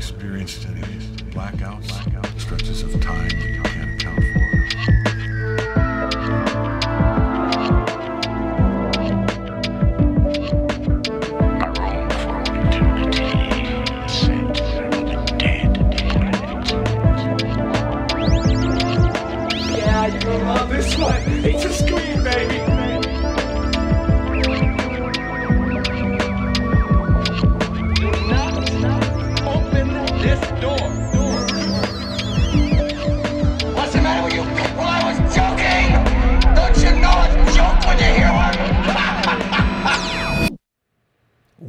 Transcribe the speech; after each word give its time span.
experienced 0.00 0.66
any 0.66 0.80
blackouts, 1.30 1.88
blackouts, 1.88 2.40
stretches 2.40 2.82
of 2.82 2.98
time 3.02 3.28
you 3.38 3.62
can't 3.64 3.89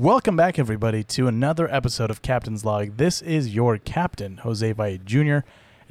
Welcome 0.01 0.35
back, 0.35 0.57
everybody, 0.57 1.03
to 1.03 1.27
another 1.27 1.71
episode 1.71 2.09
of 2.09 2.23
Captain's 2.23 2.65
Log. 2.65 2.97
This 2.97 3.21
is 3.21 3.53
your 3.53 3.77
captain, 3.77 4.37
Jose 4.37 4.71
Valle 4.71 4.97
Jr., 5.05 5.41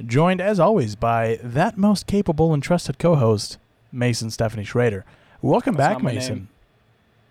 joined 0.05 0.41
as 0.41 0.59
always 0.59 0.97
by 0.97 1.39
that 1.41 1.77
most 1.77 2.07
capable 2.07 2.53
and 2.53 2.61
trusted 2.61 2.99
co 2.99 3.15
host, 3.15 3.57
Mason 3.89 4.29
Stephanie 4.29 4.65
Schrader. 4.65 5.05
Welcome 5.41 5.75
That's 5.75 5.93
back, 5.95 6.03
Mason. 6.03 6.35
name. 6.35 6.47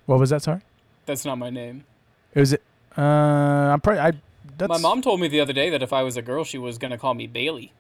What 0.07 0.21
was 0.21 0.31
that? 0.31 0.41
Sorry? 0.41 0.63
That's 1.05 1.27
not 1.27 1.37
my 1.37 1.51
name. 1.51 1.85
Is 2.35 2.55
it? 2.55 2.63
Uh, 2.97 3.03
I'm 3.03 3.81
probably. 3.83 4.01
I, 4.01 4.13
that's, 4.57 4.71
My 4.71 4.79
mom 4.79 5.03
told 5.03 5.21
me 5.21 5.29
the 5.29 5.41
other 5.41 5.53
day 5.53 5.69
that 5.69 5.83
if 5.83 5.93
I 5.93 6.03
was 6.03 6.17
a 6.17 6.23
girl, 6.23 6.45
she 6.45 6.57
was 6.57 6.79
gonna 6.79 6.97
call 6.97 7.13
me 7.13 7.27
Bailey. 7.27 7.75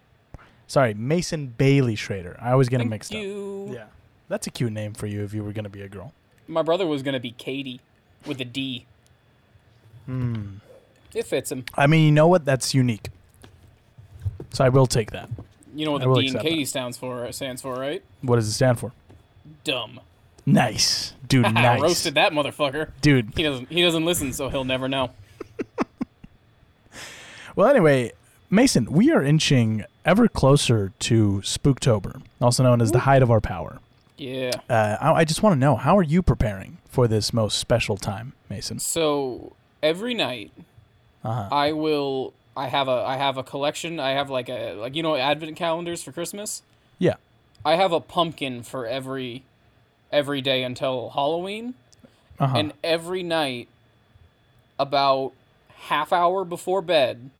Sorry, 0.66 0.92
Mason 0.92 1.46
Bailey 1.46 1.96
Schrader. 1.96 2.36
I 2.38 2.52
always 2.52 2.68
get 2.68 2.76
them 2.76 2.90
Thank 2.90 2.90
mixed 2.90 3.12
you. 3.14 3.68
up. 3.70 3.74
Yeah. 3.76 3.84
That's 4.28 4.46
a 4.46 4.50
cute 4.50 4.74
name 4.74 4.92
for 4.92 5.06
you 5.06 5.24
if 5.24 5.32
you 5.32 5.42
were 5.42 5.54
going 5.54 5.64
to 5.64 5.70
be 5.70 5.80
a 5.80 5.88
girl. 5.88 6.12
My 6.46 6.60
brother 6.60 6.86
was 6.86 7.02
gonna 7.02 7.18
be 7.18 7.30
Katie 7.30 7.80
with 8.26 8.40
a 8.40 8.44
D. 8.44 8.86
Hmm. 10.06 10.56
It 11.14 11.26
fits 11.26 11.50
him. 11.50 11.64
I 11.74 11.86
mean, 11.86 12.04
you 12.06 12.12
know 12.12 12.28
what? 12.28 12.44
That's 12.44 12.74
unique. 12.74 13.08
So 14.52 14.64
I 14.64 14.68
will 14.68 14.86
take 14.86 15.10
that. 15.12 15.28
You 15.74 15.86
know 15.86 15.92
what 15.92 16.02
I 16.02 16.04
the 16.04 16.08
will 16.10 16.20
D 16.20 16.26
accept 16.26 16.44
Katie 16.44 16.64
stands 16.64 16.96
for? 16.96 17.30
Stands 17.32 17.62
for 17.62 17.74
right? 17.74 18.02
What 18.22 18.36
does 18.36 18.48
it 18.48 18.52
stand 18.52 18.78
for? 18.78 18.92
Dumb. 19.64 20.00
Nice. 20.46 21.14
Dude, 21.28 21.42
nice. 21.42 21.54
I 21.56 21.62
nice. 21.62 21.80
roasted 21.80 22.14
that 22.14 22.32
motherfucker. 22.32 22.90
Dude, 23.00 23.32
He 23.36 23.42
doesn't. 23.42 23.68
He 23.70 23.82
doesn't 23.82 24.04
listen, 24.04 24.32
so 24.32 24.48
he'll 24.48 24.64
never 24.64 24.88
know. 24.88 25.10
Well, 27.56 27.68
anyway, 27.68 28.12
Mason, 28.48 28.90
we 28.90 29.10
are 29.12 29.22
inching 29.22 29.84
ever 30.04 30.28
closer 30.28 30.92
to 31.00 31.42
Spooktober, 31.44 32.22
also 32.40 32.62
known 32.62 32.80
as 32.80 32.92
the 32.92 33.00
height 33.00 33.22
of 33.22 33.30
our 33.30 33.40
power. 33.40 33.80
Yeah. 34.16 34.52
Uh, 34.68 34.96
I, 35.00 35.12
I 35.12 35.24
just 35.24 35.42
want 35.42 35.54
to 35.54 35.58
know 35.58 35.74
how 35.76 35.98
are 35.98 36.02
you 36.02 36.22
preparing 36.22 36.78
for 36.90 37.08
this 37.08 37.32
most 37.32 37.58
special 37.58 37.96
time, 37.96 38.34
Mason? 38.50 38.78
So 38.78 39.54
every 39.82 40.12
night, 40.12 40.50
Uh-huh. 41.24 41.48
I 41.50 41.72
will. 41.72 42.32
I 42.56 42.66
have 42.68 42.88
a. 42.88 43.04
I 43.06 43.16
have 43.16 43.36
a 43.38 43.42
collection. 43.42 43.98
I 44.00 44.10
have 44.10 44.28
like 44.28 44.48
a 44.50 44.74
like 44.74 44.94
you 44.96 45.02
know 45.02 45.16
advent 45.16 45.56
calendars 45.56 46.02
for 46.02 46.12
Christmas. 46.12 46.62
Yeah. 46.98 47.14
I 47.64 47.76
have 47.76 47.92
a 47.92 48.00
pumpkin 48.00 48.62
for 48.62 48.86
every 48.86 49.44
every 50.12 50.40
day 50.40 50.62
until 50.64 51.10
Halloween. 51.10 51.74
Uh-huh. 52.38 52.56
And 52.56 52.72
every 52.82 53.22
night 53.22 53.68
about 54.78 55.32
half 55.88 56.12
hour 56.12 56.44
before 56.44 56.82
bed, 56.82 57.30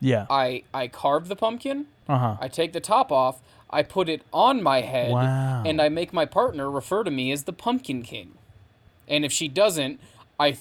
yeah. 0.00 0.26
I 0.30 0.62
I 0.74 0.88
carve 0.88 1.28
the 1.28 1.36
pumpkin, 1.36 1.86
Uh-huh. 2.08 2.36
I 2.40 2.48
take 2.48 2.72
the 2.72 2.80
top 2.80 3.10
off, 3.10 3.40
I 3.70 3.82
put 3.82 4.08
it 4.08 4.22
on 4.32 4.62
my 4.62 4.82
head, 4.82 5.12
Wow. 5.12 5.62
and 5.64 5.80
I 5.80 5.88
make 5.88 6.12
my 6.12 6.26
partner 6.26 6.70
refer 6.70 7.04
to 7.04 7.10
me 7.10 7.32
as 7.32 7.44
the 7.44 7.52
pumpkin 7.52 8.02
king. 8.02 8.32
And 9.10 9.24
if 9.24 9.32
she 9.32 9.48
doesn't, 9.48 10.00
I 10.38 10.56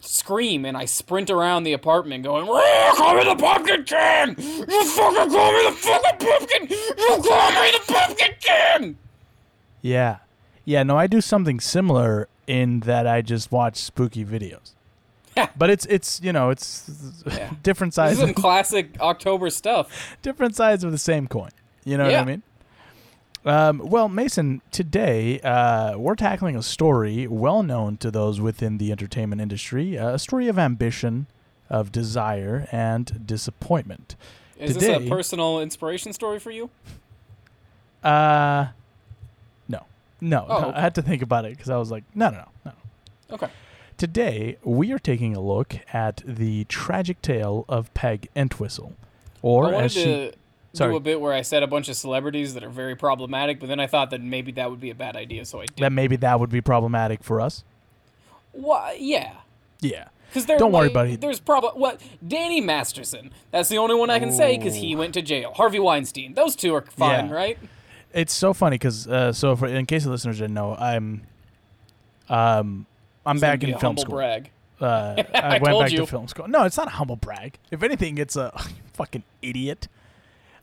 scream 0.00 0.64
and 0.64 0.76
I 0.76 0.86
sprint 0.86 1.28
around 1.30 1.64
the 1.64 1.74
apartment 1.74 2.24
going, 2.24 2.46
"Rah, 2.48 2.92
call 2.96 3.14
me 3.14 3.24
the 3.24 3.36
pumpkin 3.36 3.84
king! 3.84 4.34
You 4.68 4.84
fucking 4.86 5.30
call 5.30 5.52
me 5.52 5.64
the 5.68 5.76
fucking 5.76 6.26
pumpkin! 6.26 6.66
You 6.70 7.22
call 7.22 7.50
me 7.50 7.70
the 7.72 7.82
pumpkin 7.92 8.32
king! 8.40 8.98
Yeah. 9.82 10.16
Yeah, 10.64 10.82
no, 10.82 10.96
I 10.96 11.06
do 11.06 11.20
something 11.20 11.60
similar 11.60 12.28
in 12.46 12.80
that 12.80 13.06
I 13.06 13.22
just 13.22 13.52
watch 13.52 13.76
spooky 13.76 14.24
videos. 14.24 14.72
Yeah. 15.36 15.48
but 15.56 15.70
it's 15.70 15.86
it's, 15.86 16.20
you 16.22 16.32
know, 16.32 16.50
it's 16.50 17.22
Yeah. 17.26 17.50
different 17.62 17.92
This 17.92 17.96
sides 17.96 18.12
is 18.14 18.20
some 18.20 18.34
classic 18.34 18.96
October 19.00 19.48
stuff. 19.50 20.16
different 20.22 20.56
sides 20.56 20.82
of 20.82 20.92
the 20.92 20.98
same 20.98 21.28
coin. 21.28 21.50
You 21.84 21.96
know 21.98 22.04
what 22.04 22.12
I 22.14 22.18
Yeah. 22.18 22.24
mean? 22.24 22.42
Um, 23.44 23.78
well, 23.78 24.08
Mason, 24.08 24.60
today 24.70 25.40
uh, 25.40 25.96
we're 25.96 26.14
tackling 26.14 26.56
a 26.56 26.62
story 26.62 27.26
well 27.26 27.62
known 27.62 27.96
to 27.98 28.10
those 28.10 28.38
within 28.40 28.76
the 28.78 28.92
entertainment 28.92 29.40
industry, 29.40 29.96
uh, 29.96 30.10
a 30.14 30.18
story 30.18 30.48
of 30.48 30.58
ambition, 30.58 31.26
of 31.70 31.90
desire, 31.90 32.68
and 32.70 33.26
disappointment. 33.26 34.14
Is 34.58 34.74
Today- 34.74 34.98
this 34.98 35.06
a 35.06 35.08
personal 35.08 35.60
inspiration 35.60 36.12
story 36.12 36.38
for 36.38 36.50
you? 36.50 36.68
Uh, 38.04 38.68
no, 39.68 39.84
no, 40.20 40.46
Oh, 40.48 40.60
no, 40.60 40.68
okay. 40.68 40.76
I 40.78 40.80
had 40.82 40.94
to 40.96 41.02
think 41.02 41.22
about 41.22 41.46
it 41.46 41.56
because 41.56 41.70
I 41.70 41.78
was 41.78 41.90
like, 41.90 42.04
no, 42.14 42.28
no, 42.28 42.36
no, 42.36 42.44
no. 42.66 43.34
Okay. 43.36 43.48
Today 43.96 44.58
we 44.64 44.92
are 44.92 44.98
taking 44.98 45.34
a 45.34 45.40
look 45.40 45.76
at 45.94 46.22
the 46.26 46.64
tragic 46.64 47.22
tale 47.22 47.64
of 47.70 47.92
Peg 47.94 48.28
Entwistle, 48.36 48.94
or 49.40 49.66
I 49.68 49.72
wanted 49.72 49.84
as 49.84 49.92
she. 49.92 50.04
to 50.04 50.32
Sorry. 50.72 50.92
do 50.92 50.96
a 50.96 51.00
bit 51.00 51.20
where 51.20 51.32
I 51.32 51.42
said 51.42 51.62
a 51.62 51.66
bunch 51.66 51.88
of 51.88 51.96
celebrities 51.96 52.54
that 52.54 52.62
are 52.62 52.68
very 52.68 52.94
problematic, 52.94 53.58
but 53.60 53.68
then 53.68 53.80
I 53.80 53.86
thought 53.88 54.10
that 54.10 54.20
maybe 54.22 54.52
that 54.52 54.70
would 54.70 54.80
be 54.80 54.90
a 54.90 54.94
bad 54.94 55.16
idea, 55.16 55.44
so 55.44 55.60
I 55.60 55.66
did. 55.66 55.76
that 55.78 55.92
maybe 55.92 56.16
that 56.16 56.38
would 56.38 56.50
be 56.50 56.60
problematic 56.60 57.24
for 57.24 57.40
us. 57.40 57.64
Why? 58.52 58.96
Yeah. 59.00 59.32
Yeah. 59.80 60.08
Because 60.32 60.46
Don't 60.46 60.70
worry, 60.70 60.84
like, 60.84 60.94
buddy. 60.94 61.16
There's 61.16 61.40
probably 61.40 61.70
what 61.80 62.00
Danny 62.26 62.60
Masterson. 62.60 63.32
That's 63.50 63.68
the 63.68 63.78
only 63.78 63.96
one 63.96 64.10
I 64.10 64.20
can 64.20 64.30
say 64.30 64.56
because 64.56 64.76
he 64.76 64.94
went 64.94 65.14
to 65.14 65.22
jail. 65.22 65.52
Harvey 65.54 65.80
Weinstein. 65.80 66.34
Those 66.34 66.54
two 66.54 66.72
are 66.76 66.82
fine, 66.82 67.28
Yeah. 67.28 67.34
right? 67.34 67.58
It's 68.12 68.32
so 68.32 68.52
funny 68.54 68.74
because 68.74 69.08
uh, 69.08 69.32
so 69.32 69.56
for 69.56 69.66
in 69.66 69.86
case 69.86 70.04
the 70.04 70.10
listeners 70.10 70.38
didn't 70.38 70.54
know, 70.54 70.76
I'm 70.76 71.22
um 72.28 72.86
I'm 73.26 73.36
It's 73.36 73.40
back 73.40 73.62
in 73.64 73.76
film 73.78 73.96
school. 73.96 74.14
brag. 74.14 74.50
Uh, 74.80 75.22
I, 75.34 75.56
I 75.56 75.58
went 75.58 75.78
back 75.80 75.90
you. 75.92 75.98
to 75.98 76.06
film 76.06 76.26
school. 76.28 76.48
No, 76.48 76.64
it's 76.64 76.76
not 76.76 76.86
a 76.86 76.90
humble 76.90 77.16
brag. 77.16 77.58
If 77.70 77.82
anything, 77.82 78.18
it's 78.18 78.36
a 78.36 78.52
fucking 78.94 79.22
idiot. 79.42 79.88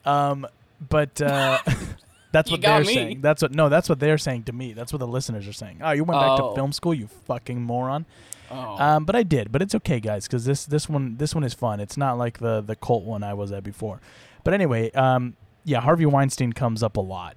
Um, 0.07 0.47
but 0.89 1.21
uh, 1.21 1.59
that's 2.31 2.49
what 2.51 2.61
they're 2.61 2.79
me. 2.81 2.93
saying. 2.93 3.21
That's 3.21 3.41
what 3.41 3.51
no, 3.53 3.69
that's 3.69 3.89
what 3.89 3.99
they're 3.99 4.17
saying 4.17 4.43
to 4.43 4.53
me. 4.53 4.73
That's 4.73 4.91
what 4.93 4.99
the 4.99 5.07
listeners 5.07 5.47
are 5.47 5.53
saying. 5.53 5.79
Oh, 5.83 5.91
you 5.91 6.03
went 6.03 6.19
back 6.21 6.39
Oh. 6.39 6.49
to 6.49 6.55
film 6.55 6.71
school, 6.71 6.93
you 6.93 7.07
fucking 7.25 7.61
moron. 7.61 8.05
Oh. 8.49 8.77
Um, 8.81 9.05
but 9.05 9.15
I 9.15 9.23
did. 9.23 9.51
But 9.51 9.61
it's 9.61 9.75
okay, 9.75 9.99
guys, 9.99 10.25
because 10.27 10.45
this 10.45 10.65
this 10.65 10.87
one 10.87 11.17
this 11.17 11.35
one 11.35 11.43
is 11.43 11.53
fun. 11.53 11.79
It's 11.79 11.97
not 11.97 12.17
like 12.17 12.39
the 12.39 12.61
the 12.61 12.75
cult 12.75 13.03
one 13.03 13.23
I 13.23 13.33
was 13.33 13.51
at 13.51 13.63
before. 13.63 13.99
But 14.43 14.53
anyway, 14.53 14.91
um, 14.91 15.35
yeah, 15.65 15.81
Harvey 15.81 16.05
Weinstein 16.05 16.53
comes 16.53 16.81
up 16.81 16.95
a 16.95 17.01
lot 17.01 17.35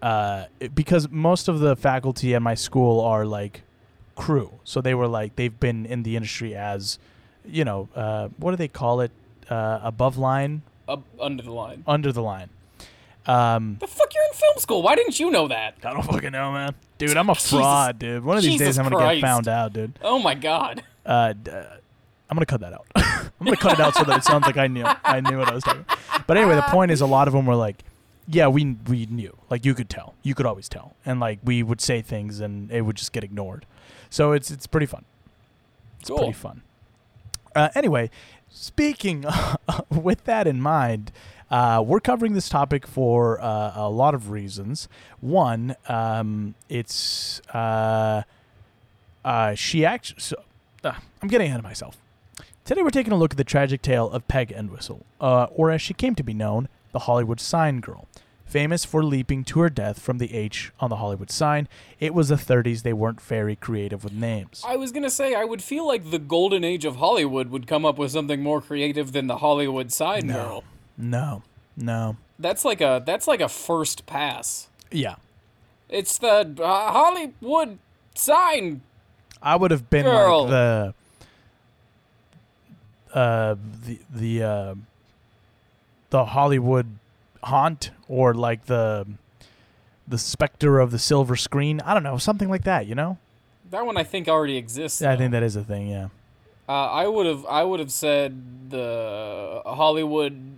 uh, 0.00 0.44
it- 0.60 0.74
because 0.74 1.08
most 1.10 1.48
of 1.48 1.58
the 1.58 1.74
faculty 1.74 2.34
at 2.34 2.42
my 2.42 2.54
school 2.54 3.00
are 3.00 3.26
like 3.26 3.62
crew. 4.14 4.52
So 4.62 4.80
they 4.80 4.94
were 4.94 5.08
like 5.08 5.34
they've 5.34 5.58
been 5.58 5.84
in 5.86 6.04
the 6.04 6.14
industry 6.14 6.54
as, 6.54 7.00
you 7.44 7.64
know, 7.64 7.88
uh, 7.96 8.28
what 8.36 8.52
do 8.52 8.56
they 8.56 8.68
call 8.68 9.00
it? 9.00 9.10
Uh, 9.50 9.80
above 9.82 10.16
line, 10.16 10.62
Up 10.88 11.02
under 11.20 11.42
the 11.42 11.52
line. 11.52 11.84
under 11.86 12.12
the 12.12 12.22
line. 12.22 12.48
Um, 13.26 13.76
The 13.80 13.86
fuck, 13.86 14.12
you're 14.12 14.24
in 14.24 14.32
film 14.32 14.58
school. 14.58 14.82
Why 14.82 14.96
didn't 14.96 15.20
you 15.20 15.30
know 15.30 15.46
that? 15.48 15.76
I 15.84 15.92
don't 15.92 16.02
fucking 16.02 16.32
know, 16.32 16.50
man. 16.52 16.74
Dude, 16.98 17.16
I'm 17.16 17.30
a 17.30 17.34
Jesus- 17.34 17.50
fraud, 17.50 17.98
dude. 18.00 18.24
One 18.24 18.36
of 18.36 18.42
these 18.42 18.52
Jesus 18.52 18.66
days 18.68 18.78
I'm 18.78 18.84
gonna 18.86 18.96
Christ. 18.96 19.20
get 19.20 19.26
found 19.26 19.48
out, 19.48 19.72
dude. 19.72 19.98
Oh 20.02 20.18
my 20.18 20.34
god. 20.34 20.82
uh, 21.06 21.32
d- 21.34 21.50
uh, 21.50 21.64
I'm 22.28 22.36
gonna 22.36 22.46
cut 22.46 22.60
that 22.62 22.72
out. 22.72 22.86
I'm 22.96 23.44
gonna 23.44 23.56
cut 23.56 23.74
it 23.74 23.80
out 23.80 23.94
so 23.94 24.04
that 24.04 24.18
it 24.18 24.24
sounds 24.24 24.46
like 24.46 24.56
I 24.56 24.66
knew. 24.66 24.84
I 25.04 25.20
knew 25.20 25.38
what 25.38 25.48
I 25.48 25.54
was 25.54 25.62
talking. 25.64 25.82
About. 25.82 26.26
But 26.26 26.36
anyway, 26.36 26.56
the 26.56 26.62
point 26.62 26.90
is, 26.90 27.00
a 27.00 27.06
lot 27.06 27.28
of 27.28 27.34
them 27.34 27.44
were 27.46 27.54
like, 27.54 27.84
"Yeah, 28.26 28.48
we 28.48 28.76
we 28.88 29.06
knew. 29.06 29.36
Like 29.50 29.64
you 29.64 29.74
could 29.74 29.88
tell. 29.90 30.14
You 30.22 30.34
could 30.34 30.46
always 30.46 30.68
tell." 30.68 30.94
And 31.06 31.20
like 31.20 31.38
we 31.44 31.62
would 31.62 31.80
say 31.80 32.00
things, 32.02 32.40
and 32.40 32.70
it 32.72 32.82
would 32.82 32.96
just 32.96 33.12
get 33.12 33.22
ignored. 33.22 33.66
So 34.10 34.32
it's 34.32 34.50
it's 34.50 34.66
pretty 34.66 34.86
fun. 34.86 35.04
It's 36.00 36.08
Cool. 36.08 36.18
pretty 36.18 36.32
fun. 36.32 36.62
Uh, 37.54 37.68
anyway, 37.74 38.10
speaking 38.52 39.24
with 39.90 40.24
that 40.24 40.46
in 40.46 40.60
mind, 40.60 41.12
uh, 41.50 41.82
we're 41.84 42.00
covering 42.00 42.32
this 42.32 42.48
topic 42.48 42.86
for 42.86 43.40
uh, 43.42 43.72
a 43.74 43.90
lot 43.90 44.14
of 44.14 44.30
reasons. 44.30 44.88
One, 45.20 45.76
um, 45.88 46.54
it's 46.68 47.40
uh, 47.50 48.22
uh, 49.24 49.54
she 49.54 49.84
actually. 49.84 50.20
So, 50.20 50.36
uh, 50.84 50.92
I'm 51.20 51.28
getting 51.28 51.48
ahead 51.48 51.60
of 51.60 51.64
myself. 51.64 51.96
Today 52.64 52.82
we're 52.82 52.90
taking 52.90 53.12
a 53.12 53.16
look 53.16 53.32
at 53.32 53.36
the 53.36 53.44
tragic 53.44 53.82
tale 53.82 54.08
of 54.10 54.26
Peg 54.28 54.52
Entwistle, 54.52 55.04
uh, 55.20 55.44
or 55.54 55.70
as 55.70 55.82
she 55.82 55.94
came 55.94 56.14
to 56.14 56.22
be 56.22 56.32
known, 56.32 56.68
the 56.92 57.00
Hollywood 57.00 57.40
Sign 57.40 57.80
Girl. 57.80 58.06
Famous 58.52 58.84
for 58.84 59.02
leaping 59.02 59.42
to 59.44 59.60
her 59.60 59.70
death 59.70 59.98
from 59.98 60.18
the 60.18 60.34
H 60.34 60.70
on 60.78 60.90
the 60.90 60.96
Hollywood 60.96 61.30
sign. 61.30 61.66
It 61.98 62.12
was 62.14 62.28
the 62.28 62.34
30s; 62.36 62.82
they 62.82 62.92
weren't 62.92 63.20
very 63.20 63.56
creative 63.56 64.04
with 64.04 64.12
names. 64.12 64.62
I 64.66 64.76
was 64.76 64.92
gonna 64.92 65.10
say 65.10 65.34
I 65.34 65.44
would 65.44 65.62
feel 65.62 65.86
like 65.86 66.10
the 66.10 66.18
golden 66.18 66.62
age 66.62 66.84
of 66.84 66.96
Hollywood 66.96 67.48
would 67.50 67.66
come 67.66 67.84
up 67.86 67.96
with 67.98 68.10
something 68.12 68.42
more 68.42 68.60
creative 68.60 69.12
than 69.12 69.26
the 69.26 69.38
Hollywood 69.38 69.90
side 69.92 70.28
girl. 70.28 70.64
No, 70.96 71.42
no, 71.76 72.16
That's 72.38 72.64
like 72.64 72.80
a 72.80 73.02
that's 73.04 73.26
like 73.26 73.40
a 73.40 73.48
first 73.48 74.04
pass. 74.06 74.68
yeah. 74.90 75.16
It's 75.88 76.16
the 76.18 76.56
uh, 76.62 76.92
Hollywood 76.92 77.78
sign. 78.14 78.80
I 79.42 79.56
would 79.56 79.70
have 79.70 79.90
been 79.90 80.04
Girl. 80.06 80.42
like 80.44 80.50
the 80.50 80.94
uh 83.12 83.56
the 83.86 83.98
the 84.10 84.42
uh 84.42 84.74
the 86.10 86.24
Hollywood 86.26 86.86
haunt 87.44 87.90
or 88.08 88.34
like 88.34 88.66
the 88.66 89.06
the 90.06 90.18
specter 90.18 90.78
of 90.80 90.90
the 90.90 90.98
silver 90.98 91.36
screen. 91.36 91.80
I 91.80 91.94
don't 91.94 92.02
know, 92.02 92.18
something 92.18 92.48
like 92.48 92.64
that, 92.64 92.86
you 92.86 92.94
know? 92.94 93.18
That 93.70 93.86
one 93.86 93.96
I 93.96 94.02
think 94.04 94.28
already 94.28 94.56
exists. 94.56 95.00
Yeah, 95.00 95.12
I 95.12 95.16
think 95.16 95.30
that 95.32 95.42
is 95.42 95.56
a 95.56 95.64
thing, 95.64 95.86
yeah. 95.88 96.08
Uh, 96.68 96.72
I 96.72 97.06
would 97.06 97.26
have 97.26 97.44
I 97.46 97.64
would 97.64 97.80
have 97.80 97.92
said 97.92 98.70
the 98.70 99.62
Hollywood 99.64 100.56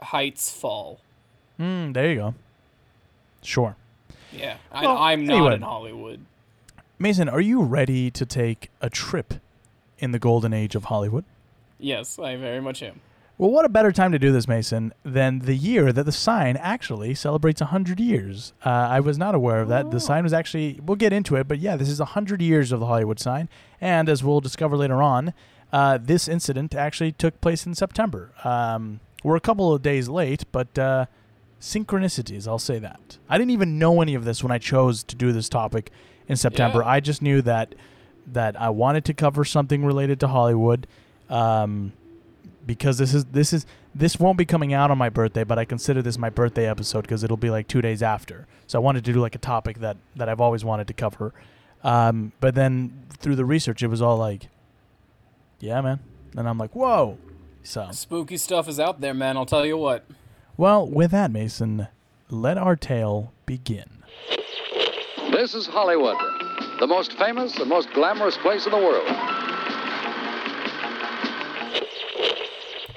Heights 0.00 0.50
Fall. 0.52 1.00
Mm, 1.58 1.94
there 1.94 2.08
you 2.10 2.16
go. 2.16 2.34
Sure. 3.42 3.76
Yeah, 4.32 4.56
I, 4.72 4.86
Well, 4.86 4.96
I'm 4.98 5.24
not 5.26 5.36
anyway. 5.36 5.54
in 5.56 5.62
Hollywood. 5.62 6.24
Mason, 6.98 7.28
are 7.28 7.40
you 7.40 7.62
ready 7.62 8.10
to 8.10 8.26
take 8.26 8.70
a 8.80 8.90
trip 8.90 9.34
in 9.98 10.12
the 10.12 10.18
golden 10.18 10.52
age 10.52 10.74
of 10.74 10.84
Hollywood? 10.84 11.24
Yes, 11.78 12.18
I 12.18 12.36
very 12.36 12.60
much 12.60 12.82
am. 12.82 13.00
Well, 13.40 13.52
what 13.52 13.64
a 13.64 13.70
better 13.70 13.90
time 13.90 14.12
to 14.12 14.18
do 14.18 14.32
this, 14.32 14.46
Mason, 14.46 14.92
than 15.02 15.38
the 15.38 15.54
year 15.54 15.94
that 15.94 16.04
the 16.04 16.12
sign 16.12 16.58
actually 16.58 17.14
celebrates 17.14 17.62
100 17.62 17.98
years. 17.98 18.52
Uh, 18.66 18.68
I 18.68 19.00
was 19.00 19.16
not 19.16 19.34
aware 19.34 19.62
of 19.62 19.68
that. 19.68 19.90
The 19.90 19.98
sign 19.98 20.24
was 20.24 20.34
actually, 20.34 20.78
we'll 20.84 20.96
get 20.96 21.14
into 21.14 21.36
it, 21.36 21.48
but 21.48 21.58
yeah, 21.58 21.76
this 21.76 21.88
is 21.88 22.00
100 22.00 22.42
years 22.42 22.70
of 22.70 22.80
the 22.80 22.86
Hollywood 22.86 23.18
sign. 23.18 23.48
And 23.80 24.10
as 24.10 24.22
we'll 24.22 24.42
discover 24.42 24.76
later 24.76 25.02
on, 25.02 25.32
uh, 25.72 25.96
this 26.02 26.28
incident 26.28 26.74
actually 26.74 27.12
took 27.12 27.40
place 27.40 27.64
in 27.64 27.74
September. 27.74 28.30
Um, 28.44 29.00
we're 29.24 29.36
a 29.36 29.40
couple 29.40 29.72
of 29.72 29.80
days 29.80 30.10
late, 30.10 30.44
but 30.52 30.78
uh, 30.78 31.06
synchronicities, 31.62 32.46
I'll 32.46 32.58
say 32.58 32.78
that. 32.78 33.16
I 33.26 33.38
didn't 33.38 33.52
even 33.52 33.78
know 33.78 34.02
any 34.02 34.14
of 34.14 34.26
this 34.26 34.42
when 34.42 34.52
I 34.52 34.58
chose 34.58 35.02
to 35.04 35.16
do 35.16 35.32
this 35.32 35.48
topic 35.48 35.90
in 36.28 36.36
September. 36.36 36.80
Yeah. 36.80 36.90
I 36.90 37.00
just 37.00 37.22
knew 37.22 37.40
that 37.40 37.74
that 38.26 38.60
I 38.60 38.68
wanted 38.68 39.06
to 39.06 39.14
cover 39.14 39.46
something 39.46 39.82
related 39.82 40.20
to 40.20 40.28
Hollywood. 40.28 40.86
Um, 41.30 41.94
because 42.66 42.98
this 42.98 43.14
is 43.14 43.24
this 43.26 43.52
is 43.52 43.66
this 43.94 44.18
won't 44.18 44.38
be 44.38 44.44
coming 44.44 44.72
out 44.72 44.90
on 44.90 44.98
my 44.98 45.08
birthday, 45.08 45.44
but 45.44 45.58
I 45.58 45.64
consider 45.64 46.02
this 46.02 46.18
my 46.18 46.30
birthday 46.30 46.68
episode 46.68 47.02
because 47.02 47.24
it'll 47.24 47.36
be 47.36 47.50
like 47.50 47.68
two 47.68 47.82
days 47.82 48.02
after. 48.02 48.46
So 48.66 48.78
I 48.78 48.82
wanted 48.82 49.04
to 49.04 49.12
do 49.12 49.20
like 49.20 49.34
a 49.34 49.38
topic 49.38 49.78
that 49.78 49.96
that 50.16 50.28
I've 50.28 50.40
always 50.40 50.64
wanted 50.64 50.86
to 50.88 50.92
cover. 50.92 51.32
Um, 51.82 52.32
but 52.40 52.54
then 52.54 53.06
through 53.18 53.36
the 53.36 53.44
research, 53.44 53.82
it 53.82 53.88
was 53.88 54.02
all 54.02 54.16
like, 54.16 54.48
yeah, 55.60 55.80
man. 55.80 56.00
And 56.36 56.48
I'm 56.48 56.58
like, 56.58 56.74
whoa. 56.74 57.18
So 57.62 57.88
Spooky 57.92 58.36
stuff 58.36 58.68
is 58.68 58.78
out 58.78 59.00
there, 59.00 59.14
man. 59.14 59.36
I'll 59.36 59.46
tell 59.46 59.66
you 59.66 59.76
what. 59.76 60.04
well, 60.56 60.86
with 60.86 61.10
that, 61.10 61.30
Mason, 61.30 61.88
let 62.28 62.56
our 62.58 62.76
tale 62.76 63.32
begin. 63.46 63.88
This 65.30 65.54
is 65.54 65.66
Hollywood, 65.66 66.16
the 66.80 66.86
most 66.86 67.12
famous 67.14 67.56
and 67.58 67.68
most 67.68 67.92
glamorous 67.92 68.36
place 68.38 68.66
in 68.66 68.72
the 68.72 68.78
world. 68.78 69.06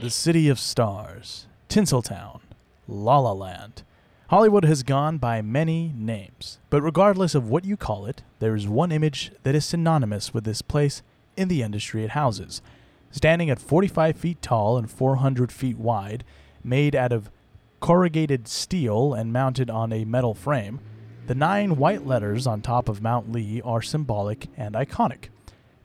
The 0.03 0.09
City 0.09 0.49
of 0.49 0.59
Stars, 0.59 1.47
Tinseltown, 1.69 2.41
La 2.89 3.19
La 3.19 3.31
Land. 3.31 3.83
Hollywood 4.27 4.65
has 4.65 4.83
gone 4.83 5.17
by 5.17 5.41
many 5.41 5.93
names, 5.95 6.59
but 6.69 6.81
regardless 6.81 7.35
of 7.35 7.47
what 7.47 7.63
you 7.63 7.77
call 7.77 8.05
it, 8.07 8.21
there 8.39 8.53
is 8.53 8.67
one 8.67 8.91
image 8.91 9.31
that 9.43 9.55
is 9.55 9.63
synonymous 9.63 10.33
with 10.33 10.43
this 10.43 10.61
place 10.61 11.03
in 11.37 11.47
the 11.47 11.61
industry 11.61 12.03
it 12.03 12.09
houses. 12.09 12.61
Standing 13.11 13.49
at 13.49 13.59
45 13.61 14.17
feet 14.17 14.41
tall 14.41 14.77
and 14.77 14.91
400 14.91 15.53
feet 15.53 15.77
wide, 15.77 16.25
made 16.65 16.97
out 16.97 17.13
of 17.13 17.31
corrugated 17.79 18.49
steel 18.49 19.13
and 19.13 19.31
mounted 19.31 19.69
on 19.69 19.93
a 19.93 20.03
metal 20.03 20.33
frame, 20.33 20.81
the 21.27 21.35
nine 21.35 21.77
white 21.77 22.05
letters 22.05 22.45
on 22.45 22.61
top 22.61 22.89
of 22.89 23.01
Mount 23.01 23.31
Lee 23.31 23.61
are 23.63 23.81
symbolic 23.81 24.47
and 24.57 24.75
iconic. 24.75 25.29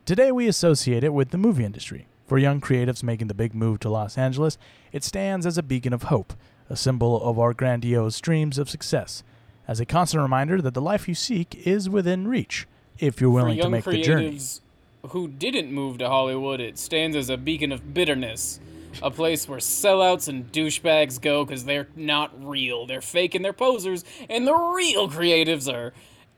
Today, 0.05 0.33
we 0.33 0.49
associate 0.49 1.05
it 1.05 1.15
with 1.15 1.31
the 1.31 1.39
movie 1.39 1.65
industry. 1.65 2.09
For 2.29 2.37
young 2.37 2.61
creatives 2.61 3.03
making 3.03 3.29
the 3.29 3.35
big 3.35 3.55
move 3.55 3.81
to 3.81 3.89
Los 3.89 4.19
Angeles, 4.19 4.59
it 4.93 5.03
stands 5.03 5.47
as 5.47 5.57
a 5.57 5.63
beacon 5.63 5.95
of 5.95 6.05
hope, 6.05 6.35
a 6.69 6.77
symbol 6.77 7.23
of 7.23 7.39
our 7.39 7.55
grandiose 7.55 8.21
dreams 8.21 8.59
of 8.59 8.69
success, 8.69 9.23
as 9.67 9.81
a 9.81 9.87
constant 9.87 10.23
reminder 10.23 10.61
that 10.61 10.75
the 10.75 10.83
life 10.83 11.09
you 11.09 11.15
seek 11.15 11.55
is 11.67 11.89
within 11.89 12.29
reach 12.29 12.69
if 12.99 13.19
you're 13.19 13.31
willing 13.31 13.59
to 13.59 13.71
make 13.71 13.85
the 13.85 14.03
journey. 14.03 14.33
creatives 14.33 14.61
who 15.09 15.27
didn't 15.27 15.73
move 15.73 15.97
to 15.99 16.09
Hollywood, 16.09 16.61
it 16.61 16.79
stands 16.79 17.17
as 17.17 17.31
a 17.31 17.39
beacon 17.39 17.73
of 17.73 17.95
bitterness. 17.95 18.61
A 19.03 19.11
place 19.11 19.49
where 19.49 19.59
sellouts 19.59 20.29
and 20.29 20.53
douchebags 20.53 21.19
go 21.19 21.47
because 21.47 21.65
they're 21.65 21.89
not 21.97 22.31
real. 22.45 22.85
They're 22.85 23.01
fake 23.01 23.35
and 23.37 23.43
they're 23.43 23.55
posers, 23.55 24.05
and 24.29 24.47
the 24.47 24.55
real 24.55 25.09
creatives 25.09 25.73
are 25.73 25.95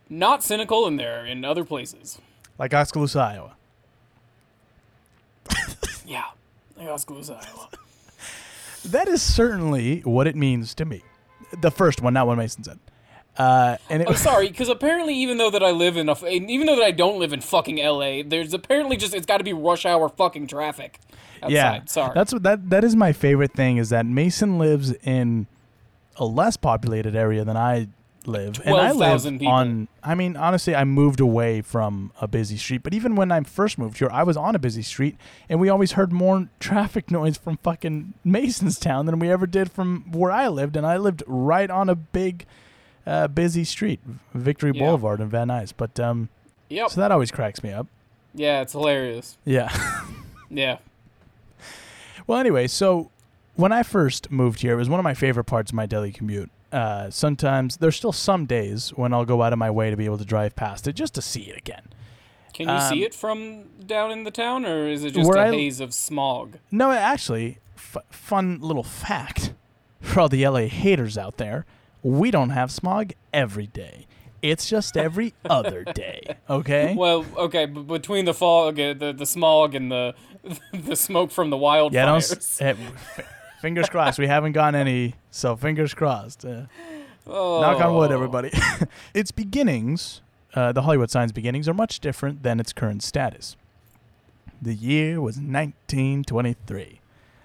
not 0.08 0.44
cynical 0.44 0.86
and 0.86 1.00
they're 1.00 1.26
in 1.26 1.44
other 1.44 1.64
places. 1.64 2.20
Like 2.58 2.74
Oskaloosa, 2.74 3.18
Iowa. 3.18 3.56
Yeah, 6.10 6.24
like 6.76 6.88
Oskaloosa, 6.88 7.34
Iowa. 7.40 7.68
That 8.86 9.06
is 9.06 9.22
certainly 9.22 10.00
what 10.00 10.26
it 10.26 10.34
means 10.34 10.74
to 10.74 10.84
me. 10.84 11.02
The 11.60 11.70
first 11.70 12.02
one, 12.02 12.14
not 12.14 12.26
what 12.26 12.36
Mason 12.36 12.64
said. 12.64 12.80
Uh, 13.38 13.76
and 13.88 14.02
it, 14.02 14.08
I'm 14.08 14.14
sorry, 14.16 14.48
because 14.48 14.68
apparently, 14.68 15.14
even 15.14 15.38
though 15.38 15.50
that 15.50 15.62
I 15.62 15.70
live 15.70 15.96
in 15.96 16.08
a, 16.08 16.26
even 16.26 16.66
though 16.66 16.74
that 16.74 16.84
I 16.84 16.90
don't 16.90 17.20
live 17.20 17.32
in 17.32 17.40
fucking 17.40 17.80
L.A., 17.80 18.22
there's 18.22 18.52
apparently 18.52 18.96
just 18.96 19.14
it's 19.14 19.24
got 19.24 19.38
to 19.38 19.44
be 19.44 19.52
rush 19.52 19.86
hour 19.86 20.08
fucking 20.08 20.48
traffic. 20.48 20.98
Outside. 21.42 21.52
yeah, 21.52 21.80
sorry. 21.86 22.12
That's 22.12 22.32
what 22.32 22.42
that 22.42 22.70
that 22.70 22.82
is 22.82 22.96
my 22.96 23.12
favorite 23.12 23.52
thing 23.52 23.76
is 23.76 23.90
that 23.90 24.04
Mason 24.04 24.58
lives 24.58 24.92
in 25.04 25.46
a 26.16 26.24
less 26.24 26.56
populated 26.56 27.14
area 27.14 27.44
than 27.44 27.56
I 27.56 27.86
live, 28.26 28.60
and 28.64 28.74
I 28.76 28.92
live 28.92 29.22
people. 29.24 29.48
on. 29.48 29.88
I 30.02 30.14
mean, 30.14 30.36
honestly, 30.36 30.74
I 30.74 30.84
moved 30.84 31.20
away 31.20 31.60
from 31.62 32.12
a 32.20 32.28
busy 32.28 32.56
street, 32.56 32.82
but 32.82 32.92
even 32.94 33.16
when 33.16 33.32
I 33.32 33.40
first 33.42 33.78
moved 33.78 33.98
here, 33.98 34.08
I 34.12 34.22
was 34.22 34.36
on 34.36 34.54
a 34.54 34.58
busy 34.58 34.82
street, 34.82 35.16
and 35.48 35.60
we 35.60 35.68
always 35.68 35.92
heard 35.92 36.12
more 36.12 36.48
traffic 36.60 37.10
noise 37.10 37.36
from 37.36 37.56
fucking 37.58 38.14
Mason's 38.24 38.78
town 38.78 39.06
than 39.06 39.18
we 39.18 39.30
ever 39.30 39.46
did 39.46 39.70
from 39.72 40.10
where 40.12 40.30
I 40.30 40.48
lived, 40.48 40.76
and 40.76 40.86
I 40.86 40.96
lived 40.96 41.22
right 41.26 41.70
on 41.70 41.88
a 41.88 41.94
big, 41.94 42.46
uh, 43.06 43.28
busy 43.28 43.64
street, 43.64 44.00
Victory 44.34 44.72
Yeah. 44.74 44.80
Boulevard 44.86 45.20
in 45.20 45.28
Van 45.28 45.48
Nuys. 45.48 45.72
But 45.76 45.98
um, 45.98 46.28
yep. 46.68 46.90
so 46.90 47.00
that 47.00 47.10
always 47.12 47.30
cracks 47.30 47.62
me 47.62 47.72
up. 47.72 47.86
yeah, 48.34 48.60
it's 48.60 48.72
hilarious. 48.72 49.38
Yeah. 49.44 49.70
Yeah. 50.52 50.78
Well, 52.26 52.40
anyway, 52.40 52.66
so 52.66 53.12
when 53.54 53.70
I 53.70 53.84
first 53.84 54.32
moved 54.32 54.62
here, 54.62 54.72
it 54.72 54.76
was 54.76 54.88
one 54.88 54.98
of 54.98 55.04
my 55.04 55.14
favorite 55.14 55.44
parts 55.44 55.70
of 55.70 55.76
my 55.76 55.86
daily 55.86 56.10
commute. 56.10 56.50
Uh, 56.72 57.10
sometimes 57.10 57.78
there's 57.78 57.96
still 57.96 58.12
some 58.12 58.46
days 58.46 58.90
when 58.90 59.12
I'll 59.12 59.24
go 59.24 59.42
out 59.42 59.52
of 59.52 59.58
my 59.58 59.70
way 59.70 59.90
to 59.90 59.96
be 59.96 60.04
able 60.04 60.18
to 60.18 60.24
drive 60.24 60.54
past 60.54 60.86
it 60.86 60.92
just 60.94 61.14
to 61.14 61.22
see 61.22 61.42
it 61.42 61.56
again. 61.56 61.82
Can 62.52 62.68
you 62.68 62.80
see 62.80 63.00
Um, 63.00 63.06
it 63.06 63.14
from 63.14 63.64
down 63.86 64.10
in 64.10 64.24
the 64.24 64.30
town, 64.30 64.64
or 64.66 64.86
is 64.86 65.02
it 65.04 65.14
just 65.14 65.30
a 65.32 65.38
I- 65.38 65.50
haze 65.50 65.80
of 65.80 65.94
smog? 65.94 66.58
No, 66.70 66.90
actually, 66.90 67.58
f- 67.76 67.96
fun 68.10 68.58
little 68.60 68.82
fact 68.84 69.54
for 70.00 70.20
all 70.20 70.28
the 70.28 70.46
LA 70.46 70.66
haters 70.66 71.16
out 71.18 71.38
there: 71.38 71.64
we 72.02 72.30
don't 72.30 72.50
have 72.50 72.70
smog 72.70 73.12
every 73.32 73.66
day. 73.66 74.06
It's 74.42 74.68
just 74.68 74.96
every 74.96 75.34
other 75.44 75.84
day. 75.84 76.36
Okay. 76.48 76.94
Well, 76.96 77.24
okay, 77.36 77.66
but 77.66 77.86
between 77.86 78.24
the 78.26 78.34
fog, 78.34 78.76
the 78.76 79.14
the 79.16 79.26
smog, 79.26 79.74
and 79.74 79.90
the 79.90 80.14
the 80.72 80.96
smoke 80.96 81.30
from 81.30 81.50
the 81.50 81.56
wildfires. 81.56 82.60
yeah. 82.60 82.74
Don't. 83.60 83.78
s- 83.78 83.84
f- 83.84 83.86
fingers 83.86 83.88
crossed. 83.88 84.18
We 84.18 84.26
haven't 84.26 84.52
gotten 84.52 84.78
any, 84.80 85.14
so 85.30 85.56
fingers 85.56 85.94
crossed. 85.94 86.44
Uh, 86.44 86.62
Knock 87.26 87.80
on 87.80 87.94
wood, 87.94 88.10
Oh. 88.10 88.14
everybody. 88.14 88.50
its 89.14 89.30
beginnings, 89.30 90.20
uh, 90.54 90.72
the 90.72 90.82
Hollywood 90.82 91.10
sign's 91.10 91.32
beginnings, 91.32 91.68
are 91.68 91.74
much 91.74 92.00
different 92.00 92.42
than 92.42 92.58
its 92.60 92.72
current 92.72 93.02
status. 93.02 93.56
The 94.62 94.74
year 94.74 95.20
was 95.20 95.36
1923. 95.36 97.00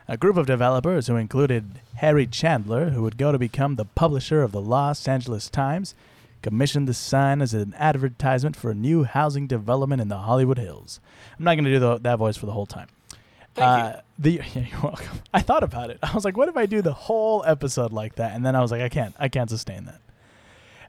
A 0.08 0.18
group 0.18 0.38
of 0.38 0.46
developers 0.46 1.08
who 1.08 1.16
included 1.16 1.80
Harry 1.96 2.28
Chandler, 2.28 2.92
who 2.92 3.02
would 3.02 3.18
go 3.18 3.32
to 3.32 3.40
become 3.40 3.76
the 3.76 3.86
publisher 3.86 4.44
of 4.44 4.52
the 4.52 4.62
Los 4.62 5.08
Angeles 5.08 5.50
Times, 5.50 5.96
commissioned 6.44 6.88
the 6.88 6.94
sign 6.94 7.42
as 7.42 7.54
an 7.56 7.74
advertisement 7.78 8.56
for 8.56 8.70
a 8.70 8.76
new 8.76 9.04
housing 9.04 9.48
development 9.48 10.02
in 10.02 10.10
the 10.10 10.18
Hollywood 10.20 10.60
Hills. 10.60 11.00
I'm 11.40 11.46
not 11.46 11.56
going 11.56 11.66
to 11.66 11.72
do 11.72 11.80
the, 11.80 11.98
that 12.00 12.18
voice 12.20 12.38
for 12.38 12.46
the 12.46 12.52
whole 12.52 12.68
time. 12.68 12.88
You. 13.58 13.94
The 14.18 14.32
yeah, 14.54 14.66
you're 14.72 14.82
welcome. 14.82 15.20
I 15.34 15.42
thought 15.42 15.64
about 15.64 15.90
it. 15.90 16.00
I 16.02 16.14
was 16.14 16.26
like, 16.26 16.38
what 16.38 16.50
if 16.50 16.58
I 16.58 16.66
do 16.66 16.82
the 16.82 16.94
whole 16.94 17.44
episode 17.46 17.92
like 17.92 18.16
that? 18.16 18.34
And 18.34 18.46
then 18.46 18.56
I 18.56 18.62
was 18.62 18.72
like, 18.72 18.82
I 18.82 18.90
can't. 18.90 19.16
I 19.20 19.28
can't 19.28 19.50
sustain 19.50 19.86
that. 19.86 20.02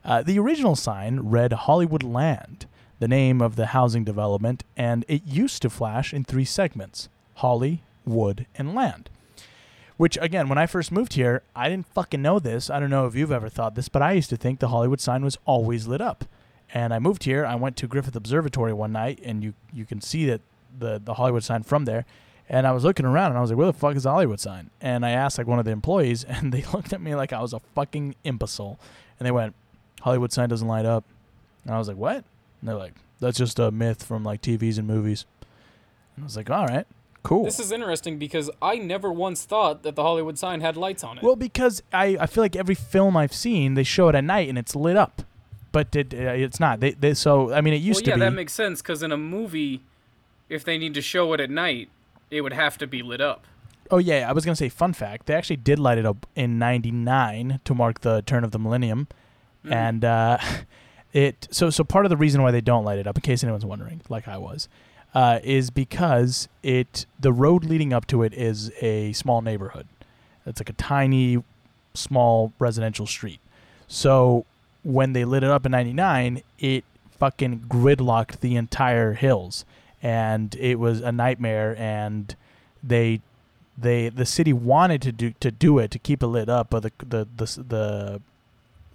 Uh, 0.03 0.23
the 0.23 0.39
original 0.39 0.75
sign 0.75 1.19
read 1.19 1.51
Hollywood 1.51 2.03
Land, 2.03 2.65
the 2.99 3.07
name 3.07 3.41
of 3.41 3.55
the 3.55 3.67
housing 3.67 4.03
development, 4.03 4.63
and 4.77 5.03
it 5.07 5.25
used 5.25 5.61
to 5.63 5.69
flash 5.69 6.13
in 6.13 6.23
three 6.23 6.45
segments: 6.45 7.09
Holly, 7.35 7.83
Wood, 8.05 8.45
and 8.55 8.73
Land. 8.73 9.09
Which 9.97 10.17
again, 10.21 10.47
when 10.47 10.59
I 10.59 10.67
first 10.67 10.91
moved 10.91 11.13
here, 11.13 11.41
I 11.55 11.69
didn't 11.69 11.87
fucking 11.87 12.21
know 12.21 12.39
this. 12.39 12.69
I 12.69 12.79
don't 12.79 12.91
know 12.91 13.07
if 13.07 13.15
you've 13.15 13.31
ever 13.31 13.49
thought 13.49 13.75
this, 13.75 13.89
but 13.89 14.01
I 14.01 14.11
used 14.13 14.29
to 14.29 14.37
think 14.37 14.59
the 14.59 14.67
Hollywood 14.67 15.01
sign 15.01 15.23
was 15.23 15.37
always 15.45 15.87
lit 15.87 16.01
up. 16.01 16.23
And 16.73 16.93
I 16.93 16.99
moved 16.99 17.23
here. 17.23 17.45
I 17.45 17.55
went 17.55 17.77
to 17.77 17.87
Griffith 17.87 18.15
Observatory 18.15 18.73
one 18.73 18.91
night, 18.91 19.19
and 19.23 19.43
you 19.43 19.53
you 19.73 19.85
can 19.85 19.99
see 19.99 20.25
that 20.27 20.41
the 20.77 21.01
the 21.03 21.15
Hollywood 21.15 21.43
sign 21.43 21.63
from 21.63 21.85
there. 21.85 22.05
And 22.49 22.65
I 22.65 22.71
was 22.71 22.83
looking 22.83 23.05
around, 23.05 23.31
and 23.31 23.37
I 23.37 23.41
was 23.41 23.49
like, 23.49 23.57
"Where 23.57 23.67
the 23.67 23.73
fuck 23.73 23.95
is 23.95 24.03
the 24.03 24.11
Hollywood 24.11 24.39
sign?" 24.39 24.69
And 24.79 25.05
I 25.05 25.11
asked 25.11 25.37
like 25.37 25.47
one 25.47 25.59
of 25.59 25.65
the 25.65 25.71
employees, 25.71 26.23
and 26.27 26.53
they 26.53 26.63
looked 26.73 26.93
at 26.93 27.01
me 27.01 27.15
like 27.15 27.33
I 27.33 27.41
was 27.41 27.53
a 27.53 27.59
fucking 27.75 28.15
imbecile. 28.23 28.79
And 29.19 29.25
they 29.25 29.31
went, 29.31 29.53
"Hollywood 30.01 30.31
sign 30.31 30.49
doesn't 30.49 30.67
light 30.67 30.85
up." 30.85 31.03
And 31.65 31.73
I 31.73 31.77
was 31.77 31.87
like, 31.87 31.97
"What?" 31.97 32.15
And 32.61 32.69
they're 32.69 32.75
like, 32.75 32.93
"That's 33.19 33.37
just 33.37 33.59
a 33.59 33.71
myth 33.71 34.03
from 34.03 34.23
like 34.23 34.41
TVs 34.41 34.77
and 34.77 34.87
movies." 34.87 35.25
And 36.15 36.23
I 36.23 36.25
was 36.25 36.37
like, 36.37 36.49
"All 36.49 36.65
right, 36.65 36.87
cool." 37.23 37.43
This 37.43 37.59
is 37.59 37.71
interesting 37.71 38.17
because 38.17 38.49
I 38.61 38.77
never 38.77 39.11
once 39.11 39.43
thought 39.43 39.83
that 39.83 39.95
the 39.95 40.03
Hollywood 40.03 40.37
sign 40.37 40.61
had 40.61 40.77
lights 40.77 41.03
on 41.03 41.17
it. 41.17 41.23
Well, 41.23 41.35
because 41.35 41.83
I, 41.91 42.17
I 42.19 42.27
feel 42.27 42.43
like 42.43 42.55
every 42.55 42.75
film 42.75 43.17
I've 43.17 43.33
seen, 43.33 43.73
they 43.73 43.83
show 43.83 44.07
it 44.07 44.15
at 44.15 44.23
night 44.23 44.47
and 44.47 44.57
it's 44.57 44.75
lit 44.75 44.95
up, 44.95 45.23
but 45.73 45.93
it, 45.95 46.13
uh, 46.13 46.17
it's 46.17 46.61
not. 46.61 46.79
They, 46.79 46.91
they 46.91 47.13
so 47.13 47.51
I 47.51 47.59
mean, 47.59 47.73
it 47.73 47.77
used 47.77 48.03
well, 48.03 48.09
yeah, 48.09 48.13
to 48.13 48.19
be. 48.19 48.23
Yeah, 48.23 48.29
that 48.29 48.35
makes 48.35 48.53
sense 48.53 48.81
because 48.81 49.03
in 49.03 49.11
a 49.11 49.17
movie, 49.17 49.81
if 50.47 50.63
they 50.63 50.77
need 50.77 50.93
to 50.93 51.01
show 51.01 51.33
it 51.33 51.41
at 51.41 51.49
night, 51.49 51.89
it 52.31 52.41
would 52.41 52.53
have 52.53 52.77
to 52.79 52.87
be 52.87 53.01
lit 53.01 53.21
up. 53.21 53.45
oh 53.91 53.97
yeah, 53.99 54.27
I 54.29 54.33
was 54.33 54.43
gonna 54.45 54.55
say 54.55 54.69
fun 54.69 54.93
fact. 54.93 55.25
They 55.27 55.33
actually 55.33 55.55
did 55.57 55.79
light 55.79 55.97
it 55.97 56.05
up 56.05 56.25
in 56.35 56.59
'99 56.59 57.59
to 57.63 57.73
mark 57.75 58.01
the 58.01 58.21
turn 58.25 58.43
of 58.43 58.51
the 58.51 58.59
millennium, 58.59 59.07
Mm. 59.65 59.71
and 59.73 60.05
uh, 60.05 60.37
it 61.13 61.47
so 61.51 61.69
so 61.69 61.83
part 61.83 62.05
of 62.05 62.09
the 62.09 62.17
reason 62.17 62.41
why 62.41 62.51
they 62.51 62.61
don't 62.61 62.83
light 62.85 62.99
it 62.99 63.07
up, 63.07 63.17
in 63.17 63.21
case 63.21 63.43
anyone's 63.43 63.65
wondering, 63.65 64.01
like 64.09 64.27
I 64.27 64.37
was, 64.37 64.67
uh, 65.15 65.39
is 65.43 65.69
because 65.69 66.47
it 66.63 67.05
the 67.19 67.31
road 67.33 67.63
leading 67.65 67.91
up 67.93 68.05
to 68.07 68.23
it 68.23 68.33
is 68.33 68.71
a 68.81 69.13
small 69.13 69.41
neighborhood. 69.41 69.87
It's 70.45 70.59
like 70.61 70.69
a 70.69 70.73
tiny, 70.73 71.43
small 71.93 72.53
residential 72.59 73.07
street. 73.07 73.39
So 73.87 74.45
when 74.83 75.13
they 75.13 75.25
lit 75.25 75.43
it 75.43 75.49
up 75.49 75.65
in 75.65 75.71
'99, 75.71 76.41
it 76.59 76.83
fucking 77.17 77.65
gridlocked 77.67 78.41
the 78.41 78.55
entire 78.55 79.13
hills, 79.13 79.65
and 80.01 80.55
it 80.55 80.79
was 80.79 81.01
a 81.01 81.11
nightmare. 81.11 81.75
And 81.77 82.35
they, 82.83 83.21
they, 83.77 84.09
the 84.09 84.25
city 84.25 84.53
wanted 84.53 85.01
to 85.03 85.11
do 85.11 85.33
to 85.39 85.51
do 85.51 85.79
it 85.79 85.91
to 85.91 85.99
keep 85.99 86.21
it 86.23 86.27
lit 86.27 86.49
up, 86.49 86.69
but 86.69 86.83
the 86.83 86.91
the 86.99 87.27
the, 87.35 87.63
the 87.67 88.21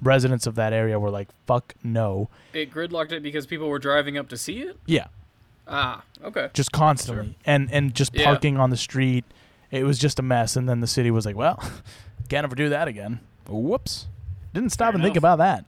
residents 0.01 0.47
of 0.47 0.55
that 0.57 0.73
area 0.73 0.99
were 0.99 1.11
like, 1.11 1.29
"Fuck 1.47 1.75
no." 1.85 2.29
It 2.53 2.73
gridlocked 2.73 3.13
it 3.13 3.23
because 3.23 3.47
people 3.47 3.69
were 3.69 3.79
driving 3.79 4.19
up 4.19 4.29
to 4.31 4.37
see 4.37 4.61
it. 4.63 4.77
Yeah, 4.87 5.07
Ah, 5.69 6.03
okay. 6.25 6.51
just 6.55 6.73
constantly 6.73 7.37
and 7.45 7.71
and 7.73 7.95
just 7.95 8.15
Yeah. 8.15 8.25
parking 8.25 8.57
on 8.59 8.71
the 8.71 8.77
street. 8.77 9.25
It 9.71 9.85
was 9.85 9.99
just 9.99 10.19
a 10.19 10.23
mess. 10.23 10.55
And 10.57 10.69
then 10.69 10.81
the 10.81 10.87
city 10.87 11.11
was 11.11 11.25
like, 11.25 11.37
"Well, 11.37 11.63
can't 12.29 12.45
ever 12.45 12.55
do 12.57 12.69
that 12.69 12.89
again." 12.89 13.21
Whoops. 13.49 14.07
Didn't 14.55 14.71
stop 14.71 14.89
Fair 14.93 14.95
and 14.97 15.03
think 15.05 15.17
about 15.17 15.39
that. 15.39 15.65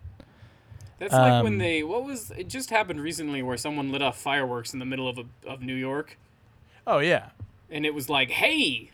That's 0.99 1.13
like 1.13 1.43
when 1.43 1.55
Um, 1.55 1.59
they 1.59 1.83
what 1.83 2.05
was 2.05 2.31
it 2.33 2.49
just 2.49 2.71
happened 2.71 3.01
recently 3.01 3.43
where 3.43 3.57
someone 3.57 3.91
lit 3.93 4.03
off 4.03 4.17
fireworks 4.19 4.73
in 4.73 4.79
the 4.79 4.85
middle 4.85 5.09
of 5.09 5.19
a, 5.19 5.25
of 5.49 5.61
New 5.63 5.75
York, 5.75 6.19
Oh 6.87 6.99
yeah, 6.99 7.31
and 7.71 7.85
it 7.85 7.95
was 7.95 8.09
like, 8.09 8.31
hey, 8.31 8.91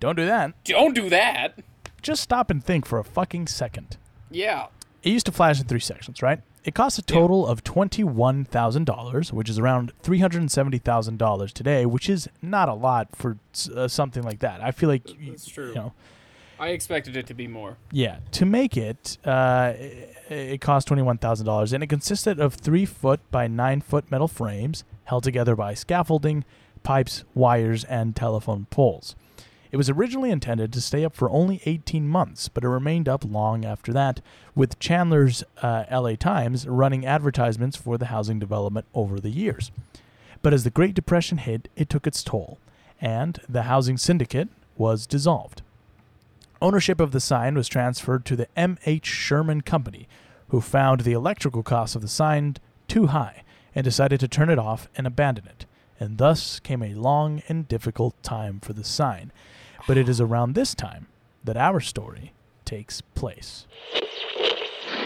don't 0.00 0.16
do 0.16 0.26
that. 0.26 0.52
don't 0.64 0.94
do 0.94 1.08
that. 1.08 1.58
Just 2.02 2.22
stop 2.22 2.50
and 2.50 2.62
think 2.62 2.84
for 2.86 2.98
a 2.98 3.04
fucking 3.04 3.46
second. 3.46 3.96
Yeah. 4.30 4.66
It 5.02 5.10
used 5.10 5.26
to 5.26 5.32
flash 5.32 5.60
in 5.60 5.66
three 5.66 5.80
sections, 5.80 6.20
right? 6.22 6.40
It 6.64 6.74
costs 6.74 6.98
a 6.98 7.02
total 7.02 7.46
of 7.46 7.62
twenty-one 7.62 8.44
thousand 8.46 8.84
dollars, 8.86 9.32
which 9.32 9.48
is 9.50 9.58
around 9.58 9.92
three 10.02 10.18
hundred 10.18 10.40
and 10.40 10.50
seventy 10.50 10.78
thousand 10.78 11.18
dollars 11.18 11.52
today, 11.52 11.84
which 11.86 12.08
is 12.08 12.26
not 12.42 12.68
a 12.70 12.74
lot 12.74 13.08
for 13.14 13.36
uh, 13.74 13.86
something 13.86 14.22
like 14.22 14.38
that. 14.40 14.62
I 14.62 14.70
feel 14.70 14.88
like 14.88 15.02
y- 15.06 15.14
That's 15.28 15.46
true. 15.46 15.68
You 15.68 15.74
know, 15.74 15.92
I 16.64 16.68
expected 16.68 17.14
it 17.14 17.26
to 17.26 17.34
be 17.34 17.46
more. 17.46 17.76
yeah. 17.92 18.20
To 18.32 18.46
make 18.46 18.74
it, 18.74 19.18
uh, 19.22 19.74
it, 20.30 20.62
cost 20.62 20.86
twenty-one 20.88 21.18
thousand 21.18 21.44
dollars, 21.44 21.74
and 21.74 21.82
it 21.84 21.88
consisted 21.88 22.40
of 22.40 22.54
three-foot 22.54 23.20
by 23.30 23.46
nine-foot 23.46 24.10
metal 24.10 24.28
frames 24.28 24.82
held 25.04 25.24
together 25.24 25.54
by 25.54 25.74
scaffolding, 25.74 26.42
pipes, 26.82 27.22
wires, 27.34 27.84
and 27.84 28.16
telephone 28.16 28.66
poles. 28.70 29.14
It 29.72 29.76
was 29.76 29.90
originally 29.90 30.30
intended 30.30 30.72
to 30.72 30.80
stay 30.80 31.04
up 31.04 31.14
for 31.14 31.28
only 31.28 31.60
18 31.66 32.08
months, 32.08 32.48
but 32.48 32.64
it 32.64 32.68
remained 32.68 33.10
up 33.10 33.26
long 33.26 33.66
after 33.66 33.92
that, 33.92 34.22
with 34.54 34.78
Chandler's 34.78 35.44
uh, 35.60 35.84
LA 35.90 36.14
Times 36.14 36.66
running 36.66 37.04
advertisements 37.04 37.76
for 37.76 37.98
the 37.98 38.06
housing 38.06 38.38
development 38.38 38.86
over 38.94 39.20
the 39.20 39.28
years. 39.28 39.70
But 40.40 40.54
as 40.54 40.64
the 40.64 40.70
Great 40.70 40.94
Depression 40.94 41.36
hit, 41.36 41.68
it 41.76 41.90
took 41.90 42.06
its 42.06 42.22
toll, 42.22 42.58
and 43.02 43.38
the 43.46 43.64
housing 43.64 43.98
syndicate 43.98 44.48
was 44.78 45.06
dissolved. 45.06 45.60
Ownership 46.64 46.98
of 46.98 47.10
the 47.10 47.20
sign 47.20 47.56
was 47.56 47.68
transferred 47.68 48.24
to 48.24 48.36
the 48.36 48.48
M.H. 48.58 49.04
Sherman 49.04 49.60
Company, 49.60 50.08
who 50.48 50.62
found 50.62 51.00
the 51.02 51.12
electrical 51.12 51.62
costs 51.62 51.94
of 51.94 52.00
the 52.00 52.08
sign 52.08 52.56
too 52.88 53.08
high 53.08 53.42
and 53.74 53.84
decided 53.84 54.18
to 54.20 54.28
turn 54.28 54.48
it 54.48 54.58
off 54.58 54.88
and 54.96 55.06
abandon 55.06 55.44
it. 55.44 55.66
And 56.00 56.16
thus 56.16 56.60
came 56.60 56.82
a 56.82 56.94
long 56.94 57.42
and 57.48 57.68
difficult 57.68 58.14
time 58.22 58.60
for 58.60 58.72
the 58.72 58.82
sign. 58.82 59.30
But 59.86 59.98
it 59.98 60.08
is 60.08 60.22
around 60.22 60.54
this 60.54 60.74
time 60.74 61.08
that 61.44 61.58
our 61.58 61.80
story 61.80 62.32
takes 62.64 63.02
place. 63.02 63.66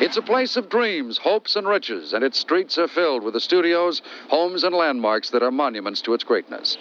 It's 0.01 0.17
a 0.17 0.23
place 0.23 0.57
of 0.57 0.69
dreams, 0.69 1.19
hopes, 1.19 1.57
and 1.57 1.67
riches, 1.67 2.13
and 2.13 2.23
its 2.23 2.39
streets 2.39 2.79
are 2.79 2.87
filled 2.87 3.25
with 3.25 3.35
the 3.35 3.41
studios, 3.41 4.01
homes, 4.29 4.63
and 4.63 4.77
landmarks 4.77 5.31
that 5.31 5.43
are 5.43 5.51
monuments 5.51 6.03
to 6.03 6.15
its 6.15 6.23
greatness. 6.23 6.79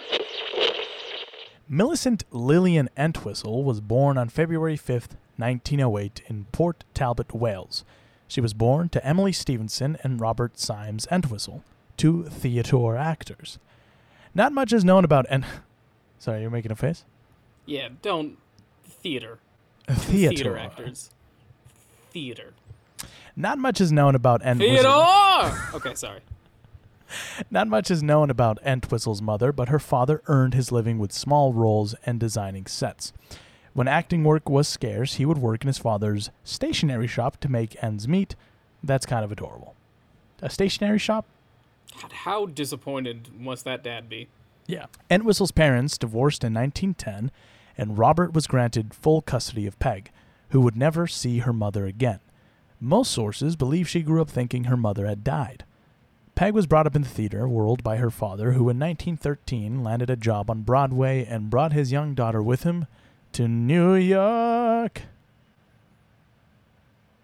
Millicent 1.70 2.24
Lillian 2.30 2.88
Entwistle 2.96 3.62
was 3.62 3.82
born 3.82 4.16
on 4.16 4.30
February 4.30 4.76
5th, 4.78 5.16
1908, 5.36 6.22
in 6.26 6.46
Port 6.50 6.84
Talbot, 6.94 7.34
Wales. 7.34 7.84
She 8.26 8.40
was 8.40 8.54
born 8.54 8.88
to 8.88 9.04
Emily 9.06 9.32
Stevenson 9.32 9.98
and 10.02 10.18
Robert 10.18 10.58
Symes 10.58 11.06
Entwistle, 11.10 11.62
two 11.98 12.24
theatre 12.24 12.96
actors. 12.96 13.58
Not 14.34 14.52
much 14.52 14.72
is 14.72 14.82
known 14.82 15.04
about 15.04 15.26
En. 15.28 15.44
Sorry, 16.18 16.40
you're 16.40 16.50
making 16.50 16.72
a 16.72 16.76
face. 16.76 17.04
Yeah, 17.66 17.88
don't 18.00 18.38
theater. 18.86 19.38
Theatre. 19.86 20.36
Theater 20.36 20.56
actors. 20.56 21.10
Theater. 22.12 22.54
Not 23.36 23.58
much 23.58 23.80
is 23.80 23.92
known 23.92 24.14
about 24.14 24.42
Entwistle. 24.42 24.90
Theater. 24.90 25.58
okay, 25.74 25.94
sorry. 25.94 26.20
Not 27.50 27.68
much 27.68 27.90
is 27.90 28.02
known 28.02 28.30
about 28.30 28.58
Entwistle's 28.62 29.22
mother, 29.22 29.52
but 29.52 29.68
her 29.68 29.78
father 29.78 30.22
earned 30.26 30.54
his 30.54 30.72
living 30.72 30.98
with 30.98 31.12
small 31.12 31.52
roles 31.52 31.94
and 32.04 32.20
designing 32.20 32.66
sets. 32.66 33.12
When 33.72 33.88
acting 33.88 34.24
work 34.24 34.48
was 34.48 34.66
scarce, 34.66 35.14
he 35.14 35.24
would 35.24 35.38
work 35.38 35.62
in 35.62 35.68
his 35.68 35.78
father's 35.78 36.30
stationery 36.44 37.06
shop 37.06 37.38
to 37.40 37.48
make 37.48 37.82
ends 37.82 38.08
meet. 38.08 38.34
That's 38.82 39.06
kind 39.06 39.24
of 39.24 39.32
adorable. 39.32 39.74
A 40.42 40.50
stationery 40.50 40.98
shop? 40.98 41.26
God, 42.00 42.12
how 42.12 42.46
disappointed 42.46 43.28
must 43.38 43.64
that 43.64 43.82
dad 43.82 44.08
be? 44.08 44.28
Yeah. 44.66 44.86
Entwistle's 45.10 45.52
parents 45.52 45.96
divorced 45.96 46.44
in 46.44 46.52
1910, 46.54 47.30
and 47.76 47.98
Robert 47.98 48.32
was 48.32 48.46
granted 48.46 48.94
full 48.94 49.22
custody 49.22 49.66
of 49.66 49.78
Peg, 49.78 50.10
who 50.50 50.60
would 50.60 50.76
never 50.76 51.06
see 51.06 51.38
her 51.38 51.52
mother 51.52 51.86
again. 51.86 52.20
Most 52.80 53.10
sources 53.10 53.56
believe 53.56 53.88
she 53.88 54.02
grew 54.02 54.20
up 54.20 54.30
thinking 54.30 54.64
her 54.64 54.76
mother 54.76 55.06
had 55.06 55.24
died. 55.24 55.64
Peg 56.38 56.54
was 56.54 56.68
brought 56.68 56.86
up 56.86 56.94
in 56.94 57.02
the 57.02 57.08
theater 57.08 57.48
world 57.48 57.82
by 57.82 57.96
her 57.96 58.10
father, 58.10 58.52
who 58.52 58.68
in 58.70 58.78
1913 58.78 59.82
landed 59.82 60.08
a 60.08 60.14
job 60.14 60.48
on 60.48 60.62
Broadway 60.62 61.24
and 61.24 61.50
brought 61.50 61.72
his 61.72 61.90
young 61.90 62.14
daughter 62.14 62.40
with 62.40 62.62
him 62.62 62.86
to 63.32 63.48
New 63.48 63.96
York. 63.96 65.02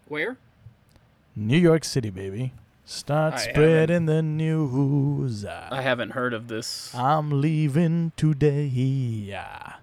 Where? 0.09 0.35
New 1.33 1.57
York 1.57 1.85
City, 1.85 2.09
baby. 2.09 2.51
Start 2.83 3.35
I 3.35 3.37
spreading 3.37 4.05
the 4.05 4.21
news. 4.21 5.45
I 5.45 5.79
haven't 5.79 6.09
heard 6.09 6.33
of 6.33 6.49
this. 6.49 6.93
I'm 6.93 7.39
leaving 7.39 8.11
today. 8.17 8.65
Yeah. 8.65 9.75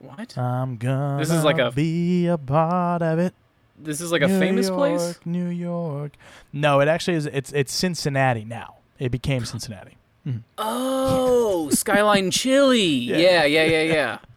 What? 0.00 0.36
I'm 0.36 0.76
gonna 0.76 1.16
This 1.18 1.30
is 1.30 1.44
like 1.44 1.58
a- 1.58 1.70
be 1.72 2.26
a 2.26 2.36
part 2.36 3.00
of 3.00 3.18
it. 3.18 3.32
This 3.78 4.00
is 4.00 4.12
like 4.12 4.22
a 4.22 4.28
New 4.28 4.38
famous 4.38 4.68
York, 4.68 4.78
place? 4.78 5.18
New 5.24 5.48
York. 5.48 6.12
No, 6.52 6.80
it 6.80 6.88
actually 6.88 7.16
is. 7.16 7.26
It's 7.26 7.52
it's 7.52 7.72
Cincinnati 7.72 8.44
now. 8.44 8.76
It 8.98 9.10
became 9.10 9.44
Cincinnati. 9.44 9.96
Mm. 10.26 10.42
Oh, 10.58 11.68
Skyline 11.72 12.30
Chili. 12.30 12.82
Yeah, 12.86 13.44
yeah, 13.44 13.64
yeah, 13.64 13.82
yeah. 13.82 14.18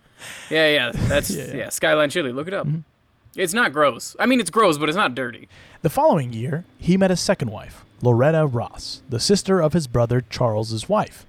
Yeah, 0.50 0.68
yeah. 0.70 0.92
That's 0.94 1.30
Yeah, 1.30 1.46
yeah, 1.46 1.56
yeah. 1.56 1.70
Skyline 1.70 2.10
Chili. 2.10 2.32
Look 2.32 2.48
it 2.48 2.54
up. 2.54 2.66
Mm-hmm. 2.68 2.80
It's 3.36 3.54
not 3.54 3.72
gross. 3.72 4.16
I 4.20 4.26
mean, 4.26 4.40
it's 4.40 4.50
gross, 4.50 4.78
but 4.80 4.90
it's 4.90 4.96
not 4.96 5.14
dirty. 5.14 5.48
The 5.84 5.92
following 5.92 6.34
year, 6.34 6.66
he 6.80 6.98
met 6.98 7.12
his 7.12 7.20
second 7.20 7.52
wife, 7.52 7.86
Loretta 8.02 8.48
Ross, 8.48 9.04
the 9.08 9.20
sister 9.20 9.62
of 9.62 9.74
his 9.74 9.86
brother 9.86 10.22
Charles's 10.30 10.90
wife. 10.90 11.26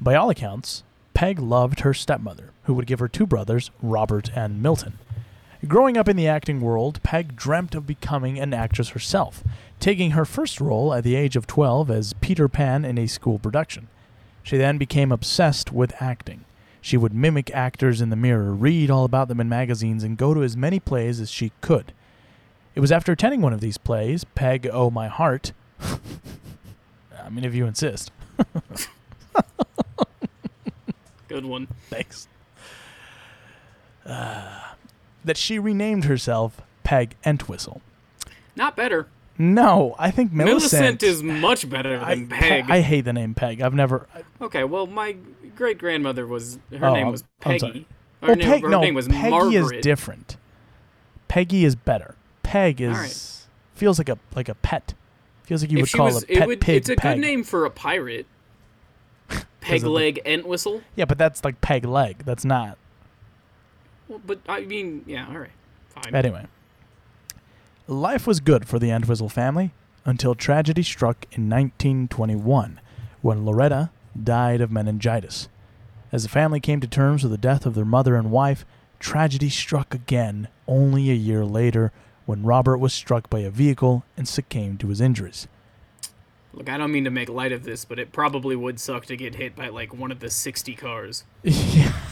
By 0.00 0.14
all 0.14 0.30
accounts, 0.30 0.84
Peg 1.12 1.40
loved 1.40 1.80
her 1.80 1.92
stepmother, 1.92 2.50
who 2.64 2.74
would 2.74 2.86
give 2.86 3.00
her 3.00 3.08
two 3.08 3.26
brothers, 3.26 3.72
Robert 3.82 4.30
and 4.36 4.62
Milton. 4.62 4.98
Growing 5.68 5.98
up 5.98 6.08
in 6.08 6.16
the 6.16 6.26
acting 6.26 6.60
world, 6.62 7.02
Peg 7.02 7.36
dreamt 7.36 7.74
of 7.74 7.86
becoming 7.86 8.38
an 8.38 8.54
actress 8.54 8.90
herself, 8.90 9.44
taking 9.78 10.12
her 10.12 10.24
first 10.24 10.58
role 10.58 10.94
at 10.94 11.04
the 11.04 11.14
age 11.14 11.36
of 11.36 11.46
12 11.46 11.90
as 11.90 12.14
Peter 12.14 12.48
Pan 12.48 12.84
in 12.84 12.96
a 12.96 13.06
school 13.06 13.38
production. 13.38 13.88
She 14.42 14.56
then 14.56 14.78
became 14.78 15.12
obsessed 15.12 15.70
with 15.70 16.00
acting. 16.00 16.46
She 16.80 16.96
would 16.96 17.12
mimic 17.12 17.50
actors 17.50 18.00
in 18.00 18.08
the 18.08 18.16
mirror, 18.16 18.52
read 18.54 18.90
all 18.90 19.04
about 19.04 19.28
them 19.28 19.38
in 19.38 19.50
magazines, 19.50 20.02
and 20.02 20.16
go 20.16 20.32
to 20.32 20.42
as 20.42 20.56
many 20.56 20.80
plays 20.80 21.20
as 21.20 21.30
she 21.30 21.52
could. 21.60 21.92
It 22.74 22.80
was 22.80 22.90
after 22.90 23.12
attending 23.12 23.42
one 23.42 23.52
of 23.52 23.60
these 23.60 23.76
plays, 23.76 24.24
Peg 24.24 24.66
Oh 24.72 24.90
My 24.90 25.08
Heart. 25.08 25.52
I 27.22 27.28
mean, 27.28 27.44
if 27.44 27.54
you 27.54 27.66
insist. 27.66 28.10
Good 31.28 31.44
one. 31.44 31.68
Thanks. 31.90 32.28
Uh, 34.06 34.70
that 35.24 35.36
she 35.36 35.58
renamed 35.58 36.04
herself 36.04 36.60
Peg 36.84 37.14
Entwistle. 37.24 37.80
Not 38.56 38.76
better. 38.76 39.06
No, 39.38 39.94
I 39.98 40.10
think 40.10 40.32
Millicent, 40.32 40.72
Millicent 40.82 41.02
is 41.02 41.22
much 41.22 41.68
better 41.70 41.98
I, 41.98 42.14
than 42.14 42.28
Peg. 42.28 42.70
I 42.70 42.80
hate 42.80 43.02
the 43.02 43.12
name 43.12 43.32
Peg. 43.34 43.62
I've 43.62 43.72
never. 43.74 44.06
okay, 44.42 44.64
well, 44.64 44.86
my 44.86 45.16
great 45.56 45.78
grandmother 45.78 46.26
was 46.26 46.58
her 46.76 46.86
Oh, 46.86 46.92
name 46.94 47.10
was 47.10 47.24
Peggy. 47.40 47.86
Her, 48.20 48.26
Well, 48.28 48.36
name, 48.36 48.46
Peg, 48.48 48.62
her 48.62 48.68
no, 48.68 48.80
name 48.80 48.94
was 48.94 49.08
Peggy 49.08 49.30
Margaret. 49.30 49.76
is 49.78 49.82
different. 49.82 50.36
Peggy 51.28 51.64
is 51.64 51.74
better. 51.74 52.16
Peg 52.42 52.80
is 52.82 52.96
right. 52.96 53.46
feels 53.78 53.98
like 53.98 54.08
a 54.10 54.18
like 54.34 54.48
a 54.50 54.54
pet. 54.56 54.92
Feels 55.44 55.62
like 55.62 55.70
you 55.70 55.78
If 55.78 55.82
would 55.92 55.92
call 55.96 56.06
was, 56.06 56.22
a 56.24 56.26
pet 56.26 56.36
it 56.36 56.46
would, 56.46 56.60
pig 56.60 56.76
it's 56.76 56.88
a 56.90 56.96
Peg. 56.96 57.16
good 57.16 57.20
name 57.20 57.42
for 57.44 57.64
a 57.64 57.70
pirate. 57.70 58.26
Peg 59.60 59.84
leg 59.84 60.20
Entwistle. 60.26 60.82
Yeah, 60.96 61.04
but 61.06 61.16
that's 61.18 61.44
like 61.44 61.60
peg 61.60 61.84
leg. 61.84 62.24
That's 62.24 62.44
not. 62.44 62.76
Well, 64.10 64.20
but 64.26 64.40
I 64.48 64.62
mean, 64.62 65.04
yeah, 65.06 65.28
all 65.28 65.38
right, 65.38 65.52
fine. 65.88 66.12
Anyway, 66.12 66.46
life 67.86 68.26
was 68.26 68.40
good 68.40 68.66
for 68.66 68.80
the 68.80 68.90
Entwistle 68.90 69.28
family 69.28 69.72
until 70.04 70.34
tragedy 70.34 70.82
struck 70.82 71.26
in 71.30 71.48
1921 71.48 72.80
when 73.22 73.46
Loretta 73.46 73.90
died 74.20 74.60
of 74.60 74.72
meningitis. 74.72 75.48
As 76.10 76.24
the 76.24 76.28
family 76.28 76.58
came 76.58 76.80
to 76.80 76.88
terms 76.88 77.22
with 77.22 77.30
the 77.30 77.38
death 77.38 77.64
of 77.64 77.76
their 77.76 77.84
mother 77.84 78.16
and 78.16 78.32
wife, 78.32 78.64
tragedy 78.98 79.48
struck 79.48 79.94
again 79.94 80.48
only 80.66 81.08
a 81.08 81.14
year 81.14 81.44
later 81.44 81.92
when 82.26 82.42
Robert 82.42 82.78
was 82.78 82.92
struck 82.92 83.30
by 83.30 83.38
a 83.40 83.50
vehicle 83.50 84.04
and 84.16 84.26
succumbed 84.26 84.80
to 84.80 84.88
his 84.88 85.00
injuries. 85.00 85.46
Look, 86.52 86.68
I 86.68 86.78
don't 86.78 86.90
mean 86.90 87.04
to 87.04 87.10
make 87.10 87.28
light 87.28 87.52
of 87.52 87.62
this, 87.62 87.84
but 87.84 88.00
it 88.00 88.10
probably 88.10 88.56
would 88.56 88.80
suck 88.80 89.06
to 89.06 89.16
get 89.16 89.36
hit 89.36 89.54
by 89.54 89.68
like 89.68 89.94
one 89.94 90.10
of 90.10 90.18
the 90.18 90.30
sixty 90.30 90.74
cars. 90.74 91.22
yeah. 91.44 91.92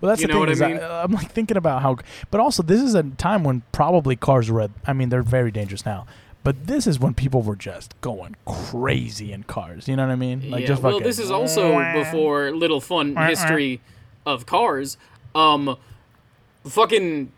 Well, 0.00 0.10
that's 0.10 0.22
You 0.22 0.28
the 0.28 0.54
thing. 0.54 0.62
I 0.62 0.68
mean? 0.68 0.82
I, 0.82 1.04
am 1.04 1.12
like 1.12 1.30
thinking 1.30 1.56
about 1.56 1.82
how, 1.82 1.98
but 2.30 2.40
also 2.40 2.62
this 2.62 2.80
is 2.80 2.94
a 2.94 3.02
time 3.02 3.44
when 3.44 3.62
probably 3.72 4.16
cars 4.16 4.50
were. 4.50 4.68
I 4.86 4.92
mean, 4.92 5.08
they're 5.08 5.22
very 5.22 5.50
dangerous 5.50 5.84
now, 5.84 6.06
but 6.44 6.66
this 6.66 6.86
is 6.86 6.98
when 6.98 7.14
people 7.14 7.42
were 7.42 7.56
just 7.56 7.98
going 8.00 8.36
crazy 8.44 9.32
in 9.32 9.44
cars. 9.44 9.88
You 9.88 9.96
know 9.96 10.06
what 10.06 10.12
I 10.12 10.16
mean? 10.16 10.50
Like 10.50 10.62
yeah, 10.62 10.66
just 10.68 10.82
well, 10.82 11.00
this 11.00 11.18
is 11.18 11.30
also 11.30 11.92
before 11.92 12.50
little 12.50 12.80
fun 12.80 13.16
history 13.16 13.80
of 14.26 14.46
cars. 14.46 14.96
Um, 15.34 15.76
fucking 16.64 17.32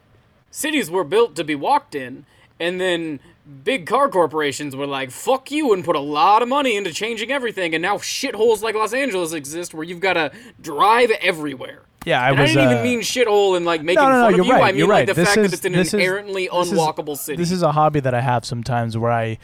cities 0.50 0.90
were 0.90 1.04
built 1.04 1.36
to 1.36 1.44
be 1.44 1.54
walked 1.54 1.94
in, 1.94 2.24
and 2.58 2.80
then 2.80 3.20
big 3.64 3.86
car 3.86 4.08
corporations 4.08 4.74
were 4.74 4.86
like, 4.86 5.10
"Fuck 5.10 5.50
you," 5.50 5.72
and 5.72 5.84
put 5.84 5.96
a 5.96 6.00
lot 6.00 6.42
of 6.42 6.48
money 6.48 6.76
into 6.76 6.92
changing 6.92 7.30
everything, 7.30 7.74
and 7.74 7.82
now 7.82 7.98
shitholes 7.98 8.62
like 8.62 8.74
Los 8.74 8.92
Angeles 8.92 9.32
exist 9.32 9.74
where 9.74 9.84
you've 9.84 10.00
got 10.00 10.14
to 10.14 10.32
drive 10.60 11.10
everywhere. 11.20 11.82
Yeah, 12.04 12.20
I 12.22 12.30
And 12.30 12.40
I, 12.40 12.46
didn't 12.46 12.66
uh, 12.68 12.70
even 12.70 12.82
mean 12.82 13.00
shithole 13.00 13.56
and 13.56 13.64
like 13.64 13.82
making 13.82 14.02
no, 14.02 14.10
no, 14.10 14.16
no, 14.16 14.30
fun 14.30 14.40
of 14.40 14.46
you. 14.46 14.52
right. 14.52 14.62
I 14.62 14.66
mean 14.72 14.78
you're 14.78 14.88
like 14.88 14.96
right. 14.98 15.06
the 15.06 15.14
this 15.14 15.28
fact 15.28 15.38
is, 15.38 15.50
that 15.60 15.74
it's 15.74 15.92
an 15.94 15.98
inherently 15.98 16.44
is- 16.44 16.50
unwalkable 16.70 17.16
city. 17.16 17.36
This 17.36 17.50
is 17.50 17.62
a 17.62 17.72
hobby 17.72 18.00
that 18.00 18.14
I 18.14 18.20
have 18.20 18.44
sometimes 18.44 18.96
where 18.98 19.10
I, 19.12 19.38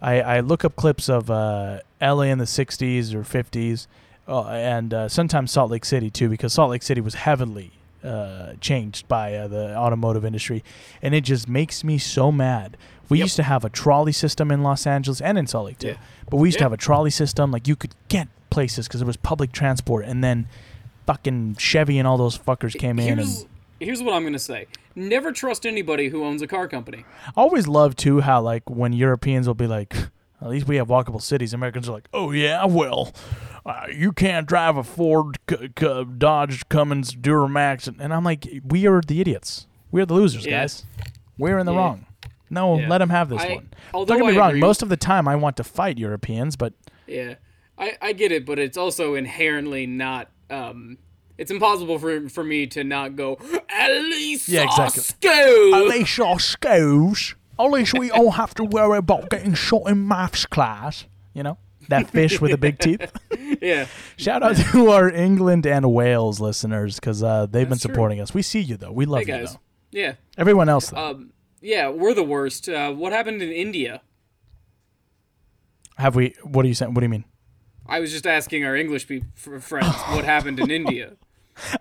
I, 0.00 0.20
I 0.20 0.40
look 0.40 0.64
up 0.64 0.76
clips 0.76 1.08
of 1.08 1.30
uh, 1.30 1.80
L.A. 2.00 2.28
in 2.28 2.38
the 2.38 2.44
'60s 2.44 3.14
or 3.14 3.22
'50s, 3.22 3.86
uh, 4.28 4.46
and 4.48 4.92
uh, 4.94 5.08
sometimes 5.08 5.50
Salt 5.50 5.70
Lake 5.70 5.84
City 5.84 6.10
too, 6.10 6.28
because 6.28 6.52
Salt 6.52 6.70
Lake 6.70 6.82
City 6.82 7.00
was 7.00 7.14
heavily 7.14 7.72
uh, 8.04 8.52
changed 8.60 9.08
by 9.08 9.34
uh, 9.34 9.48
the 9.48 9.74
automotive 9.76 10.24
industry, 10.24 10.62
and 11.02 11.14
it 11.14 11.22
just 11.22 11.48
makes 11.48 11.82
me 11.82 11.96
so 11.98 12.30
mad. 12.30 12.76
We 13.08 13.18
Yep. 13.18 13.24
used 13.24 13.36
to 13.36 13.42
have 13.44 13.64
a 13.64 13.70
trolley 13.70 14.12
system 14.12 14.50
in 14.50 14.62
Los 14.62 14.86
Angeles 14.86 15.20
and 15.20 15.36
in 15.38 15.46
Salt 15.46 15.66
Lake 15.66 15.78
too, 15.78 15.88
Yeah. 15.88 15.96
but 16.30 16.36
we 16.38 16.48
used 16.48 16.58
to 16.58 16.64
have 16.64 16.72
a 16.72 16.76
trolley 16.78 17.10
system. 17.10 17.50
Like 17.50 17.66
you 17.68 17.76
could 17.76 17.94
get 18.08 18.28
places 18.50 18.86
because 18.88 19.00
it 19.02 19.06
was 19.06 19.16
public 19.16 19.52
transport, 19.52 20.04
and 20.04 20.22
then 20.22 20.46
fucking 21.06 21.56
Chevy 21.56 21.98
and 21.98 22.06
all 22.08 22.16
those 22.18 22.36
fuckers 22.38 22.78
came 22.78 22.98
in. 22.98 23.18
Here's, 23.18 23.40
And 23.42 23.48
here's 23.80 24.02
what 24.02 24.14
I'm 24.14 24.24
gonna 24.24 24.38
say: 24.38 24.66
Never 24.94 25.32
trust 25.32 25.66
anybody 25.66 26.08
who 26.08 26.24
owns 26.24 26.42
a 26.42 26.46
car 26.46 26.68
company. 26.68 27.04
I 27.28 27.40
always 27.40 27.66
love 27.68 27.96
too 27.96 28.20
how 28.20 28.40
like 28.40 28.68
when 28.70 28.92
Europeans 28.92 29.46
will 29.46 29.54
be 29.54 29.66
like, 29.66 29.94
at 30.40 30.48
least 30.48 30.66
we 30.68 30.76
have 30.76 30.88
walkable 30.88 31.20
cities. 31.22 31.52
Americans 31.54 31.88
are 31.88 31.92
like, 31.92 32.08
oh 32.12 32.30
yeah, 32.30 32.64
well, 32.66 33.12
uh, 33.66 33.86
you 33.94 34.12
can't 34.12 34.46
drive 34.46 34.76
a 34.76 34.84
Ford, 34.84 35.38
C- 35.48 35.70
C- 35.78 36.04
Dodge, 36.18 36.68
Cummins, 36.68 37.14
Duramax, 37.14 37.88
and, 37.88 38.00
and 38.00 38.12
I'm 38.12 38.24
like, 38.24 38.46
we 38.64 38.86
are 38.86 39.00
the 39.00 39.20
idiots. 39.20 39.66
We're 39.90 40.06
the 40.06 40.14
losers, 40.14 40.44
Yeah. 40.44 40.60
guys. 40.62 40.84
We're 41.38 41.58
in 41.58 41.66
the 41.66 41.72
Yeah. 41.72 41.78
wrong. 41.78 42.06
No, 42.50 42.78
Yeah. 42.78 42.88
let 42.88 42.98
them 42.98 43.10
have 43.10 43.28
this 43.30 43.42
I- 43.42 43.54
one. 43.54 43.68
although 43.94 44.14
Don't 44.14 44.26
get 44.26 44.32
me 44.32 44.36
I 44.36 44.40
wrong. 44.40 44.48
agree 44.50 44.60
Most 44.60 44.82
of 44.82 44.88
the 44.88 44.96
time, 44.96 45.26
I 45.26 45.34
want 45.36 45.56
to 45.56 45.64
fight 45.64 45.98
Europeans, 45.98 46.56
but 46.56 46.74
Yeah, 47.06 47.34
I, 47.78 47.96
I 48.02 48.12
get 48.12 48.30
it, 48.32 48.44
but 48.46 48.58
it's 48.58 48.76
also 48.76 49.14
inherently 49.14 49.86
not. 49.86 50.28
Um, 50.50 50.98
it's 51.38 51.50
impossible 51.50 51.98
for 51.98 52.28
for 52.28 52.44
me 52.44 52.66
to 52.68 52.84
not 52.84 53.16
go. 53.16 53.38
At 53.68 53.90
least 53.90 54.48
Yeah, 54.48 54.64
exactly. 54.64 55.02
School. 55.02 55.86
least 55.88 56.20
our 56.20 56.38
schools, 56.38 57.34
at 57.58 57.64
least 57.70 57.98
we 57.98 58.08
don't 58.08 58.34
have 58.34 58.54
to 58.54 58.64
worry 58.64 58.98
about 58.98 59.30
getting 59.30 59.54
shot 59.54 59.88
in 59.88 60.06
maths 60.06 60.46
class. 60.46 61.06
You 61.32 61.42
know 61.42 61.58
that 61.88 62.08
fish 62.10 62.40
with 62.40 62.50
the 62.52 62.56
big 62.58 62.78
teeth. 62.78 63.10
yeah, 63.60 63.86
Shout 64.16 64.42
out 64.42 64.56
to 64.56 64.90
our 64.90 65.10
England 65.10 65.66
and 65.66 65.92
Wales 65.92 66.40
listeners 66.40 66.94
because 67.00 67.22
uh, 67.22 67.46
they've 67.46 67.64
been 67.64 67.70
That's 67.70 67.82
true. 67.82 67.92
supporting 67.92 68.20
us. 68.20 68.32
We 68.32 68.42
see 68.42 68.60
you 68.60 68.76
though. 68.76 68.92
We 68.92 69.04
love 69.06 69.26
hey 69.26 69.40
you 69.40 69.46
though. 69.46 69.60
Yeah, 69.90 70.14
Everyone 70.38 70.68
else 70.68 70.90
though. 70.90 70.96
um, 71.10 71.30
yeah, 71.60 71.88
we're 71.88 72.14
the 72.14 72.22
worst. 72.24 72.68
Uh, 72.68 72.92
what 72.92 73.12
happened 73.12 73.42
in 73.42 73.50
India? 73.50 74.02
Have 75.96 76.16
we? 76.16 76.34
What 76.42 76.64
are 76.64 76.68
you 76.68 76.74
saying? 76.74 76.92
What 76.94 77.00
do 77.00 77.04
you 77.06 77.10
mean? 77.10 77.24
I 77.86 78.00
was 78.00 78.10
just 78.12 78.26
asking 78.26 78.64
our 78.64 78.74
English 78.76 79.06
friends 79.06 79.94
what 80.10 80.24
happened 80.34 80.58
in 80.60 80.70
India. 80.70 81.12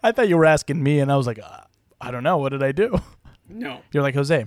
I 0.04 0.12
thought 0.12 0.30
you 0.30 0.38
were 0.38 0.46
asking 0.46 0.84
me, 0.84 1.00
and 1.00 1.12
I 1.12 1.18
was 1.18 1.26
like, 1.28 1.40
uh, 1.40 1.62
I 2.02 2.12
don't 2.12 2.24
know. 2.24 2.38
What 2.38 2.50
did 2.50 2.62
I 2.64 2.72
do? 2.72 3.00
No. 3.50 3.82
You're 3.92 4.04
like 4.04 4.16
Jose. 4.16 4.46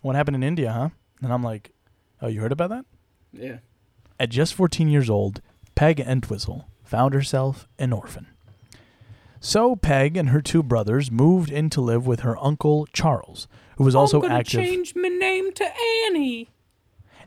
What 0.00 0.16
happened 0.16 0.34
in 0.36 0.42
India, 0.42 0.72
huh? 0.72 0.88
And 1.22 1.32
I'm 1.32 1.42
like, 1.42 1.72
Oh, 2.20 2.28
you 2.28 2.40
heard 2.40 2.52
about 2.52 2.70
that? 2.70 2.84
Yeah. 3.32 3.58
At 4.20 4.28
just 4.30 4.54
14 4.54 4.88
years 4.88 5.10
old, 5.10 5.40
Peg 5.74 5.98
Entwistle 5.98 6.68
found 6.84 7.14
herself 7.14 7.66
an 7.78 7.92
orphan. 7.92 8.28
So 9.40 9.74
Peg 9.74 10.16
and 10.16 10.28
her 10.28 10.40
two 10.40 10.62
brothers 10.62 11.10
moved 11.10 11.50
in 11.50 11.68
to 11.70 11.80
live 11.80 12.06
with 12.06 12.20
her 12.20 12.36
uncle 12.44 12.86
Charles, 12.92 13.48
who 13.76 13.82
was 13.84 13.94
also 13.96 14.18
I'm 14.18 14.28
gonna 14.28 14.34
active. 14.40 14.60
change 14.60 14.94
my 14.94 15.08
name 15.08 15.52
to 15.54 15.64
Annie. 16.06 16.50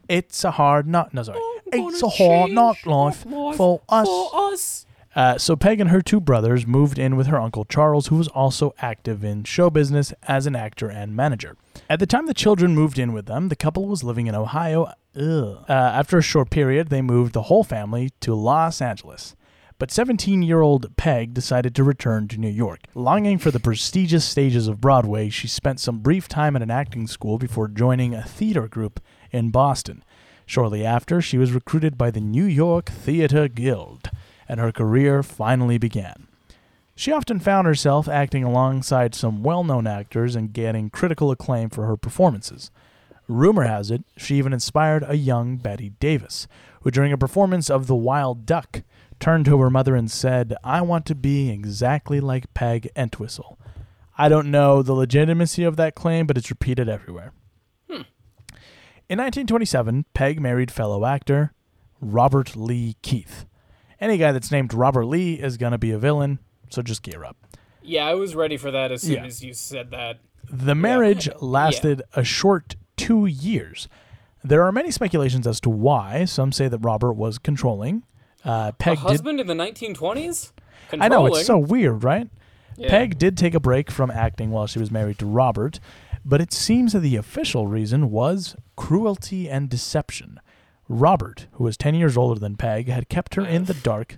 It's 0.08 0.44
a 0.46 0.52
hard 0.52 0.88
knock. 0.88 1.14
No, 1.14 1.24
sorry. 1.24 1.40
It's 1.68 2.02
a 2.04 2.10
hard 2.10 2.52
knock 2.52 2.86
life 2.86 3.26
life 3.26 3.58
for 3.58 3.82
us. 3.90 4.08
For 4.08 4.30
us. 4.34 4.86
Uh, 5.16 5.38
so 5.38 5.56
Peg 5.56 5.80
and 5.80 5.90
her 5.92 6.02
two 6.02 6.20
brothers 6.20 6.68
moved 6.68 7.00
in 7.00 7.16
with 7.16 7.28
her 7.28 7.40
uncle 7.40 7.64
Charles, 7.64 8.08
who 8.08 8.18
was 8.18 8.28
also 8.28 8.74
active 8.80 9.24
in 9.24 9.46
show 9.46 9.70
business 9.70 10.14
as 10.24 10.46
an 10.46 10.56
actor 10.58 10.90
and 10.90 11.16
manager. 11.16 11.56
At 11.90 12.00
the 12.00 12.06
time 12.06 12.26
the 12.26 12.34
children 12.34 12.76
moved 12.76 13.00
in 13.00 13.14
with 13.14 13.26
them, 13.26 13.48
the 13.48 13.56
couple 13.56 13.88
was 13.88 14.04
living 14.04 14.28
in 14.28 14.36
Ohio. 14.36 14.92
Uh, 15.18 15.64
after 15.70 16.18
a 16.18 16.22
short 16.22 16.50
period, 16.50 16.90
they 16.90 17.02
moved 17.02 17.32
the 17.32 17.44
whole 17.44 17.64
family 17.64 18.10
to 18.20 18.36
Los 18.36 18.82
Angeles. 18.82 19.36
But 19.78 19.92
17 19.92 20.42
year 20.42 20.62
old 20.62 20.96
Peg 20.96 21.34
decided 21.34 21.76
to 21.76 21.84
return 21.84 22.30
to 22.30 22.38
New 22.38 22.50
York. 22.50 22.80
Longing 22.94 23.38
for 23.38 23.52
the 23.52 23.60
prestigious 23.60 24.24
stages 24.24 24.70
of 24.70 24.80
Broadway, 24.80 25.30
she 25.30 25.50
spent 25.50 25.82
some 25.82 26.00
brief 26.00 26.30
time 26.30 26.56
at 26.56 26.62
an 26.62 26.72
acting 26.72 27.08
school 27.08 27.38
before 27.38 27.68
joining 27.68 28.14
a 28.14 28.24
theater 28.24 28.70
group 28.70 29.02
in 29.32 29.50
Boston. 29.50 30.04
Shortly 30.46 30.86
after, 30.86 31.22
she 31.22 31.38
was 31.38 31.52
recruited 31.52 31.98
by 31.98 32.12
the 32.12 32.22
New 32.22 32.46
York 32.46 32.90
Theater 32.90 33.48
Guild, 33.48 34.12
and 34.48 34.60
her 34.60 34.72
career 34.72 35.24
finally 35.24 35.78
began. 35.78 36.28
She 36.96 37.12
often 37.12 37.40
found 37.40 37.68
herself 37.68 38.08
acting 38.08 38.44
alongside 38.44 39.14
some 39.14 39.44
well 39.44 39.64
known 39.64 39.86
actors 39.86 40.36
and 40.36 40.54
getting 40.54 40.90
critical 40.90 41.32
acclaim 41.32 41.70
for 41.70 41.86
her 41.88 41.98
performances. 41.98 42.72
Rumor 43.28 43.64
has 43.64 43.90
it, 43.92 44.04
she 44.16 44.36
even 44.36 44.54
inspired 44.54 45.04
a 45.08 45.18
young 45.18 45.58
Bette 45.58 45.90
Davis, 46.00 46.48
who, 46.82 46.92
during 46.92 47.12
a 47.12 47.18
performance 47.18 47.70
of 47.70 47.88
The 47.88 47.96
Wild 47.96 48.46
Duck, 48.46 48.84
turned 49.20 49.46
to 49.46 49.60
her 49.60 49.70
mother 49.70 49.96
and 49.96 50.12
said, 50.12 50.56
I 50.64 50.82
want 50.82 51.06
to 51.08 51.16
be 51.16 51.50
exactly 51.50 52.20
like 52.20 52.54
Peg 52.54 52.90
Entwistle. 52.96 53.58
I 54.18 54.30
don't 54.30 54.52
know 54.52 54.82
the 54.82 54.94
legitimacy 54.94 55.64
of 55.64 55.76
that 55.78 55.96
claim, 55.96 56.28
but 56.28 56.38
it's 56.38 56.50
repeated 56.52 56.88
everywhere. 56.88 57.34
In 59.08 59.20
1927, 59.20 60.06
Peg 60.14 60.40
married 60.42 60.72
fellow 60.72 61.06
actor 61.06 61.54
Robert 62.02 62.56
Lee 62.56 62.96
Keith. 63.02 63.46
Any 64.02 64.18
guy 64.18 64.32
that's 64.32 64.52
named 64.52 64.74
Robert 64.74 65.06
Lee 65.06 65.36
is 65.36 65.58
going 65.58 65.72
to 65.72 65.78
be 65.78 65.92
a 65.92 65.98
villain, 66.00 66.40
so 66.70 66.82
just 66.82 67.04
gear 67.04 67.24
up. 67.24 67.38
Yeah, 67.84 68.06
I 68.08 68.16
was 68.16 68.36
ready 68.36 68.58
for 68.58 68.72
that 68.72 68.92
as 68.92 69.04
soon 69.04 69.14
Yeah. 69.14 69.26
as 69.26 69.44
you 69.44 69.54
said 69.54 69.92
that. 69.92 70.20
The 70.50 70.76
marriage 70.76 71.30
lasted 71.42 72.02
a 72.16 72.24
short 72.24 72.76
two 72.98 73.26
years. 73.28 73.88
There 74.44 74.64
are 74.64 74.72
many 74.72 74.92
speculations 74.92 75.46
as 75.48 75.60
to 75.62 75.70
why. 75.70 76.26
Some 76.26 76.52
say 76.52 76.68
that 76.68 76.80
Robert 76.80 77.14
was 77.14 77.38
controlling. 77.38 78.04
Uh, 78.44 78.70
A 78.70 78.74
Peg 78.74 78.98
did. 78.98 79.04
husband 79.08 79.40
in 79.40 79.48
the 79.48 79.54
1920s? 79.54 80.52
I 81.00 81.08
know 81.08 81.26
it's 81.28 81.46
so 81.46 81.58
weird, 81.58 82.04
right? 82.04 82.28
Yeah. 82.78 82.90
Peg 82.90 83.18
did 83.18 83.38
take 83.38 83.54
a 83.56 83.60
break 83.60 83.90
from 83.90 84.12
acting 84.12 84.52
while 84.52 84.68
she 84.68 84.78
was 84.80 84.92
married 84.92 85.18
to 85.20 85.26
Robert, 85.26 85.80
but 86.26 86.42
it 86.42 86.52
seems 86.52 86.94
that 86.94 87.00
the 87.00 87.16
official 87.16 87.68
reason 87.68 88.10
was 88.10 88.56
cruelty 88.76 89.48
and 89.48 89.70
deception. 89.70 90.40
Robert, 90.90 91.48
who 91.54 91.64
was 91.64 91.78
10 91.78 91.94
years 91.94 92.18
older 92.18 92.40
than 92.40 92.58
Peg, 92.58 92.88
had 92.88 93.08
kept 93.10 93.36
her 93.36 93.46
in 93.46 93.66
the 93.66 93.74
dark. 93.84 94.18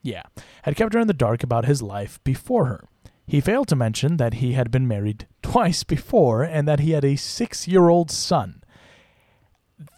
Yeah, 0.00 0.22
had 0.62 0.76
kept 0.76 0.94
her 0.94 1.00
in 1.00 1.08
the 1.08 1.12
dark 1.12 1.42
about 1.42 1.64
his 1.64 1.82
life 1.82 2.20
before 2.22 2.66
her. 2.66 2.84
He 3.26 3.40
failed 3.40 3.68
to 3.68 3.76
mention 3.76 4.16
that 4.16 4.34
he 4.34 4.52
had 4.52 4.70
been 4.70 4.88
married 4.88 5.26
twice 5.42 5.82
before 5.82 6.44
and 6.44 6.66
that 6.68 6.80
he 6.80 6.92
had 6.92 7.04
a 7.04 7.16
six 7.16 7.66
year 7.66 7.88
old 7.88 8.10
son. 8.10 8.62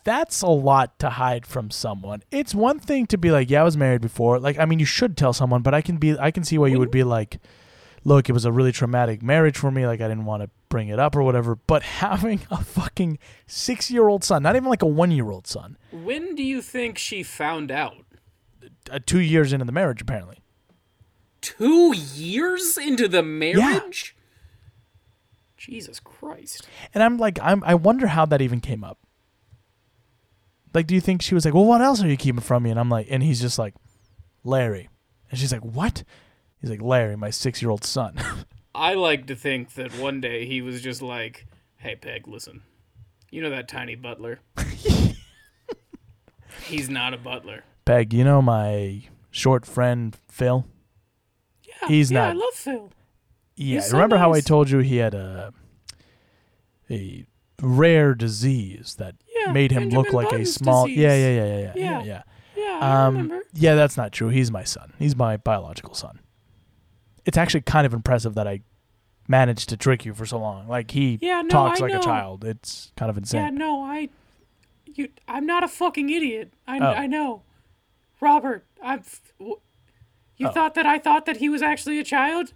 That's 0.05 0.43
a 0.43 0.49
lot 0.49 0.99
to 0.99 1.11
hide 1.11 1.47
from 1.47 1.71
someone. 1.71 2.23
It's 2.31 2.55
one 2.55 2.79
thing 2.81 3.07
to 3.07 3.19
be 3.19 3.31
like, 3.31 3.49
yeah, 3.49 3.61
I 3.61 3.65
was 3.65 3.77
married 3.77 4.01
before. 4.01 4.39
Like, 4.39 4.59
I 4.59 4.65
mean, 4.65 4.79
you 4.79 4.85
should 4.87 5.17
tell 5.17 5.33
someone, 5.33 5.63
but 5.63 5.75
I 5.75 5.81
can 5.81 5.99
be, 5.99 6.19
I 6.19 6.31
can 6.31 6.45
see 6.45 6.59
why 6.59 6.69
you 6.69 6.79
would 6.79 6.91
be 6.91 7.05
like, 7.05 7.39
look, 8.05 8.29
it 8.29 8.33
was 8.33 8.45
a 8.45 8.53
really 8.53 8.73
traumatic 8.73 9.23
marriage 9.23 9.59
for 9.59 9.71
me. 9.71 9.87
Like, 9.87 10.01
I 10.01 10.09
didn't 10.09 10.25
want 10.25 10.43
to 10.43 10.51
bring 10.69 10.89
it 10.89 10.99
up 10.99 11.15
or 11.17 11.23
whatever. 11.23 11.57
But 11.57 11.83
having 12.01 12.41
a 12.51 12.63
fucking 12.63 13.19
six 13.47 13.91
year 13.91 14.09
old 14.09 14.25
son, 14.25 14.43
not 14.43 14.57
even 14.57 14.69
like 14.69 14.83
a 14.83 14.87
one 14.87 15.11
year 15.11 15.31
old 15.31 15.47
son, 15.47 15.77
When 15.93 16.35
do 16.35 16.43
you 16.43 16.63
think 16.63 16.99
she 16.99 17.23
found 17.23 17.71
out? 17.71 18.05
uh, 18.91 18.99
two 19.05 19.21
years 19.21 19.53
into 19.53 19.65
the 19.65 19.73
marriage, 19.73 20.01
apparently. 20.03 20.39
Two 21.41 21.95
years 21.97 22.77
into 22.77 23.09
the 23.09 23.23
marriage? 23.23 24.15
Yeah. 24.17 24.21
Jesus 25.57 26.01
Christ. 26.01 26.67
And 26.95 27.03
I'm 27.03 27.19
like, 27.19 27.39
I'm, 27.43 27.63
I 27.65 27.75
wonder 27.75 28.07
how 28.09 28.25
that 28.27 28.41
even 28.41 28.61
came 28.61 28.83
up. 28.83 28.99
Like, 30.73 30.87
do 30.87 30.95
you 30.95 31.01
think 31.01 31.21
she 31.23 31.35
was 31.35 31.45
like, 31.45 31.53
well, 31.55 31.65
what 31.65 31.81
else 31.81 32.03
are 32.03 32.09
you 32.09 32.17
keeping 32.17 32.41
from 32.41 32.63
me? 32.63 32.71
And 32.71 32.79
I'm 32.81 32.89
like, 32.89 33.09
and 33.11 33.23
he's 33.23 33.41
just 33.41 33.59
like, 33.59 33.75
Larry. 34.45 34.89
And 35.31 35.39
she's 35.39 35.53
like, 35.53 35.65
what? 35.65 36.05
He's 36.61 36.71
like, 36.71 36.83
Larry, 36.83 37.17
my 37.17 37.31
six 37.31 37.63
year 37.63 37.71
old 37.71 37.85
son. 37.85 38.19
I 38.75 38.95
like 38.95 39.27
to 39.27 39.35
think 39.37 39.75
that 39.75 39.99
one 39.99 40.21
day 40.21 40.47
he 40.47 40.61
was 40.63 40.81
just 40.83 41.03
like, 41.03 41.47
hey, 41.77 41.97
Peg, 41.97 42.29
listen. 42.29 42.63
You 43.31 43.43
know 43.43 43.51
that 43.51 43.69
tiny 43.69 43.95
butler? 43.95 44.41
He's 46.67 46.89
not 46.89 47.15
a 47.15 47.19
butler. 47.19 47.65
Peg, 47.85 48.13
you 48.13 48.25
know 48.25 48.43
my 48.43 49.03
short 49.31 49.65
friend, 49.67 50.17
Phil? 50.29 50.67
Yeah, 51.65 51.89
He's 51.89 52.11
yeah, 52.11 52.21
not- 52.21 52.31
I 52.31 52.33
love 52.33 52.55
Phil. 52.55 52.93
Yeah, 53.57 53.75
He's 53.77 53.87
so 53.87 53.93
remember 53.93 54.19
how 54.19 54.33
I 54.33 54.41
told 54.41 54.71
you 54.71 54.79
he 54.79 54.97
had 54.97 55.15
a 55.15 55.53
a 56.91 57.25
rare 57.63 58.15
disease 58.15 58.97
that 58.99 59.15
Yeah, 59.37 59.53
made 59.53 59.71
him 59.71 59.91
look 59.91 60.13
like 60.13 60.31
Button's 60.31 60.49
a 60.49 60.53
small 60.53 60.87
disease. 60.87 60.99
yeah, 60.99 61.15
yeah, 61.15 61.29
yeah, 61.29 61.45
yeah, 61.45 61.59
yeah, 61.59 61.73
Yeah. 61.75 62.03
yeah, 62.05 62.23
yeah. 62.57 62.79
I 62.81 63.07
Um, 63.07 63.15
remember. 63.15 63.45
yeah, 63.53 63.75
that's 63.75 63.97
not 63.97 64.13
true. 64.13 64.29
He's 64.29 64.51
my 64.51 64.65
son. 64.65 64.93
He's 64.99 65.15
my 65.15 65.37
biological 65.37 65.95
son. 65.95 66.21
It's 67.25 67.37
actually 67.39 67.63
kind 67.63 67.87
of 67.87 67.93
impressive 67.95 68.35
that 68.35 68.47
I 68.49 68.61
managed 69.29 69.69
to 69.69 69.77
trick 69.77 70.05
you 70.05 70.15
for 70.15 70.27
so 70.27 70.39
long. 70.39 70.67
Like 70.69 70.91
he 70.91 71.19
Yeah, 71.21 71.43
no, 71.43 71.49
talks 71.49 71.81
I 71.81 71.85
like 71.85 71.93
know. 71.95 72.01
a 72.01 72.03
child. 72.03 72.45
It's 72.45 72.93
kind 72.97 73.11
of 73.11 73.17
insane. 73.19 73.41
Yeah, 73.43 73.51
no, 73.51 73.83
I, 73.83 74.09
you, 74.95 75.09
I'm 75.29 75.47
not 75.47 75.63
a 75.63 75.69
fucking 75.69 76.11
idiot. 76.11 76.53
I, 76.67 76.79
Oh. 76.79 76.85
I 76.93 77.07
know, 77.07 77.43
Robert. 78.21 78.65
I've, 78.83 79.21
you 79.39 80.49
Oh. 80.49 80.51
thought 80.51 80.75
that 80.75 80.87
I 80.87 80.99
thought 80.99 81.27
that 81.27 81.37
he 81.37 81.49
was 81.49 81.63
actually 81.63 81.99
a 81.99 82.05
child. 82.05 82.53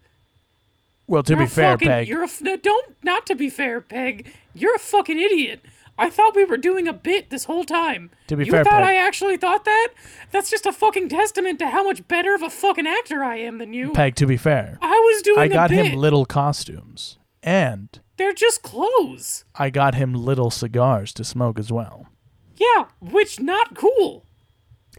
well, 1.07 1.23
to 1.23 1.33
You're 1.33 1.39
be 1.41 1.45
a 1.45 1.49
fair, 1.49 1.73
fucking, 1.75 1.89
Peg, 1.89 2.09
you're 2.09 2.25
a 2.25 2.29
no, 2.41 2.57
don't 2.57 2.97
not 3.05 3.27
to 3.27 3.35
be 3.35 3.51
fair, 3.51 3.81
Peg. 3.81 4.33
You're 4.55 4.75
a 4.75 4.79
fucking 4.79 5.19
idiot. 5.19 5.61
I 5.97 6.11
thought 6.11 6.35
we 6.35 6.45
were 6.45 6.57
doing 6.57 6.89
a 6.89 6.93
bit 6.93 7.31
this 7.31 7.45
whole 7.45 7.65
time. 7.65 8.11
To 8.27 8.37
be 8.37 8.45
you 8.45 8.51
fair, 8.51 8.65
thought 8.65 8.83
Peg- 8.83 8.97
I 8.97 8.97
actually 8.97 9.37
thought 9.37 9.65
that? 9.65 9.89
That's 10.33 10.51
just 10.51 10.67
a 10.67 10.73
fucking 10.73 11.09
testament 11.09 11.59
to 11.61 11.69
how 11.69 11.85
much 11.85 12.07
better 12.09 12.35
of 12.35 12.43
a 12.43 12.51
fucking 12.51 12.87
actor 12.87 13.23
I 13.23 13.37
am 13.37 13.59
than 13.59 13.73
you. 13.73 13.93
Peg, 13.93 14.17
to 14.17 14.27
be 14.27 14.37
fair, 14.37 14.79
I 14.83 14.91
was 14.91 15.23
doing 15.23 15.39
I 15.39 15.49
got 15.49 15.71
him 15.71 15.95
little 15.97 16.25
costumes 16.25 17.19
and 17.43 18.01
They're 18.17 18.33
just 18.35 18.63
clothes. 18.63 19.45
I 19.55 19.71
got 19.71 19.95
him 19.95 20.15
little 20.15 20.51
cigars 20.51 21.13
to 21.15 21.25
smoke 21.25 21.59
as 21.59 21.71
well. 21.71 22.09
Yeah, 22.57 22.87
which 23.01 23.41
not 23.41 23.77
cool. 23.77 24.25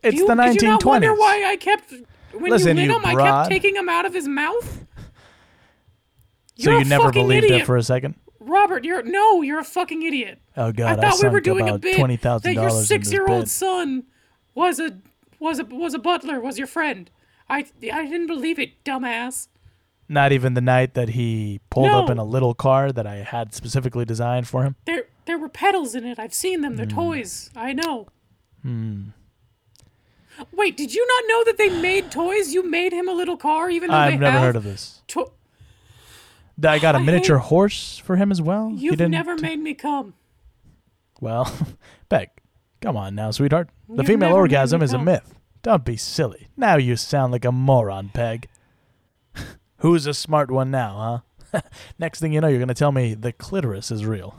It's 0.03 0.17
you, 0.17 0.27
the 0.27 0.36
Did 0.36 0.62
you 0.62 0.67
not 0.69 0.86
wonder 0.86 1.13
why 1.13 1.43
I 1.45 1.55
kept 1.58 1.93
when 2.34 2.51
Listen, 2.51 2.77
you 2.77 2.84
lit 2.84 2.91
you 2.91 2.99
him? 2.99 3.05
I 3.05 3.15
kept 3.15 3.49
taking 3.49 3.75
him 3.75 3.89
out 3.89 4.05
of 4.05 4.13
his 4.13 4.27
mouth. 4.27 4.86
so 6.58 6.69
You're 6.71 6.79
you 6.79 6.86
never 6.86 7.12
believed 7.12 7.45
idiot. 7.45 7.62
it 7.62 7.65
for 7.65 7.75
a 7.77 7.84
second? 7.84 8.15
Robert, 8.47 8.84
you're 8.86 9.03
no, 9.03 9.41
you're 9.41 9.60
a 9.60 9.63
fucking 9.63 10.01
idiot. 10.03 10.39
Oh 10.55 10.71
God, 10.71 10.99
I 10.99 11.10
thought 11.10 11.21
we 11.23 11.29
were 11.29 11.41
doing 11.41 11.67
a 11.69 11.77
bit 11.77 11.97
twenty 11.97 12.17
thousand 12.17 12.53
that 12.55 12.62
your 12.62 12.69
in 12.69 12.75
this 12.75 12.88
six-year-old 12.88 13.49
son 13.49 14.03
was 14.53 14.79
a 14.79 14.97
was 15.39 15.60
a 15.60 15.65
was 15.65 15.93
a 15.93 15.99
butler, 15.99 16.39
was 16.39 16.58
your 16.58 16.67
friend. 16.67 17.10
I 17.49 17.65
I 17.93 18.05
didn't 18.05 18.27
believe 18.27 18.60
it, 18.60 18.84
dumbass. 18.84 19.47
Not 20.08 20.31
even 20.31 20.53
the 20.53 20.62
night 20.62 20.93
that 20.93 21.10
he 21.10 21.62
pulled 21.71 21.89
up 21.89 22.10
in 22.12 22.19
a 22.19 22.23
little 22.23 22.53
car 22.53 22.91
that 22.91 23.08
I 23.08 23.15
had 23.17 23.55
specifically 23.55 24.05
designed 24.05 24.47
for 24.47 24.63
him. 24.63 24.75
There 24.86 25.05
there 25.25 25.39
were 25.39 25.49
pedals 25.49 25.95
in 25.95 26.05
it. 26.05 26.19
I've 26.19 26.34
seen 26.34 26.62
them. 26.62 26.75
They're 26.75 26.86
toys. 26.86 27.49
I 27.55 27.73
know. 27.73 28.08
Hmm. 28.62 29.10
Wait, 30.51 30.75
did 30.75 30.93
you 30.93 31.05
not 31.08 31.23
know 31.27 31.43
that 31.45 31.58
they 31.58 31.69
made 31.81 32.12
toys? 32.12 32.53
You 32.53 32.62
made 32.69 32.91
him 32.93 33.08
a 33.08 33.13
little 33.13 33.38
car, 33.38 33.69
even 33.69 33.89
though 33.89 33.95
I've 33.97 34.13
they 34.13 34.17
never 34.17 34.31
have 34.31 34.41
heard 34.41 34.55
of 34.58 34.63
this. 34.63 35.01
to- 35.08 35.31
I 36.63 36.80
got 36.80 36.96
a 36.96 37.00
I 37.00 37.02
miniature 37.02 37.38
hate- 37.39 37.48
horse 37.48 37.98
for 37.98 38.15
him 38.15 38.32
as 38.32 38.41
well. 38.41 38.70
You 38.72 38.78
You've 38.91 38.98
didn't- 38.98 39.12
never 39.12 39.36
made 39.38 39.60
me 39.60 39.74
come. 39.74 40.13
Well, 41.22 41.52
Beck, 42.10 42.41
come 42.82 42.96
on 42.98 43.15
now, 43.15 43.32
sweetheart. 43.32 43.70
The 43.89 43.98
You've 43.98 44.06
female 44.08 44.30
never 44.30 44.34
made 44.36 44.41
orgasm 44.41 44.80
me 44.80 44.86
is 44.86 44.94
a 44.94 44.98
come. 44.98 45.06
myth. 45.06 45.36
Don't 45.63 45.84
be 45.86 45.98
silly. 45.98 46.48
Now 46.56 46.78
you 46.78 46.96
sound 46.96 47.32
like 47.32 47.46
a 47.46 47.52
moron, 47.52 48.10
Peg. 48.10 48.48
Who's 49.78 50.06
a 50.06 50.13
smart 50.13 50.52
one 50.52 50.70
now, 50.72 51.22
huh? 51.54 51.62
Next 52.00 52.20
thing 52.20 52.34
you 52.34 52.41
know, 52.41 52.48
you're 52.48 52.60
going 52.60 52.68
to 52.68 52.74
tell 52.74 52.91
me 52.91 53.13
the 53.13 53.32
clitoris 53.34 53.89
is 53.91 54.06
real. 54.06 54.36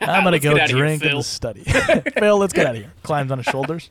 I'm 0.00 0.22
going 0.22 0.24
to 0.26 0.30
Let's 0.30 0.44
go 0.44 0.50
outta 0.52 0.66
here, 0.72 0.76
drink 0.76 1.02
Phil. 1.02 1.18
the 1.18 1.24
study. 1.24 1.64
Phil, 1.64 2.38
let's 2.38 2.52
get 2.52 2.66
out 2.66 2.76
of 2.76 2.80
here. 2.82 2.92
Climbs 3.02 3.32
on 3.32 3.38
his 3.38 3.46
shoulders. 3.46 3.90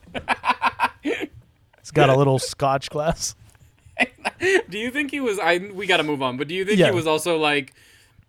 He's 1.04 1.92
got 1.94 2.10
a 2.10 2.16
little 2.16 2.40
scotch 2.40 2.90
glass. 2.90 3.36
Do 4.70 4.78
you 4.78 4.92
think 4.92 5.12
he 5.12 5.20
was? 5.20 5.40
I 5.40 5.58
we 5.74 5.88
got 5.88 5.98
to 5.98 6.04
move 6.04 6.22
on. 6.22 6.38
But 6.38 6.48
do 6.48 6.56
you 6.56 6.64
think 6.66 6.80
Yeah. 6.80 6.90
he 6.90 6.96
was 6.96 7.08
also 7.08 7.38
like, 7.38 7.74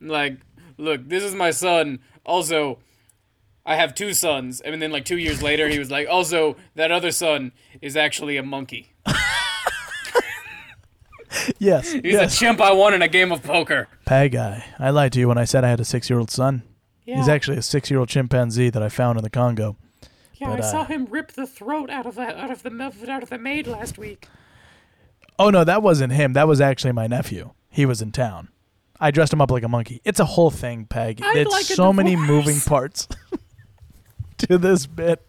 like, 0.01 0.39
look, 0.79 1.07
this 1.09 1.23
is 1.23 1.35
my 1.35 1.51
son. 1.51 2.01
Also, 2.25 2.79
I 3.67 3.77
have 3.77 3.95
two 3.95 4.15
sons. 4.15 4.61
And 4.61 4.81
then 4.81 4.91
like 4.91 5.05
two 5.05 5.19
years 5.19 5.43
later, 5.43 5.69
he 5.69 5.79
was 5.79 5.91
like, 5.91 6.09
also 6.09 6.57
that 6.75 6.91
other 6.91 7.11
son 7.11 7.53
is 7.83 7.97
actually 7.97 8.37
a 8.37 8.43
monkey. 8.43 8.93
Yes. 11.59 11.93
He's 11.93 12.05
yes. 12.05 12.35
a 12.35 12.39
chimp 12.39 12.61
I 12.61 12.73
won 12.73 12.95
in 12.95 13.03
a 13.03 13.09
game 13.09 13.33
of 13.33 13.43
poker. 13.43 13.89
Peg, 14.07 14.35
I, 14.35 14.65
I 14.79 14.91
lied 14.91 15.13
to 15.13 15.21
you 15.21 15.29
when 15.29 15.39
I 15.39 15.45
said 15.45 15.65
I 15.65 15.71
had 15.71 15.81
a 15.81 15.85
six 15.85 16.09
year 16.09 16.19
old 16.19 16.31
son. 16.31 16.63
Yeah, 17.05 17.17
He's 17.17 17.29
actually 17.29 17.57
a 17.59 17.63
six 17.63 17.91
year 17.91 18.01
old 18.01 18.09
chimpanzee 18.09 18.71
that 18.71 18.83
I 18.83 18.89
found 18.89 19.19
in 19.19 19.25
the 19.25 19.31
Congo. 19.31 19.77
yeah. 20.35 20.49
but, 20.49 20.61
I 20.65 20.71
saw 20.71 20.81
uh, 20.83 20.85
him 20.87 21.07
rip 21.07 21.33
the 21.33 21.47
throat 21.47 21.91
out 21.91 22.07
of 22.07 22.15
that 22.15 22.37
out 22.37 22.51
of 22.51 22.63
the 22.63 22.71
out 23.09 23.23
of 23.23 23.31
the 23.31 23.39
maid 23.39 23.67
last 23.67 23.99
week. 23.99 24.27
Oh 25.39 25.51
no, 25.51 25.65
that 25.65 25.83
wasn't 25.83 26.13
him. 26.13 26.33
That 26.33 26.49
was 26.49 26.61
actually 26.61 26.93
my 26.93 27.07
nephew. 27.07 27.53
He 27.71 27.87
was 27.87 28.03
in 28.03 28.13
town. 28.13 28.49
I 29.01 29.11
dressed 29.13 29.33
him 29.33 29.41
up 29.41 29.51
like 29.51 29.63
a 29.63 29.69
monkey. 29.69 30.01
It's 30.05 30.19
a 30.19 30.25
whole 30.25 30.51
thing, 30.51 30.85
Peg. 30.87 31.21
I'd 31.23 31.37
it's 31.37 31.51
like 31.53 31.63
a 31.71 31.75
so 31.75 31.93
many 31.93 32.11
divorce. 32.17 32.29
moving 32.29 32.61
parts 32.61 33.07
to 34.39 34.59
this 34.59 34.87
bit. 34.87 35.25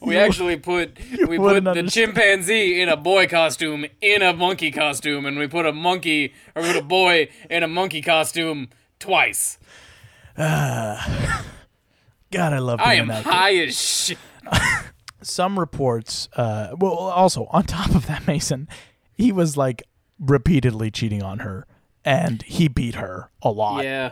We 0.00 0.16
actually 0.16 0.56
put 0.56 0.98
we 1.12 1.36
put 1.36 1.40
wouldn't 1.40 1.64
the 1.64 1.70
understand. 1.70 1.90
chimpanzee 2.14 2.80
in 2.82 2.88
a 2.88 2.96
boy 2.96 3.28
costume 3.28 3.86
in 4.00 4.22
a 4.22 4.32
monkey 4.32 4.72
costume, 4.72 5.26
and 5.26 5.38
we 5.38 5.46
put 5.46 5.64
a 5.66 5.72
monkey 5.72 6.34
or 6.56 6.62
we 6.62 6.68
put 6.72 6.76
a 6.76 6.82
boy 6.84 7.28
in 7.48 7.62
a 7.62 7.68
monkey 7.68 8.02
costume 8.02 8.68
twice. 8.98 9.58
God, 10.36 10.98
I 12.52 12.58
love 12.58 12.78
being 12.78 12.88
I 12.88 12.94
an 12.94 13.00
am 13.02 13.10
actor. 13.12 13.30
high 13.30 13.54
as 13.58 13.80
shit. 13.80 14.18
Some 15.22 15.58
reports, 15.58 16.28
uh, 16.36 16.74
well, 16.78 16.92
also 16.92 17.46
on 17.50 17.64
top 17.64 17.94
of 17.94 18.06
that, 18.08 18.26
Mason, 18.26 18.68
he 19.16 19.32
was 19.32 19.56
like 19.56 19.82
repeatedly 20.18 20.90
cheating 20.90 21.22
on 21.22 21.40
her, 21.40 21.66
and 22.04 22.42
he 22.42 22.68
beat 22.68 22.94
her 22.96 23.30
a 23.42 23.50
lot. 23.50 23.84
Yeah. 23.84 24.10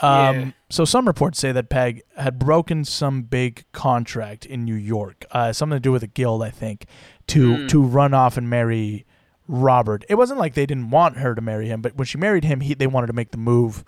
Um, 0.00 0.36
Yeah. 0.40 0.50
So 0.70 0.84
some 0.84 1.06
reports 1.06 1.38
say 1.38 1.52
that 1.52 1.68
Peg 1.68 2.02
had 2.16 2.38
broken 2.38 2.84
some 2.84 3.22
big 3.22 3.64
contract 3.72 4.46
in 4.46 4.64
New 4.64 4.74
York, 4.76 5.24
uh, 5.32 5.52
something 5.52 5.76
to 5.76 5.80
do 5.80 5.92
with 5.92 6.02
a 6.02 6.06
guild, 6.06 6.42
I 6.42 6.50
think, 6.50 6.86
to 7.28 7.56
Hmm. 7.62 7.66
to 7.66 7.82
run 7.82 8.14
off 8.14 8.36
and 8.36 8.48
marry 8.48 9.04
Robert. 9.48 10.04
It 10.08 10.14
wasn't 10.14 10.38
like 10.38 10.54
they 10.54 10.64
didn't 10.66 10.90
want 10.90 11.16
her 11.18 11.34
to 11.34 11.40
marry 11.42 11.66
him, 11.68 11.82
but 11.82 11.96
when 11.96 12.06
she 12.06 12.16
married 12.18 12.44
him, 12.44 12.60
he 12.60 12.72
they 12.74 12.86
wanted 12.86 13.08
to 13.08 13.12
make 13.12 13.32
the 13.32 13.36
move 13.38 13.84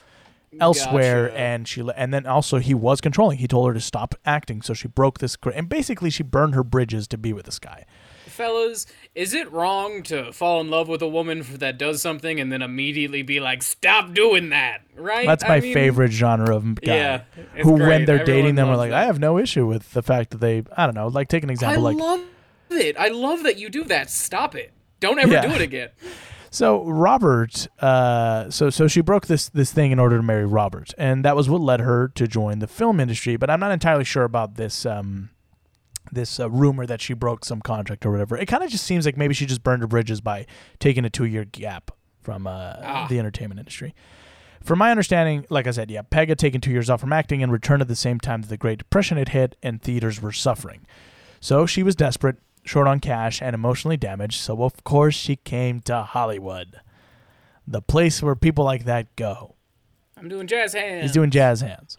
elsewhere, 0.60 1.28
Gotcha. 1.28 1.38
and 1.40 1.68
she 1.68 1.82
and 1.96 2.12
then 2.12 2.26
also 2.26 2.58
he 2.58 2.74
was 2.74 3.00
controlling. 3.00 3.38
He 3.38 3.46
told 3.46 3.68
her 3.68 3.74
to 3.74 3.80
stop 3.80 4.14
acting, 4.26 4.60
so 4.60 4.74
she 4.74 4.88
broke 4.88 5.18
this, 5.20 5.36
and 5.54 5.68
basically 5.68 6.10
she 6.10 6.22
burned 6.22 6.54
her 6.54 6.64
bridges 6.64 7.06
to 7.08 7.16
be 7.16 7.32
with 7.32 7.46
this 7.46 7.58
guy. 7.58 7.86
Fellas, 8.26 8.86
is 9.14 9.34
it 9.34 9.50
wrong 9.52 10.02
to 10.04 10.32
fall 10.32 10.60
in 10.60 10.70
love 10.70 10.88
with 10.88 11.02
a 11.02 11.08
woman 11.08 11.44
that 11.58 11.76
does 11.78 12.00
something 12.00 12.40
and 12.40 12.50
then 12.52 12.62
immediately 12.62 13.22
be 13.22 13.40
like, 13.40 13.62
"Stop 13.62 14.14
doing 14.14 14.48
that"? 14.50 14.80
Right? 14.96 15.26
That's 15.26 15.44
I 15.44 15.48
my 15.48 15.60
mean, 15.60 15.74
favorite 15.74 16.12
genre 16.12 16.56
of 16.56 16.80
guy. 16.80 16.94
Yeah, 16.94 17.20
who 17.62 17.72
when 17.72 18.04
they're 18.04 18.20
Everyone 18.20 18.24
dating 18.24 18.54
them 18.54 18.68
are 18.68 18.76
like, 18.76 18.90
that. 18.90 19.02
I 19.02 19.04
have 19.06 19.18
no 19.20 19.38
issue 19.38 19.66
with 19.66 19.92
the 19.92 20.02
fact 20.02 20.30
that 20.30 20.38
they, 20.38 20.62
I 20.76 20.86
don't 20.86 20.94
know, 20.94 21.08
like 21.08 21.28
take 21.28 21.42
an 21.42 21.50
I 21.50 21.52
example, 21.52 21.82
like 21.82 21.96
love 21.96 22.22
it. 22.70 22.96
I 22.98 23.08
love 23.08 23.42
that 23.42 23.58
you 23.58 23.68
do 23.68 23.84
that. 23.84 24.10
Stop 24.10 24.54
it. 24.54 24.72
Don't 25.00 25.18
ever 25.18 25.32
Yeah. 25.32 25.46
do 25.46 25.52
it 25.54 25.60
again. 25.60 25.90
So 26.54 26.84
Robert, 26.84 27.66
uh, 27.80 28.50
so 28.50 28.68
so 28.68 28.86
she 28.86 29.00
broke 29.00 29.26
this 29.26 29.48
this 29.48 29.72
thing 29.72 29.90
in 29.90 29.98
order 29.98 30.18
to 30.18 30.22
marry 30.22 30.44
Robert, 30.44 30.92
and 30.98 31.24
that 31.24 31.34
was 31.34 31.48
what 31.48 31.62
led 31.62 31.80
her 31.80 32.08
to 32.08 32.28
join 32.28 32.58
the 32.58 32.66
film 32.66 33.00
industry. 33.00 33.36
But 33.38 33.48
I'm 33.48 33.58
not 33.58 33.72
entirely 33.72 34.04
sure 34.04 34.24
about 34.24 34.56
this 34.56 34.84
um, 34.84 35.30
this 36.12 36.38
uh, 36.38 36.48
rumor 36.50 36.86
that 36.86 37.00
she 37.00 37.14
broke 37.14 37.44
some 37.44 37.60
contract 37.60 38.04
or 38.06 38.10
whatever. 38.12 38.36
It 38.36 38.46
kind 38.46 38.62
of 38.62 38.70
just 38.70 38.84
seems 38.84 39.06
like 39.06 39.16
maybe 39.16 39.32
she 39.34 39.46
just 39.46 39.62
burned 39.64 39.80
her 39.82 39.88
bridges 39.88 40.20
by 40.20 40.46
taking 40.78 41.04
a 41.04 41.10
two 41.10 41.24
year 41.24 41.44
gap 41.44 41.90
from 42.20 42.46
uh, 42.46 42.74
Ah. 42.82 43.06
the 43.08 43.18
entertainment 43.18 43.58
industry. 43.58 43.94
From 44.62 44.78
my 44.78 44.90
understanding, 44.92 45.44
like 45.50 45.66
I 45.66 45.72
said, 45.72 45.90
yeah, 45.90 46.02
Peg 46.02 46.28
had 46.28 46.38
taken 46.38 46.60
two 46.60 46.70
years 46.70 46.88
off 46.88 47.00
from 47.00 47.12
acting 47.12 47.42
and 47.42 47.50
returned 47.50 47.82
at 47.82 47.88
the 47.88 47.96
same 47.96 48.20
time 48.20 48.42
that 48.42 48.48
the 48.48 48.56
Great 48.56 48.78
Depression 48.78 49.16
had 49.16 49.30
hit 49.30 49.56
and 49.62 49.82
theaters 49.82 50.22
were 50.22 50.30
suffering. 50.30 50.86
So 51.40 51.66
she 51.66 51.82
was 51.82 51.96
desperate, 51.96 52.36
short 52.64 52.86
on 52.86 53.00
cash, 53.00 53.42
and 53.42 53.54
emotionally 53.54 53.96
damaged, 53.96 54.38
so 54.40 54.62
of 54.62 54.84
course 54.84 55.16
she 55.16 55.34
came 55.34 55.80
to 55.80 56.02
Hollywood. 56.02 56.80
The 57.66 57.82
place 57.82 58.22
where 58.22 58.36
people 58.36 58.64
like 58.64 58.84
that 58.84 59.16
go. 59.16 59.56
I'm 60.16 60.28
doing 60.28 60.46
jazz 60.46 60.74
hands. 60.74 61.02
He's 61.02 61.12
doing 61.12 61.30
jazz 61.30 61.60
hands. 61.60 61.98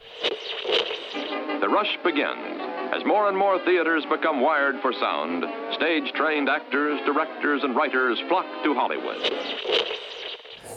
The 1.60 1.68
rush 1.70 1.98
begins. 2.04 2.73
As 2.94 3.04
more 3.06 3.28
and 3.28 3.36
more 3.36 3.58
theaters 3.66 4.06
become 4.08 4.40
wired 4.40 4.76
for 4.82 4.94
sound, 4.94 5.44
stage 5.74 6.12
trained 6.14 6.48
actors, 6.48 7.00
directors, 7.08 7.64
and 7.64 7.76
writers 7.76 8.22
flock 8.28 8.46
to 8.64 8.76
Hollywood. 8.76 9.18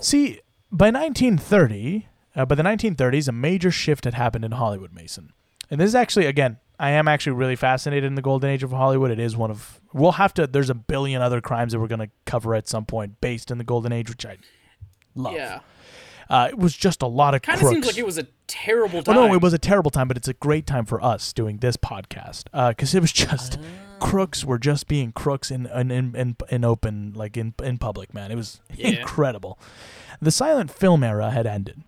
See, 0.00 0.40
by 0.72 0.90
1930, 0.90 2.08
uh, 2.34 2.46
by 2.46 2.54
the 2.54 2.62
1930s, 2.62 3.28
a 3.28 3.32
major 3.32 3.70
shift 3.70 4.06
had 4.06 4.14
happened 4.14 4.46
in 4.46 4.52
Hollywood, 4.52 4.94
Mason. 4.94 5.34
And 5.70 5.78
this 5.78 5.88
is 5.88 5.94
actually, 5.94 6.24
again, 6.24 6.56
I 6.78 6.92
am 6.92 7.06
actually 7.06 7.32
really 7.32 7.56
fascinated 7.56 8.04
in 8.04 8.14
the 8.14 8.22
golden 8.22 8.48
age 8.48 8.62
of 8.62 8.70
Hollywood. 8.70 9.10
It 9.10 9.20
is 9.20 9.36
one 9.36 9.50
of, 9.50 9.78
we'll 9.92 10.12
have 10.12 10.32
to, 10.34 10.46
there's 10.46 10.70
a 10.70 10.74
billion 10.74 11.20
other 11.20 11.42
crimes 11.42 11.72
that 11.72 11.80
we're 11.80 11.86
going 11.86 11.98
to 11.98 12.10
cover 12.24 12.54
at 12.54 12.66
some 12.66 12.86
point 12.86 13.20
based 13.20 13.50
in 13.50 13.58
the 13.58 13.64
golden 13.64 13.92
age, 13.92 14.08
which 14.08 14.24
I 14.24 14.38
love. 15.14 15.34
Yeah. 15.34 15.60
Uh, 16.28 16.48
it 16.50 16.58
was 16.58 16.76
just 16.76 17.02
a 17.02 17.06
lot 17.06 17.34
of 17.34 17.42
Kind 17.42 17.60
of 17.62 17.68
seems 17.68 17.86
like 17.86 17.98
it 17.98 18.06
was 18.06 18.18
a 18.18 18.26
terrible 18.46 18.96
Well, 18.96 19.02
time. 19.04 19.14
no, 19.28 19.34
it 19.34 19.40
was 19.40 19.52
a 19.52 19.58
terrible 19.58 19.90
time, 19.90 20.08
but 20.08 20.16
it's 20.16 20.28
a 20.28 20.34
great 20.34 20.66
time 20.66 20.84
for 20.84 21.02
us 21.04 21.32
doing 21.32 21.58
this 21.58 21.76
podcast 21.76 22.44
because 22.70 22.94
it 22.94 23.00
was 23.00 23.12
just 23.12 23.58
crooks 24.00 24.44
were 24.44 24.58
just 24.58 24.88
being 24.88 25.10
crooks 25.12 25.50
in 25.50 25.66
in, 25.66 25.90
in, 25.90 26.14
in, 26.16 26.36
in 26.50 26.64
open 26.64 27.12
like 27.14 27.36
in 27.36 27.54
in 27.62 27.78
public. 27.78 28.12
Man, 28.12 28.30
it 28.32 28.36
was 28.36 28.60
Yeah. 28.74 28.88
incredible. 28.88 29.58
The 30.20 30.30
silent 30.30 30.70
film 30.70 31.02
era 31.04 31.30
had 31.30 31.46
ended. 31.46 31.82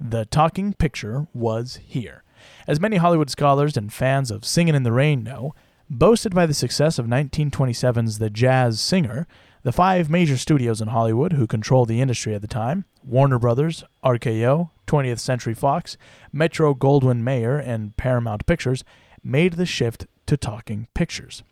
The 0.00 0.24
talking 0.24 0.72
picture 0.72 1.26
was 1.32 1.76
here. 1.86 2.22
As 2.66 2.80
many 2.80 2.96
Hollywood 2.96 3.30
scholars 3.30 3.76
and 3.76 3.92
fans 3.92 4.30
of 4.30 4.44
Singin' 4.44 4.74
in 4.74 4.82
the 4.82 4.92
Rain 4.92 5.22
know, 5.22 5.54
boasted 5.88 6.34
by 6.34 6.46
the 6.46 6.52
success 6.54 6.98
of 6.98 7.06
1927's 7.06 8.18
The 8.18 8.28
Jazz 8.30 8.80
Singer, 8.80 9.26
the 9.64 9.72
five 9.72 10.08
major 10.08 10.36
studios 10.36 10.80
in 10.80 10.88
Hollywood 10.88 11.32
who 11.32 11.46
controlled 11.48 11.88
the 11.88 12.00
industry 12.00 12.34
at 12.34 12.40
the 12.42 12.46
time 12.48 12.84
Warner 13.02 13.38
Brothers, 13.40 13.82
RKO, 14.04 14.70
20th 14.86 15.18
Century 15.18 15.52
Fox, 15.54 15.96
Metro 16.32 16.72
Goldwyn 16.74 17.20
Mayer, 17.22 17.58
and 17.58 17.96
Paramount 17.96 18.46
Pictures 18.46 18.84
made 19.22 19.54
the 19.54 19.66
shift 19.66 20.06
to 20.26 20.36
talking 20.36 20.86
pictures. 20.94 21.42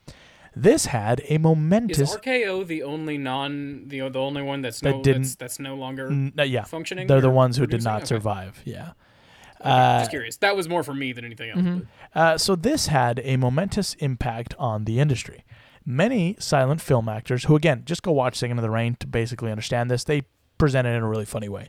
This 0.55 0.87
had 0.87 1.22
a 1.29 1.38
momentous. 1.38 1.98
Is. 2.12 2.16
RKO 2.16 2.66
the 2.66 2.83
only 2.83 3.16
non 3.18 3.88
the 3.88 4.01
the 4.11 4.18
only 4.18 4.42
one 4.42 4.61
that's 4.61 4.81
That 4.81 4.96
no 4.96 5.03
didn't- 5.03 5.22
that's, 5.22 5.35
that's 5.37 5.59
no 5.59 5.75
longer 5.75 6.09
N- 6.09 6.33
uh, 6.38 6.42
yeah, 6.42 6.64
functioning? 6.64 7.07
they're 7.07 7.20
the 7.22 7.31
ones 7.31 7.57
who 7.57 7.66
did 7.66 7.83
not 7.83 7.96
Okay. 8.03 8.07
survive. 8.07 8.61
Yeah. 8.66 8.92
just 9.64 10.11
curious. 10.11 10.37
That 10.38 10.57
was 10.57 10.68
more 10.68 10.83
for 10.83 10.92
me 10.94 11.12
than 11.12 11.25
anything 11.25 11.51
else. 11.51 11.61
Mm-hmm. 11.61 11.81
Uh, 12.14 12.37
so 12.37 12.55
this 12.57 12.88
had 12.88 13.20
a 13.25 13.37
momentous 13.37 13.94
impact 13.94 14.55
on 14.59 14.85
the 14.85 14.98
industry. 15.01 15.44
Many 15.85 16.37
silent 16.38 16.81
film 16.81 17.09
actors, 17.09 17.45
who 17.45 17.57
again, 17.57 17.83
just 17.85 18.03
go 18.03 18.12
watch 18.12 18.37
Singing 18.37 18.57
in 18.57 18.62
the 18.62 18.71
Rain 18.71 18.97
to 19.01 19.07
basically 19.07 19.51
understand 19.51 19.90
this, 19.90 20.05
they 20.05 20.23
present 20.59 20.87
it 20.87 20.90
in 20.90 21.03
a 21.03 21.09
really 21.09 21.25
funny 21.25 21.49
way. 21.49 21.68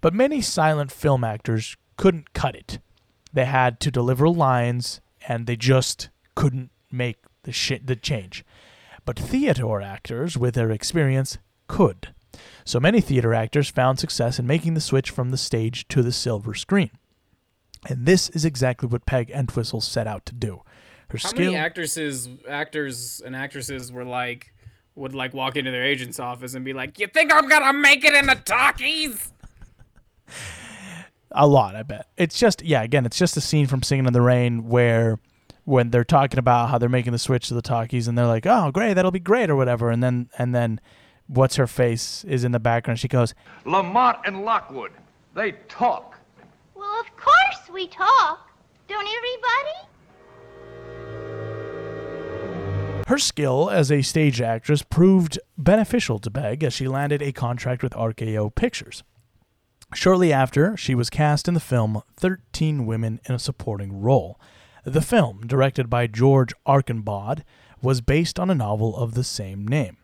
But 0.00 0.14
many 0.14 0.40
silent 0.40 0.90
film 0.90 1.22
actors 1.22 1.76
couldn't 1.96 2.32
cut 2.32 2.56
it. 2.56 2.80
They 3.32 3.44
had 3.44 3.78
to 3.80 3.90
deliver 3.90 4.28
lines, 4.28 5.00
and 5.28 5.46
they 5.46 5.56
just 5.56 6.08
couldn't 6.34 6.70
make 6.90 7.18
the 7.44 7.52
shit 7.52 7.86
the 7.86 7.96
change. 7.96 8.44
But 9.04 9.18
theater 9.18 9.80
actors, 9.80 10.36
with 10.36 10.54
their 10.54 10.70
experience, 10.70 11.38
could. 11.68 12.14
So 12.64 12.80
many 12.80 13.00
theater 13.00 13.34
actors 13.34 13.68
found 13.68 13.98
success 13.98 14.38
in 14.38 14.46
making 14.46 14.74
the 14.74 14.80
switch 14.80 15.10
from 15.10 15.30
the 15.30 15.36
stage 15.36 15.86
to 15.88 16.02
the 16.02 16.12
silver 16.12 16.54
screen. 16.54 16.90
And 17.88 18.06
this 18.06 18.28
is 18.30 18.44
exactly 18.44 18.88
what 18.88 19.06
Peg 19.06 19.30
Entwistle 19.30 19.80
set 19.80 20.06
out 20.06 20.24
to 20.26 20.34
do. 20.34 20.62
Her 21.12 21.18
How 21.18 21.28
skill. 21.28 21.44
many 21.52 21.56
actresses, 21.56 22.28
actors, 22.48 23.20
and 23.24 23.36
actresses 23.36 23.92
were 23.92 24.04
like 24.04 24.52
would 24.94 25.14
like 25.14 25.32
walk 25.32 25.56
into 25.56 25.70
their 25.70 25.84
agent's 25.84 26.18
office 26.18 26.54
and 26.54 26.64
be 26.64 26.72
like, 26.72 26.98
"You 26.98 27.06
think 27.06 27.32
I'm 27.32 27.48
gonna 27.48 27.72
make 27.72 28.04
it 28.04 28.14
in 28.14 28.26
the 28.26 28.34
talkies?" 28.34 29.32
a 31.32 31.46
lot, 31.46 31.76
I 31.76 31.82
bet. 31.82 32.08
It's 32.16 32.38
just 32.38 32.62
yeah, 32.62 32.82
again, 32.82 33.06
it's 33.06 33.18
just 33.18 33.36
a 33.36 33.40
scene 33.40 33.66
from 33.66 33.82
Singing 33.82 34.06
in 34.06 34.12
the 34.12 34.22
Rain 34.22 34.68
where 34.68 35.18
when 35.64 35.90
they're 35.90 36.04
talking 36.04 36.38
about 36.38 36.70
how 36.70 36.78
they're 36.78 36.88
making 36.88 37.12
the 37.12 37.18
switch 37.18 37.48
to 37.48 37.54
the 37.54 37.62
talkies 37.62 38.08
and 38.08 38.16
they're 38.16 38.26
like, 38.26 38.46
"Oh, 38.46 38.70
great, 38.70 38.94
that'll 38.94 39.10
be 39.10 39.20
great" 39.20 39.50
or 39.50 39.56
whatever, 39.56 39.90
and 39.90 40.02
then 40.02 40.28
and 40.38 40.54
then 40.54 40.80
what's 41.26 41.56
her 41.56 41.66
face 41.66 42.24
is 42.24 42.44
in 42.44 42.52
the 42.52 42.60
background. 42.60 42.98
She 42.98 43.08
goes, 43.08 43.34
Lamont 43.64 44.18
and 44.24 44.44
Lockwood, 44.44 44.92
they 45.34 45.52
talk. 45.68 46.18
Well, 46.74 47.00
of 47.00 47.16
course 47.16 47.70
we 47.72 47.86
talk. 47.86 48.50
Don't 48.88 49.06
everybody? 49.06 49.88
Her 53.08 53.18
skill 53.18 53.68
as 53.70 53.90
a 53.90 54.02
stage 54.02 54.40
actress 54.40 54.82
proved 54.82 55.38
beneficial 55.58 56.18
to 56.20 56.30
Peg 56.30 56.62
as 56.64 56.72
she 56.72 56.88
landed 56.88 57.20
a 57.20 57.32
contract 57.32 57.82
with 57.82 57.92
RKO 57.92 58.54
Pictures. 58.54 59.02
Shortly 59.94 60.32
after, 60.32 60.76
she 60.76 60.94
was 60.94 61.10
cast 61.10 61.48
in 61.48 61.54
the 61.54 61.60
film 61.60 62.02
13 62.16 62.86
Women 62.86 63.20
in 63.28 63.34
a 63.34 63.38
Supporting 63.38 64.00
Role. 64.00 64.40
The 64.84 65.02
film, 65.02 65.42
directed 65.46 65.90
by 65.90 66.06
George 66.06 66.52
Archainbaud, 66.66 67.42
was 67.82 68.00
based 68.00 68.38
on 68.40 68.48
a 68.50 68.54
novel 68.54 68.96
of 68.96 69.14
the 69.14 69.24
same 69.24 69.66
name. 69.66 69.98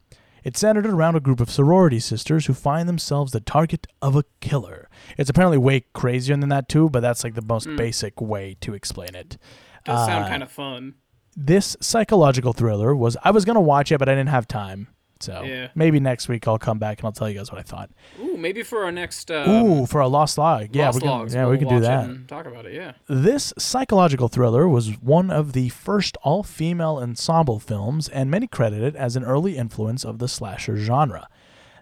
It 0.45 0.57
centered 0.57 0.87
around 0.87 1.17
a 1.17 1.21
group 1.21 1.41
of 1.41 1.51
sorority 1.51 2.01
sisters 2.01 2.47
who 2.47 2.55
find 2.55 2.89
themselves 2.89 3.33
the 3.33 3.41
target 3.41 3.87
of 4.03 4.15
a 4.17 4.25
killer. 4.41 4.89
It's 5.17 5.31
apparently 5.31 5.59
way 5.59 5.85
crazier 5.95 6.37
than 6.37 6.49
that, 6.51 6.69
too, 6.69 6.89
but 6.91 7.01
that's 7.01 7.25
like 7.25 7.35
the 7.35 7.43
most 7.43 7.69
basic 7.77 8.21
way 8.21 8.57
to 8.61 8.75
explain 8.75 9.15
it. 9.15 9.37
Does 9.85 10.07
sound 10.07 10.25
Uh, 10.25 10.29
kind 10.29 10.43
of 10.43 10.51
fun. 10.51 10.95
This 11.41 11.77
psychological 11.81 12.53
thriller 12.53 12.95
was 12.97 13.17
I 13.23 13.31
was 13.31 13.45
gonna 13.45 13.61
watch 13.61 13.93
it, 13.93 13.99
but 13.99 14.09
I 14.09 14.13
didn't 14.15 14.31
have 14.31 14.49
time. 14.49 14.89
So 15.21 15.43
Yeah. 15.43 15.69
maybe 15.75 15.99
next 16.01 16.29
week 16.29 16.47
I'll 16.47 16.59
come 16.59 16.79
back 16.79 16.99
and 16.99 17.07
I'll 17.07 17.13
tell 17.13 17.29
you 17.29 17.37
guys 17.39 17.51
what 17.51 17.59
I 17.59 17.63
thought. 17.63 17.91
Ooh, 18.21 18.37
maybe 18.37 18.63
for 18.63 18.85
our 18.85 18.93
next 18.93 19.31
uh, 19.31 19.47
Ooh, 19.49 19.85
for 19.87 20.01
a 20.01 20.07
lost 20.09 20.39
log, 20.39 20.69
yeah, 20.75 20.87
Lost 20.87 20.97
we 20.97 21.01
can, 21.03 21.11
Logs, 21.11 21.35
yeah, 21.35 21.43
we'll 21.43 21.51
we 21.53 21.59
can 21.59 21.69
do 21.69 21.81
that. 21.81 22.05
and 22.09 22.29
talk 22.29 22.47
about 22.47 22.67
it. 22.67 22.75
Yeah. 22.75 22.93
This 23.09 23.53
psychological 23.59 24.29
thriller 24.29 24.69
was 24.69 24.91
one 25.01 25.31
of 25.31 25.55
the 25.55 25.71
first 25.71 26.17
all-female 26.23 26.99
ensemble 27.03 27.59
films, 27.59 28.09
and 28.09 28.31
many 28.31 28.47
credit 28.47 28.81
it 28.83 28.95
as 28.95 29.17
an 29.17 29.25
early 29.25 29.57
influence 29.57 30.05
of 30.05 30.19
the 30.21 30.29
slasher 30.29 30.77
genre. 30.77 31.27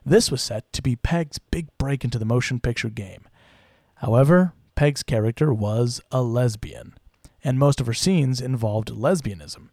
This 0.05 0.31
was 0.31 0.41
set 0.41 0.73
to 0.73 0.81
be 0.81 0.97
Peg's 0.97 1.39
big 1.39 1.67
break 1.79 2.05
into 2.05 2.19
the 2.19 2.25
motion 2.25 2.59
picture 2.61 2.89
game. 2.89 3.25
However, 3.97 4.55
Peg's 4.77 5.03
character 5.03 5.53
was 5.53 6.01
a 6.11 6.23
lesbian, 6.23 6.95
and 7.47 7.61
most 7.61 7.81
of 7.81 7.87
her 7.87 7.95
scenes 7.95 8.41
involved 8.41 8.89
lesbianism. 8.89 9.69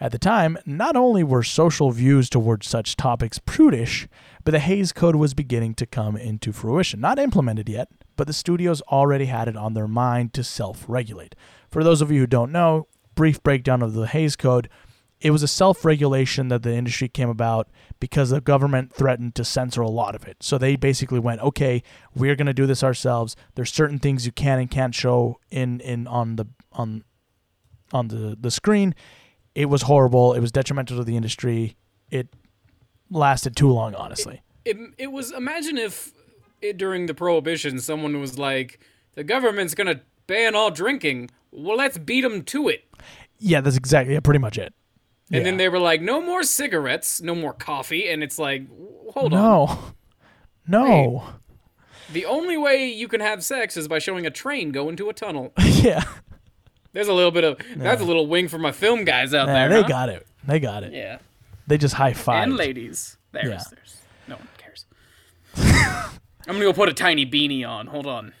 At 0.00 0.10
the 0.10 0.18
time, 0.18 0.58
not 0.66 0.96
only 0.96 1.22
were 1.22 1.44
social 1.44 1.92
views 1.92 2.28
towards 2.28 2.66
such 2.66 2.96
topics 2.96 3.38
prudish, 3.38 4.08
but 4.42 4.50
the 4.50 4.58
Hays 4.58 4.92
Code 4.92 5.14
was 5.14 5.32
beginning 5.32 5.74
to 5.74 5.86
come 5.86 6.16
into 6.16 6.52
fruition. 6.52 7.00
Not 7.00 7.20
implemented 7.20 7.68
yet, 7.68 7.88
but 8.16 8.26
the 8.26 8.32
studios 8.32 8.82
already 8.82 9.26
had 9.26 9.46
it 9.46 9.56
on 9.56 9.74
their 9.74 9.86
mind 9.86 10.32
to 10.34 10.42
self 10.42 10.84
regulate. 10.88 11.36
For 11.70 11.84
those 11.84 12.00
of 12.02 12.10
you 12.10 12.18
who 12.18 12.26
don't 12.26 12.50
know, 12.50 12.88
brief 13.14 13.40
breakdown 13.44 13.82
of 13.82 13.92
the 13.92 14.08
Hays 14.08 14.34
Code 14.34 14.68
it 15.22 15.30
was 15.30 15.44
a 15.44 15.48
self 15.48 15.84
regulation 15.84 16.48
that 16.48 16.64
the 16.64 16.74
industry 16.74 17.08
came 17.08 17.28
about 17.28 17.68
because 18.00 18.30
the 18.30 18.40
government 18.40 18.92
threatened 18.92 19.36
to 19.36 19.44
censor 19.44 19.80
a 19.80 19.88
lot 19.88 20.16
of 20.16 20.26
it. 20.26 20.38
So 20.42 20.58
they 20.58 20.74
basically 20.74 21.20
went, 21.20 21.40
okay, 21.42 21.82
we're 22.14 22.34
going 22.34 22.48
to 22.48 22.52
do 22.52 22.66
this 22.66 22.82
ourselves. 22.82 23.36
There's 23.54 23.72
certain 23.72 24.00
things 24.00 24.26
you 24.26 24.32
can 24.32 24.58
and 24.58 24.70
can't 24.70 24.94
show 24.94 25.38
in, 25.50 25.80
in 25.80 26.08
on 26.08 26.36
the 26.36 26.48
on 26.72 27.04
on 27.92 28.08
the, 28.08 28.36
the 28.40 28.50
screen. 28.50 28.94
It 29.54 29.66
was 29.66 29.82
horrible. 29.82 30.32
It 30.34 30.40
was 30.40 30.50
detrimental 30.50 30.96
to 30.96 31.04
the 31.04 31.16
industry. 31.16 31.76
It 32.10 32.28
lasted 33.10 33.56
too 33.56 33.68
long, 33.68 33.94
honestly. 33.94 34.42
It 34.64 34.76
it 34.96 35.12
was 35.12 35.32
imagine 35.32 35.76
if 35.76 36.12
it, 36.60 36.76
during 36.78 37.06
the 37.06 37.14
prohibition 37.14 37.78
someone 37.80 38.20
was 38.20 38.38
like 38.38 38.78
the 39.14 39.24
government's 39.24 39.74
gonna 39.74 40.00
ban 40.26 40.54
all 40.54 40.70
drinking. 40.70 41.30
Well, 41.50 41.76
let's 41.76 41.98
beat 41.98 42.22
them 42.22 42.42
to 42.44 42.68
it. 42.68 42.84
Yeah, 43.38 43.60
that's 43.60 43.76
exactly 43.76 44.14
yeah, 44.14 44.20
pretty 44.20 44.38
much 44.38 44.56
it. 44.56 44.72
And 45.30 45.46
then 45.46 45.56
they 45.56 45.70
were 45.70 45.78
like, 45.78 46.02
no 46.02 46.20
more 46.20 46.42
cigarettes, 46.42 47.22
no 47.22 47.34
more 47.34 47.54
coffee, 47.54 48.08
and 48.08 48.22
it's 48.22 48.38
like, 48.38 48.66
hold 49.14 49.32
on. 49.32 49.40
no, 49.40 49.78
no, 50.68 51.24
The 52.12 52.26
only 52.26 52.58
way 52.58 52.86
you 52.92 53.08
can 53.08 53.20
have 53.20 53.42
sex 53.42 53.76
is 53.78 53.88
by 53.88 53.98
showing 53.98 54.26
a 54.26 54.30
train 54.30 54.72
go 54.72 54.90
into 54.90 55.08
a 55.08 55.14
tunnel. 55.14 55.54
yeah, 55.64 56.04
There's 56.92 57.08
a 57.08 57.12
little 57.14 57.30
bit 57.30 57.44
of 57.44 57.58
that's 57.76 58.02
a 58.02 58.04
little 58.04 58.26
wing 58.26 58.48
for 58.48 58.58
my 58.58 58.72
film 58.72 59.04
guys 59.04 59.32
out 59.34 59.46
Yeah, 59.48 59.54
there. 59.54 59.68
they 59.70 59.82
huh? 59.82 59.88
got 59.88 60.08
it. 60.08 60.26
They 60.46 60.60
got 60.60 60.84
it. 60.84 60.92
Yeah. 60.92 61.18
They 61.66 61.78
just 61.78 61.94
high 61.94 62.12
five. 62.12 62.42
And 62.44 62.56
ladies. 62.56 63.16
There's 63.32 63.48
Yeah. 63.48 63.62
there's 63.70 63.96
No 64.28 64.36
one 64.36 64.48
cares. 64.58 64.84
I'm 65.56 66.54
gonna 66.54 66.60
go 66.60 66.72
put 66.72 66.88
a 66.88 66.94
tiny 66.94 67.24
beanie 67.24 67.66
on. 67.68 67.86
Hold 67.86 68.06
on. 68.06 68.32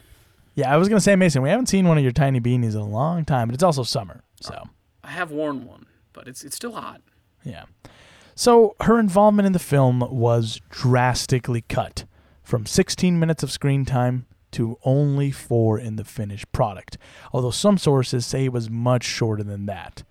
Yeah, 0.54 0.72
I 0.72 0.76
was 0.76 0.88
gonna 0.88 1.00
say, 1.00 1.16
Mason, 1.16 1.40
we 1.42 1.48
haven't 1.48 1.66
seen 1.66 1.88
one 1.88 1.96
of 1.96 2.02
your 2.02 2.12
tiny 2.12 2.40
beanies 2.40 2.72
in 2.74 2.80
a 2.80 2.86
long 2.86 3.24
time, 3.24 3.48
but 3.48 3.54
it's 3.54 3.62
also 3.62 3.82
summer, 3.84 4.22
uh, 4.44 4.46
so 4.48 4.68
I 5.02 5.10
have 5.12 5.30
worn 5.30 5.64
one, 5.66 5.86
but 6.12 6.28
it's 6.28 6.44
it's 6.44 6.56
still 6.56 6.72
hot. 6.72 7.00
yeah. 7.44 7.64
So 8.34 8.76
her 8.80 8.98
involvement 8.98 9.46
in 9.46 9.52
the 9.52 9.58
film 9.58 10.00
was 10.10 10.58
drastically 10.70 11.62
cut 11.68 12.04
from 12.42 12.64
16 12.66 13.18
minutes 13.18 13.42
of 13.42 13.52
screen 13.52 13.84
time 13.84 14.24
to 14.52 14.78
only 14.84 15.30
four 15.30 15.78
in 15.78 15.96
the 15.96 16.04
finished 16.04 16.50
product, 16.52 16.98
although 17.32 17.50
some 17.50 17.78
sources 17.78 18.24
say 18.24 18.44
it 18.44 18.52
was 18.52 18.70
much 18.70 19.04
shorter 19.04 19.42
than 19.42 19.66
that. 19.66 20.02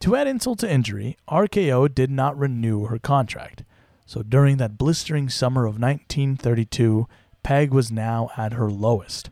To 0.00 0.16
add 0.16 0.26
insult 0.26 0.58
to 0.58 0.70
injury, 0.70 1.16
RKO 1.28 1.94
did 1.94 2.10
not 2.10 2.38
renew 2.38 2.86
her 2.86 2.98
contract. 2.98 3.64
So 4.06 4.22
during 4.22 4.58
that 4.58 4.76
blistering 4.76 5.28
summer 5.28 5.62
of 5.64 5.80
1932, 5.80 7.06
Peg 7.42 7.72
was 7.72 7.90
now 7.90 8.30
at 8.36 8.52
her 8.52 8.70
lowest. 8.70 9.30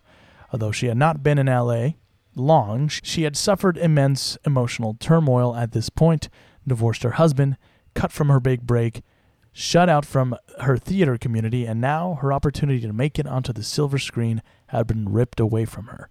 Although 0.53 0.73
she 0.73 0.87
had 0.87 0.97
not 0.97 1.23
been 1.23 1.39
in 1.39 1.47
LA 1.47 1.91
long, 2.35 2.89
she 2.89 3.25
had 3.25 3.37
suffered 3.37 3.77
immense 3.77 4.39
emotional 4.47 4.97
turmoil 4.99 5.55
at 5.55 5.73
this 5.73 5.91
point, 5.91 6.29
divorced 6.67 7.03
her 7.03 7.13
husband, 7.13 7.57
cut 7.95 8.13
from 8.13 8.29
her 8.29 8.41
big 8.41 8.63
break, 8.63 9.03
shut 9.53 9.89
out 9.89 10.05
from 10.05 10.37
her 10.61 10.77
theater 10.77 11.19
community, 11.19 11.67
and 11.67 11.81
now 11.81 12.19
her 12.21 12.33
opportunity 12.33 12.81
to 12.81 12.93
make 12.93 13.19
it 13.19 13.27
onto 13.27 13.53
the 13.53 13.63
silver 13.63 13.99
screen 13.99 14.43
had 14.69 14.87
been 14.87 15.13
ripped 15.13 15.41
away 15.41 15.65
from 15.65 15.87
her. 15.87 16.09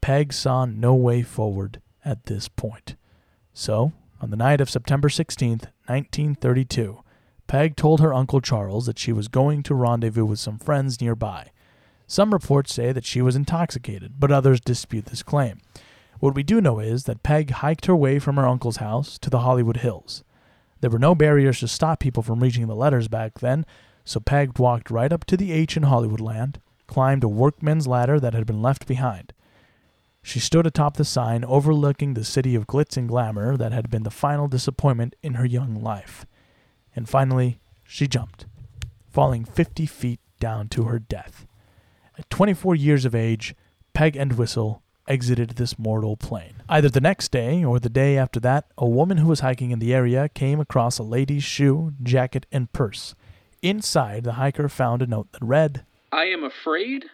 Peg 0.00 0.32
saw 0.32 0.64
no 0.64 0.94
way 0.94 1.22
forward 1.22 1.80
at 2.04 2.26
this 2.26 2.48
point. 2.48 2.96
So, 3.52 3.92
on 4.20 4.30
the 4.30 4.36
night 4.36 4.60
of 4.60 4.70
September 4.70 5.08
16th, 5.08 5.66
1932, 5.86 7.00
Peg 7.46 7.76
told 7.76 8.00
her 8.00 8.12
Uncle 8.12 8.40
Charles 8.40 8.86
that 8.86 8.98
she 8.98 9.12
was 9.12 9.28
going 9.28 9.62
to 9.64 9.74
rendezvous 9.74 10.24
with 10.24 10.38
some 10.38 10.58
friends 10.58 11.00
nearby. 11.00 11.50
Some 12.06 12.32
reports 12.32 12.72
say 12.72 12.92
that 12.92 13.04
she 13.04 13.20
was 13.20 13.36
intoxicated, 13.36 14.14
but 14.18 14.30
others 14.30 14.60
dispute 14.60 15.06
this 15.06 15.22
claim. 15.22 15.58
What 16.20 16.34
we 16.34 16.42
do 16.42 16.60
know 16.60 16.78
is 16.78 17.04
that 17.04 17.22
Peg 17.22 17.50
hiked 17.50 17.86
her 17.86 17.96
way 17.96 18.18
from 18.18 18.36
her 18.36 18.46
uncle's 18.46 18.76
house 18.76 19.18
to 19.18 19.30
the 19.30 19.40
Hollywood 19.40 19.78
Hills. 19.78 20.24
There 20.80 20.90
were 20.90 20.98
no 20.98 21.14
barriers 21.14 21.60
to 21.60 21.68
stop 21.68 22.00
people 22.00 22.22
from 22.22 22.40
reaching 22.40 22.66
the 22.66 22.74
letters 22.74 23.08
back 23.08 23.40
then, 23.40 23.64
so 24.04 24.20
Peg 24.20 24.58
walked 24.58 24.90
right 24.90 25.12
up 25.12 25.24
to 25.26 25.36
the 25.36 25.52
H 25.52 25.76
in 25.76 25.84
Hollywoodland, 25.84 26.56
climbed 26.86 27.24
a 27.24 27.28
workman's 27.28 27.86
ladder 27.86 28.20
that 28.20 28.34
had 28.34 28.46
been 28.46 28.62
left 28.62 28.86
behind. 28.86 29.32
She 30.22 30.40
stood 30.40 30.66
atop 30.66 30.96
the 30.96 31.04
sign 31.04 31.44
overlooking 31.44 32.14
the 32.14 32.24
city 32.24 32.54
of 32.54 32.66
glitz 32.66 32.96
and 32.96 33.08
glamour 33.08 33.56
that 33.56 33.72
had 33.72 33.90
been 33.90 34.02
the 34.02 34.10
final 34.10 34.48
disappointment 34.48 35.14
in 35.22 35.34
her 35.34 35.44
young 35.44 35.80
life. 35.80 36.26
And 36.94 37.08
finally, 37.08 37.60
she 37.84 38.08
jumped, 38.08 38.46
falling 39.08 39.44
50 39.44 39.86
feet 39.86 40.20
down 40.40 40.68
to 40.70 40.84
her 40.84 40.98
death. 40.98 41.46
At 42.18 42.28
24 42.28 42.74
years 42.74 43.04
of 43.04 43.14
age, 43.14 43.54
Peg 43.92 44.16
Entwistle 44.16 44.82
exited 45.08 45.50
this 45.50 45.78
mortal 45.78 46.16
plane. 46.16 46.62
Either 46.68 46.88
the 46.88 47.00
next 47.00 47.30
day 47.30 47.64
or 47.64 47.78
the 47.78 47.88
day 47.88 48.16
after 48.18 48.40
that, 48.40 48.66
a 48.76 48.86
woman 48.86 49.18
who 49.18 49.28
was 49.28 49.40
hiking 49.40 49.70
in 49.70 49.78
the 49.78 49.94
area 49.94 50.28
came 50.28 50.60
across 50.60 50.98
a 50.98 51.02
lady's 51.02 51.44
shoe, 51.44 51.92
jacket, 52.02 52.46
and 52.50 52.72
purse. 52.72 53.14
Inside, 53.62 54.24
the 54.24 54.34
hiker 54.34 54.68
found 54.68 55.02
a 55.02 55.06
note 55.06 55.32
that 55.32 55.42
read, 55.42 55.84
I 56.12 56.24
am 56.26 56.44
afraid. 56.44 57.06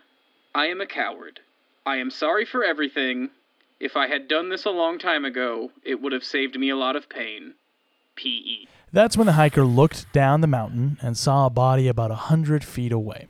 I 0.55 0.67
am 0.67 0.81
a 0.81 0.87
coward. 0.87 1.41
I 1.87 1.97
am 1.97 2.11
sorry 2.11 2.45
for 2.45 2.63
everything. 2.63 3.31
If 3.81 3.97
I 3.97 4.07
had 4.07 4.29
done 4.29 4.49
this 4.49 4.65
a 4.65 4.71
long 4.71 4.99
time 4.99 5.25
ago, 5.25 5.71
it 5.83 6.01
would 6.01 6.13
have 6.13 6.25
saved 6.25 6.59
me 6.59 6.71
a 6.71 6.77
lot 6.77 6.95
of 6.95 7.09
pain. 7.09 7.55
P.E. 8.15 8.69
That's 8.93 9.17
when 9.17 9.27
the 9.27 9.33
hiker 9.33 9.65
looked 9.65 10.13
down 10.13 10.43
the 10.43 10.47
mountain 10.47 10.99
and 11.01 11.17
saw 11.17 11.47
a 11.47 11.51
body 11.51 11.89
about 11.89 12.11
a 12.11 12.27
hundred 12.31 12.63
feet 12.63 12.93
away. 12.93 13.29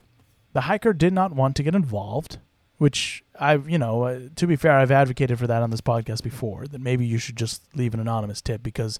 The 0.51 0.61
hiker 0.61 0.93
did 0.93 1.13
not 1.13 1.33
want 1.33 1.55
to 1.55 1.63
get 1.63 1.73
involved, 1.73 2.37
which 2.83 3.23
I've, 3.39 3.69
you 3.69 3.77
know, 3.77 4.03
uh, 4.03 4.19
to 4.35 4.45
be 4.45 4.57
fair, 4.57 4.73
I've 4.73 4.91
advocated 4.91 5.39
for 5.39 5.47
that 5.47 5.63
on 5.63 5.69
this 5.71 5.79
podcast 5.79 6.21
before. 6.21 6.67
That 6.67 6.81
maybe 6.81 7.05
you 7.05 7.17
should 7.17 7.37
just 7.37 7.63
leave 7.75 7.93
an 7.93 8.01
anonymous 8.01 8.41
tip 8.41 8.61
because 8.61 8.99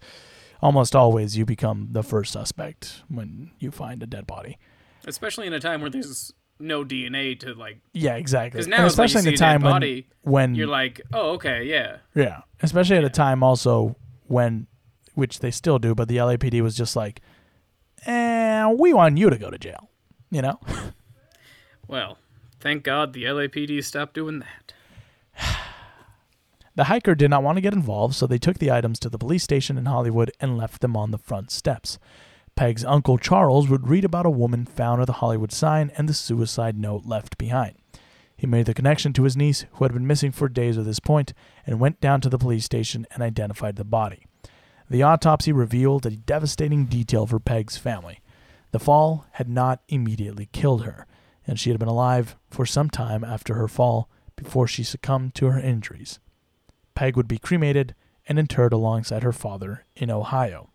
almost 0.62 0.96
always 0.96 1.38
you 1.38 1.46
become 1.46 1.90
the 1.92 2.02
first 2.02 2.32
suspect 2.32 3.04
when 3.10 3.52
you 3.60 3.72
find 3.72 4.02
a 4.02 4.06
dead 4.08 4.26
body. 4.26 4.58
Especially 5.06 5.48
in 5.48 5.54
a 5.54 5.60
time 5.60 5.82
where 5.82 5.90
there's 5.90 6.32
no 6.60 6.86
DNA 6.86 7.38
to 7.42 7.54
like. 7.56 7.80
Yeah, 7.92 8.16
exactly. 8.16 8.52
Because 8.58 8.68
And 8.68 8.72
now, 8.72 8.86
especially 8.86 9.20
especially 9.20 9.28
in 9.30 9.34
the 9.34 9.38
time 9.38 9.60
dead 9.62 9.66
when- 9.66 9.74
body, 9.76 10.08
when- 10.22 10.56
you're 10.56 10.68
like, 10.68 11.02
oh, 11.12 11.32
okay, 11.32 11.64
yeah. 11.66 11.98
Yeah, 12.16 12.42
especially 12.62 12.96
at 12.96 13.04
a 13.04 13.10
time 13.10 13.44
also 13.44 13.98
when, 14.28 14.68
which 15.14 15.40
they 15.40 15.52
still 15.52 15.78
do, 15.78 15.94
but 15.94 16.08
the 16.08 16.18
LAPD 16.18 16.62
was 16.62 16.76
just 16.78 16.96
like, 16.96 17.20
"Eh, 18.06 18.66
we 18.80 18.94
want 18.94 19.18
you 19.18 19.30
to 19.30 19.38
go 19.38 19.50
to 19.52 19.58
jail," 19.58 19.90
you 20.32 20.42
know. 20.42 20.58
Well, 21.86 22.18
thank 22.64 22.84
God 22.84 23.14
the 23.14 23.26
LAPD 23.26 23.84
stopped 23.84 24.16
doing 24.16 24.40
that. 24.40 24.74
The 26.76 26.86
hiker 26.86 27.14
did 27.14 27.30
not 27.30 27.44
want 27.44 27.58
to 27.58 27.62
get 27.62 27.76
involved, 27.76 28.16
so 28.16 28.26
they 28.26 28.40
took 28.40 28.58
the 28.58 28.72
items 28.72 28.98
to 29.02 29.10
the 29.10 29.20
police 29.20 29.44
station 29.44 29.78
in 29.78 29.86
Hollywood 29.86 30.32
and 30.40 30.58
left 30.58 30.82
them 30.82 30.98
on 30.98 31.12
the 31.12 31.20
front 31.20 31.52
steps. 31.52 32.00
Peg's 32.56 32.84
uncle 32.84 33.20
Charles 33.20 33.70
would 33.70 33.88
read 33.88 34.04
about 34.04 34.26
a 34.26 34.32
woman 34.32 34.66
found 34.66 35.00
at 35.00 35.06
the 35.06 35.14
Hollywood 35.14 35.52
sign 35.52 35.92
and 35.96 36.10
the 36.10 36.16
suicide 36.16 36.76
note 36.76 37.06
left 37.06 37.38
behind. 37.38 37.76
He 38.36 38.48
made 38.48 38.66
the 38.66 38.74
connection 38.74 39.14
to 39.14 39.24
his 39.24 39.38
niece, 39.38 39.66
who 39.74 39.86
had 39.86 39.94
been 39.94 40.08
missing 40.08 40.32
for 40.32 40.50
days 40.50 40.76
at 40.78 40.86
this 40.86 41.00
point, 41.00 41.34
and 41.68 41.80
went 41.80 42.02
down 42.02 42.22
to 42.22 42.30
the 42.30 42.40
police 42.40 42.66
station 42.66 43.06
and 43.12 43.22
identified 43.22 43.76
the 43.76 43.84
body. 43.84 44.26
The 44.90 45.04
autopsy 45.04 45.52
revealed 45.52 46.08
a 46.08 46.12
devastating 46.12 46.86
detail 46.86 47.28
for 47.28 47.40
Peg's 47.40 47.78
family. 47.78 48.20
The 48.72 48.80
fall 48.80 49.26
had 49.34 49.48
not 49.48 49.82
immediately 49.88 50.50
killed 50.52 50.86
her, 50.86 51.06
and 51.48 51.60
she 51.60 51.70
had 51.70 51.80
been 51.80 51.88
alive 51.88 52.36
for 52.50 52.66
some 52.66 52.90
time 52.90 53.24
after 53.24 53.56
her 53.56 53.68
fall 53.68 54.10
before 54.36 54.68
she 54.68 54.84
succumbed 54.84 55.36
to 55.36 55.48
her 55.48 55.60
injuries. 55.60 56.20
Peg 56.96 57.16
would 57.16 57.28
be 57.28 57.38
cremated 57.38 57.96
and 58.28 58.40
interred 58.40 58.74
alongside 58.74 59.24
her 59.24 59.32
father 59.34 59.86
in 59.96 60.10
Ohio. 60.10 60.70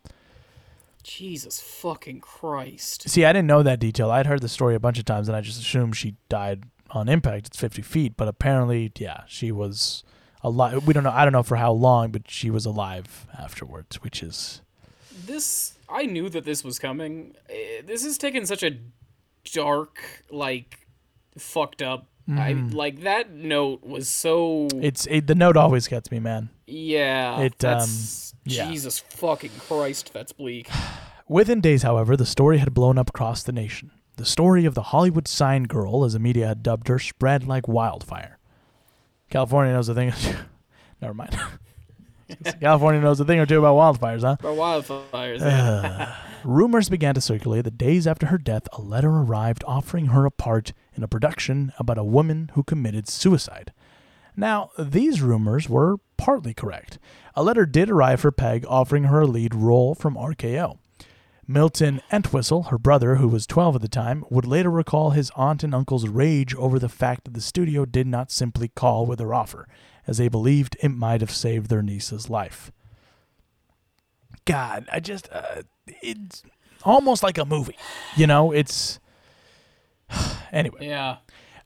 Jesus 1.03 1.59
fucking 1.61 2.19
Christ. 2.19 3.09
See, 3.09 3.25
I 3.25 3.33
didn't 3.33 3.47
know 3.47 3.63
that 3.63 3.79
detail. 3.79 4.11
I'd 4.11 4.27
heard 4.27 4.41
the 4.41 4.49
story 4.49 4.75
a 4.75 4.79
bunch 4.79 4.99
of 4.99 5.05
times 5.05 5.27
and 5.27 5.35
I 5.35 5.41
just 5.41 5.59
assumed 5.59 5.95
she 5.95 6.15
died 6.27 6.63
on 6.91 7.07
impact. 7.09 7.47
It's 7.47 7.57
50 7.57 7.81
feet, 7.81 8.13
but 8.17 8.27
apparently, 8.27 8.91
yeah, 8.97 9.21
she 9.27 9.51
was 9.51 10.03
alive. 10.43 10.85
We 10.85 10.93
don't 10.93 11.03
know. 11.03 11.11
I 11.11 11.23
don't 11.23 11.33
know 11.33 11.43
for 11.43 11.55
how 11.55 11.71
long, 11.71 12.11
but 12.11 12.29
she 12.29 12.49
was 12.49 12.65
alive 12.65 13.25
afterwards, 13.37 14.01
which 14.03 14.21
is. 14.21 14.61
This 15.25 15.73
I 15.87 16.05
knew 16.05 16.29
that 16.29 16.45
this 16.45 16.63
was 16.63 16.77
coming. 16.79 17.35
Eh, 17.49 17.81
This 17.85 18.03
has 18.03 18.17
taken 18.17 18.45
such 18.45 18.63
a 18.63 18.77
dark, 19.51 19.99
like, 20.31 20.87
fucked 21.37 21.81
up. 21.81 22.07
I 22.27 22.53
Mhm. 22.53 22.73
like 22.75 23.01
that 23.01 23.31
note 23.31 23.83
was 23.83 24.07
so. 24.07 24.67
It's 24.81 25.07
it, 25.07 25.25
the 25.25 25.33
note 25.33 25.57
always 25.57 25.87
gets 25.87 26.11
me, 26.11 26.19
man. 26.19 26.49
yeah. 26.67 27.39
it, 27.41 27.63
um, 27.65 27.89
yeah. 28.45 28.69
Jesus 28.69 28.99
fucking 28.99 29.49
Christ. 29.59 30.11
That's 30.13 30.31
bleak. 30.31 30.69
Within 31.27 31.59
days, 31.59 31.81
however, 31.83 32.15
the 32.15 32.25
story 32.27 32.59
had 32.59 32.73
blown 32.73 32.97
up 32.99 33.09
across 33.09 33.41
the 33.41 33.51
nation. 33.51 33.89
The 34.17 34.25
story 34.25 34.65
of 34.65 34.75
the 34.75 34.83
Hollywood 34.83 35.27
sign 35.27 35.63
girl, 35.63 36.03
as 36.03 36.13
the 36.13 36.19
media 36.19 36.47
had 36.47 36.61
dubbed 36.61 36.87
her, 36.87 36.99
spread 36.99 37.47
like 37.47 37.67
wildfire. 37.67 38.37
California 39.31 39.73
knows 39.73 39.87
the 39.87 39.95
thing. 39.95 40.13
Never 41.01 41.13
mind. 41.15 41.35
California 42.61 43.01
knows 43.01 43.19
a 43.19 43.25
thing 43.25 43.39
or 43.39 43.45
two 43.45 43.59
about 43.59 43.75
wildfires, 43.75 44.21
huh? 44.21 44.37
For 44.39 44.51
wildfires. 44.51 45.41
Uh, 45.41 46.13
rumors 46.43 46.89
began 46.89 47.15
to 47.15 47.21
circulate 47.21 47.63
that 47.65 47.77
days 47.77 48.07
after 48.07 48.27
her 48.27 48.37
death, 48.37 48.67
a 48.73 48.81
letter 48.81 49.09
arrived 49.09 49.63
offering 49.67 50.07
her 50.07 50.25
a 50.25 50.31
part 50.31 50.73
in 50.93 51.03
a 51.03 51.07
production 51.07 51.73
about 51.79 51.97
a 51.97 52.03
woman 52.03 52.51
who 52.53 52.63
committed 52.63 53.07
suicide. 53.07 53.73
Now, 54.35 54.71
these 54.77 55.21
rumors 55.21 55.67
were 55.67 55.97
partly 56.17 56.53
correct. 56.53 56.99
A 57.35 57.43
letter 57.43 57.65
did 57.65 57.89
arrive 57.89 58.21
for 58.21 58.31
Peg 58.31 58.65
offering 58.67 59.05
her 59.05 59.21
a 59.21 59.27
lead 59.27 59.53
role 59.53 59.95
from 59.95 60.15
RKO. 60.15 60.77
Milton 61.49 61.99
Entwistle, 62.11 62.65
her 62.69 62.77
brother, 62.77 63.15
who 63.15 63.27
was 63.27 63.47
12 63.47 63.77
at 63.77 63.81
the 63.81 63.87
time, 63.87 64.23
would 64.29 64.45
later 64.45 64.69
recall 64.69 65.09
his 65.09 65.31
aunt 65.35 65.63
and 65.63 65.73
uncle's 65.73 66.07
rage 66.07 66.53
over 66.53 66.77
the 66.77 66.87
fact 66.87 67.23
that 67.23 67.33
the 67.33 67.41
studio 67.41 67.85
did 67.85 68.05
not 68.05 68.31
simply 68.31 68.67
call 68.67 69.07
with 69.07 69.17
their 69.17 69.33
offer, 69.33 69.67
as 70.05 70.19
they 70.19 70.27
believed 70.27 70.77
it 70.83 70.89
might 70.89 71.21
have 71.21 71.31
saved 71.31 71.67
their 71.67 71.81
niece's 71.81 72.29
life. 72.29 72.71
God, 74.45 74.87
I 74.91 74.99
just 74.99 75.27
uh, 75.31 75.63
it's 75.87 76.43
almost 76.83 77.23
like 77.23 77.39
a 77.39 77.45
movie. 77.45 77.77
You 78.15 78.27
know, 78.27 78.51
it's 78.51 78.99
anyway. 80.51 80.85
Yeah. 80.85 81.17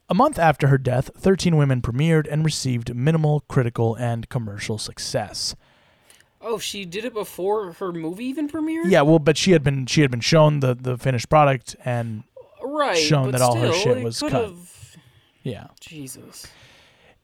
A 0.07 0.13
month 0.13 0.39
after 0.39 0.67
her 0.67 0.77
death, 0.77 1.09
13 1.17 1.57
women 1.57 1.81
premiered 1.81 2.25
and 2.31 2.45
received 2.45 2.95
minimal 2.95 3.41
critical 3.49 3.95
and 3.95 4.29
commercial 4.29 4.77
success. 4.77 5.57
Oh, 6.43 6.57
she 6.59 6.85
did 6.85 7.05
it 7.05 7.13
before 7.13 7.71
her 7.73 7.91
movie 7.91 8.25
even 8.25 8.49
premiered. 8.49 8.83
Yeah, 8.91 9.01
well, 9.01 9.19
but 9.19 9.37
she 9.37 9.51
had 9.51 9.63
been 9.63 9.85
she 9.85 10.01
had 10.01 10.11
been 10.11 10.19
shown 10.21 10.59
the 10.59 10.75
the 10.75 10.97
finished 10.97 11.29
product 11.29 11.75
and 11.85 12.23
Right. 12.61 12.97
shown 12.97 13.31
that 13.31 13.41
all 13.41 13.55
her 13.55 13.73
shit 13.73 14.03
was 14.03 14.19
cut. 14.19 14.53
Yeah. 15.43 15.67
Jesus. 15.81 16.47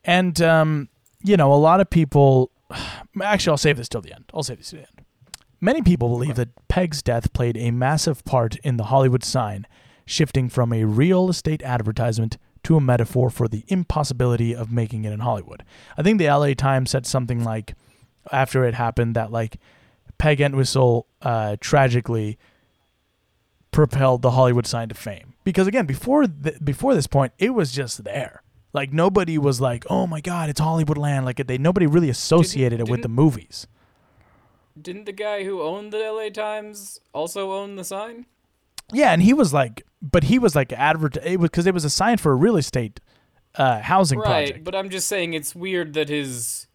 And 0.03 0.41
um, 0.41 0.89
you 1.23 1.37
know, 1.37 1.53
a 1.53 1.55
lot 1.55 1.79
of 1.79 1.89
people 1.89 2.51
actually 3.21 3.51
I'll 3.51 3.57
save 3.57 3.77
this 3.77 3.89
till 3.89 4.01
the 4.01 4.13
end. 4.13 4.25
I'll 4.33 4.43
save 4.43 4.57
this 4.57 4.69
till 4.71 4.79
the 4.79 4.87
end. 4.87 5.05
Many 5.61 5.81
people 5.81 6.07
believe 6.07 6.35
that 6.35 6.49
Peg's 6.69 7.01
death 7.01 7.33
played 7.33 7.57
a 7.57 7.71
massive 7.71 8.23
part 8.23 8.55
in 8.57 8.77
the 8.77 8.85
Hollywood 8.85 9.25
sign, 9.25 9.67
shifting 10.05 10.47
from 10.49 10.71
a 10.71 10.85
real 10.85 11.29
estate 11.29 11.61
advertisement 11.63 12.37
to 12.63 12.77
a 12.77 12.81
metaphor 12.81 13.29
for 13.29 13.47
the 13.49 13.65
impossibility 13.67 14.55
of 14.55 14.71
making 14.71 15.03
it 15.03 15.11
in 15.11 15.19
Hollywood. 15.19 15.63
I 15.97 16.01
think 16.03 16.17
the 16.17 16.27
LA 16.27 16.53
Times 16.53 16.91
said 16.91 17.05
something 17.05 17.43
like, 17.43 17.73
after 18.31 18.65
it 18.65 18.73
happened, 18.73 19.15
that 19.15 19.31
like 19.31 19.57
Peg 20.17 20.41
Entwistle 20.41 21.07
uh, 21.21 21.57
tragically 21.59 22.37
propelled 23.71 24.21
the 24.21 24.31
Hollywood 24.31 24.65
sign 24.65 24.89
to 24.89 24.95
fame. 24.95 25.33
Because 25.43 25.67
again, 25.67 25.85
before 25.85 26.27
th- 26.27 26.63
before 26.63 26.93
this 26.93 27.07
point, 27.07 27.33
it 27.37 27.53
was 27.53 27.71
just 27.71 28.03
there. 28.03 28.43
Like 28.73 28.93
nobody 28.93 29.37
was 29.37 29.59
like, 29.59 29.85
"Oh 29.89 30.05
my 30.05 30.21
God, 30.21 30.49
it's 30.49 30.59
Hollywood 30.59 30.97
land!" 30.97 31.25
Like 31.25 31.45
they 31.47 31.57
nobody 31.57 31.87
really 31.87 32.09
associated 32.09 32.79
it 32.79 32.89
with 32.89 33.01
the 33.01 33.09
movies. 33.09 33.67
Didn't 34.79 35.05
the 35.05 35.11
guy 35.11 35.43
who 35.43 35.61
owned 35.61 35.91
the 35.91 35.97
LA 35.97 36.29
Times 36.29 36.99
also 37.13 37.51
own 37.51 37.75
the 37.75 37.83
sign? 37.83 38.25
Yeah, 38.93 39.11
and 39.11 39.21
he 39.21 39.33
was 39.33 39.53
like, 39.53 39.85
but 40.01 40.25
he 40.25 40.39
was 40.39 40.55
like 40.55 40.71
advert. 40.73 41.17
It 41.17 41.39
was 41.39 41.49
because 41.49 41.67
it 41.67 41.73
was 41.73 41.83
a 41.83 41.89
sign 41.89 42.17
for 42.17 42.31
a 42.31 42.35
real 42.35 42.57
estate 42.57 42.99
uh, 43.55 43.81
housing 43.81 44.19
right, 44.19 44.25
project. 44.25 44.57
Right, 44.57 44.63
but 44.63 44.75
I'm 44.75 44.89
just 44.89 45.07
saying 45.07 45.33
it's 45.33 45.55
weird 45.55 45.93
that 45.93 46.09
his 46.09 46.67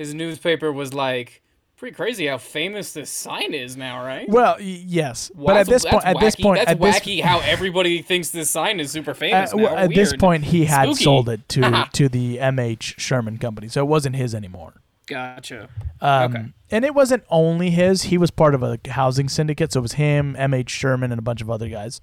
his 0.00 0.14
newspaper 0.14 0.72
was 0.72 0.94
like 0.94 1.42
pretty 1.76 1.94
crazy 1.94 2.26
how 2.26 2.38
famous 2.38 2.92
this 2.92 3.10
sign 3.10 3.52
is 3.52 3.76
now, 3.76 4.02
right? 4.04 4.28
Well, 4.28 4.56
yes, 4.60 5.30
Wow, 5.34 5.46
but 5.48 5.56
at 5.58 5.66
this 5.66 5.84
point, 5.84 6.04
at 6.06 6.18
this 6.18 6.36
point, 6.36 6.58
that's 6.58 6.70
at 6.70 6.80
this, 6.80 7.00
wacky 7.00 7.22
how 7.22 7.40
everybody 7.40 8.00
thinks 8.00 8.30
this 8.30 8.48
sign 8.50 8.80
is 8.80 8.90
super 8.90 9.10
uh, 9.10 9.14
famous 9.14 9.54
well, 9.54 9.76
at 9.76 9.94
this 9.94 10.16
point, 10.16 10.44
he 10.44 10.64
had 10.64 10.84
Spooky. 10.84 11.04
sold 11.04 11.28
it 11.28 11.46
to 11.50 11.86
to 11.92 12.08
the 12.08 12.38
MH 12.38 12.98
Sherman 12.98 13.36
company, 13.36 13.68
so 13.68 13.82
it 13.82 13.88
wasn't 13.88 14.16
his 14.16 14.34
anymore. 14.34 14.80
Gotcha. 15.06 15.68
Um, 16.00 16.32
Okay. 16.34 16.44
And 16.70 16.84
it 16.84 16.94
wasn't 16.94 17.24
only 17.28 17.70
his; 17.70 18.04
he 18.04 18.16
was 18.16 18.30
part 18.30 18.54
of 18.54 18.62
a 18.62 18.78
housing 18.88 19.28
syndicate, 19.28 19.72
so 19.72 19.80
it 19.80 19.82
was 19.82 19.92
him, 19.94 20.34
MH 20.38 20.68
Sherman, 20.68 21.12
and 21.12 21.18
a 21.18 21.22
bunch 21.22 21.42
of 21.42 21.50
other 21.50 21.68
guys. 21.68 22.00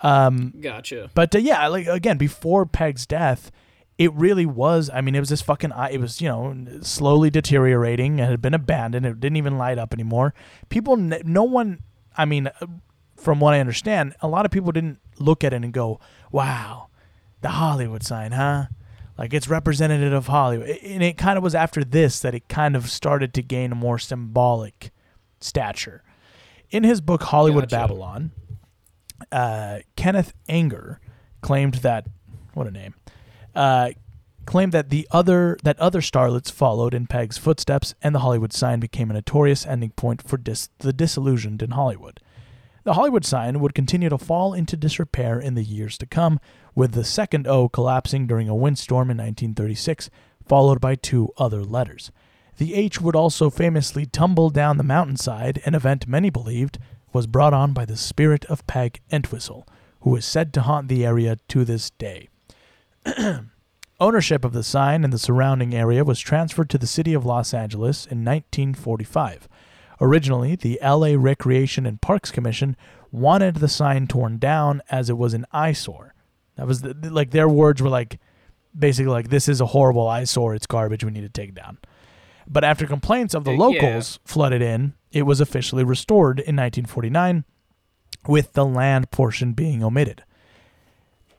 Um, 0.00 0.54
Gotcha. 0.60 1.10
But 1.14 1.34
uh, 1.34 1.38
yeah, 1.38 1.68
like 1.68 1.86
again, 1.86 2.16
before 2.16 2.64
Peg's 2.66 3.06
death, 3.06 3.52
it 4.00 4.14
really 4.14 4.46
was. 4.46 4.88
I 4.88 5.02
mean, 5.02 5.14
it 5.14 5.20
was 5.20 5.28
this 5.28 5.42
fucking. 5.42 5.72
It 5.92 6.00
was 6.00 6.22
you 6.22 6.28
know 6.28 6.80
slowly 6.80 7.28
deteriorating. 7.28 8.18
It 8.18 8.30
had 8.30 8.40
been 8.40 8.54
abandoned. 8.54 9.04
It 9.04 9.20
didn't 9.20 9.36
even 9.36 9.58
light 9.58 9.76
up 9.76 9.92
anymore. 9.92 10.32
People, 10.70 10.96
no 10.96 11.44
one. 11.44 11.80
I 12.16 12.24
mean, 12.24 12.46
uh, 12.46 12.66
from 13.14 13.40
what 13.40 13.52
I 13.52 13.60
understand, 13.60 14.14
a 14.22 14.26
lot 14.26 14.46
of 14.46 14.50
people 14.50 14.72
didn't 14.72 15.00
look 15.18 15.44
at 15.44 15.52
it 15.52 15.62
and 15.62 15.70
go, 15.70 16.00
"Wow, 16.32 16.88
the 17.42 17.50
Hollywood 17.50 18.02
sign, 18.02 18.32
huh?" 18.32 18.68
Like 19.18 19.34
it's 19.34 19.48
representative 19.48 20.14
of 20.14 20.28
Hollywood. 20.28 20.70
And 20.82 21.02
it 21.02 21.18
kind 21.18 21.36
of 21.36 21.44
was 21.44 21.54
after 21.54 21.84
this 21.84 22.20
that 22.20 22.34
it 22.34 22.48
kind 22.48 22.74
of 22.74 22.88
started 22.88 23.34
to 23.34 23.42
gain 23.42 23.70
a 23.70 23.74
more 23.74 23.98
symbolic 23.98 24.92
stature. 25.40 26.02
In 26.70 26.84
his 26.84 27.02
book 27.02 27.24
Hollywood 27.24 27.64
Gotcha. 27.64 27.76
Babylon, 27.76 28.30
uh, 29.30 29.80
Kenneth 29.94 30.32
Anger 30.48 31.00
claimed 31.42 31.74
that 31.74 32.06
what 32.54 32.66
a 32.66 32.70
name 32.70 32.94
uh, 33.54 33.90
claimed 34.46 34.72
that 34.72 34.90
the 34.90 35.06
other 35.10 35.56
that 35.62 35.78
other 35.78 36.00
starlets 36.00 36.50
followed 36.50 36.94
in 36.94 37.06
Peg's 37.06 37.38
footsteps, 37.38 37.94
and 38.02 38.14
the 38.14 38.20
Hollywood 38.20 38.52
sign 38.52 38.80
became 38.80 39.10
a 39.10 39.14
notorious 39.14 39.66
ending 39.66 39.90
point 39.90 40.22
for 40.22 40.36
dis- 40.36 40.70
the 40.78 40.92
disillusioned 40.92 41.62
in 41.62 41.72
Hollywood. 41.72 42.20
The 42.82 42.94
Hollywood 42.94 43.24
sign 43.24 43.60
would 43.60 43.74
continue 43.74 44.08
to 44.08 44.18
fall 44.18 44.54
into 44.54 44.76
disrepair 44.76 45.38
in 45.38 45.54
the 45.54 45.62
years 45.62 45.98
to 45.98 46.06
come, 46.06 46.40
with 46.74 46.92
the 46.92 47.04
second 47.04 47.46
O 47.46 47.68
collapsing 47.68 48.26
during 48.26 48.48
a 48.48 48.54
windstorm 48.54 49.10
in 49.10 49.18
1936, 49.18 50.08
followed 50.46 50.80
by 50.80 50.94
two 50.94 51.30
other 51.36 51.62
letters. 51.62 52.10
The 52.56 52.74
H 52.74 53.00
would 53.00 53.14
also 53.14 53.50
famously 53.50 54.06
tumble 54.06 54.50
down 54.50 54.76
the 54.76 54.82
mountainside, 54.82 55.60
an 55.64 55.74
event 55.74 56.08
many 56.08 56.30
believed 56.30 56.78
was 57.12 57.26
brought 57.26 57.54
on 57.54 57.72
by 57.72 57.84
the 57.84 57.96
spirit 57.96 58.44
of 58.46 58.66
Peg 58.66 59.00
Entwistle, 59.10 59.66
who 60.00 60.16
is 60.16 60.24
said 60.24 60.52
to 60.54 60.62
haunt 60.62 60.88
the 60.88 61.04
area 61.04 61.36
to 61.48 61.64
this 61.64 61.90
day. 61.90 62.28
Ownership 64.00 64.44
of 64.44 64.52
the 64.52 64.62
sign 64.62 65.04
and 65.04 65.12
the 65.12 65.18
surrounding 65.18 65.74
area 65.74 66.04
was 66.04 66.18
transferred 66.20 66.70
to 66.70 66.78
the 66.78 66.86
city 66.86 67.12
of 67.12 67.26
Los 67.26 67.52
Angeles 67.52 68.06
in 68.06 68.24
1945. 68.24 69.48
Originally, 70.00 70.56
the 70.56 70.78
LA 70.82 71.14
Recreation 71.16 71.84
and 71.84 72.00
Parks 72.00 72.30
Commission 72.30 72.76
wanted 73.12 73.56
the 73.56 73.68
sign 73.68 74.06
torn 74.06 74.38
down 74.38 74.80
as 74.90 75.10
it 75.10 75.18
was 75.18 75.34
an 75.34 75.44
eyesore. 75.52 76.14
That 76.56 76.66
was 76.66 76.80
the, 76.80 76.94
like 77.10 77.30
their 77.30 77.48
words 77.48 77.82
were 77.82 77.90
like 77.90 78.18
basically 78.78 79.12
like 79.12 79.28
this 79.28 79.48
is 79.48 79.60
a 79.60 79.66
horrible 79.66 80.08
eyesore, 80.08 80.54
it's 80.54 80.66
garbage, 80.66 81.04
we 81.04 81.10
need 81.10 81.22
to 81.22 81.28
take 81.28 81.54
down. 81.54 81.78
But 82.46 82.64
after 82.64 82.86
complaints 82.86 83.34
of 83.34 83.44
the 83.44 83.52
Uh, 83.52 83.56
locals 83.56 84.18
flooded 84.24 84.62
in, 84.62 84.94
it 85.12 85.22
was 85.22 85.40
officially 85.40 85.84
restored 85.84 86.38
in 86.38 86.56
1949 86.56 87.44
with 88.26 88.54
the 88.54 88.64
land 88.64 89.10
portion 89.10 89.52
being 89.52 89.82
omitted. 89.84 90.24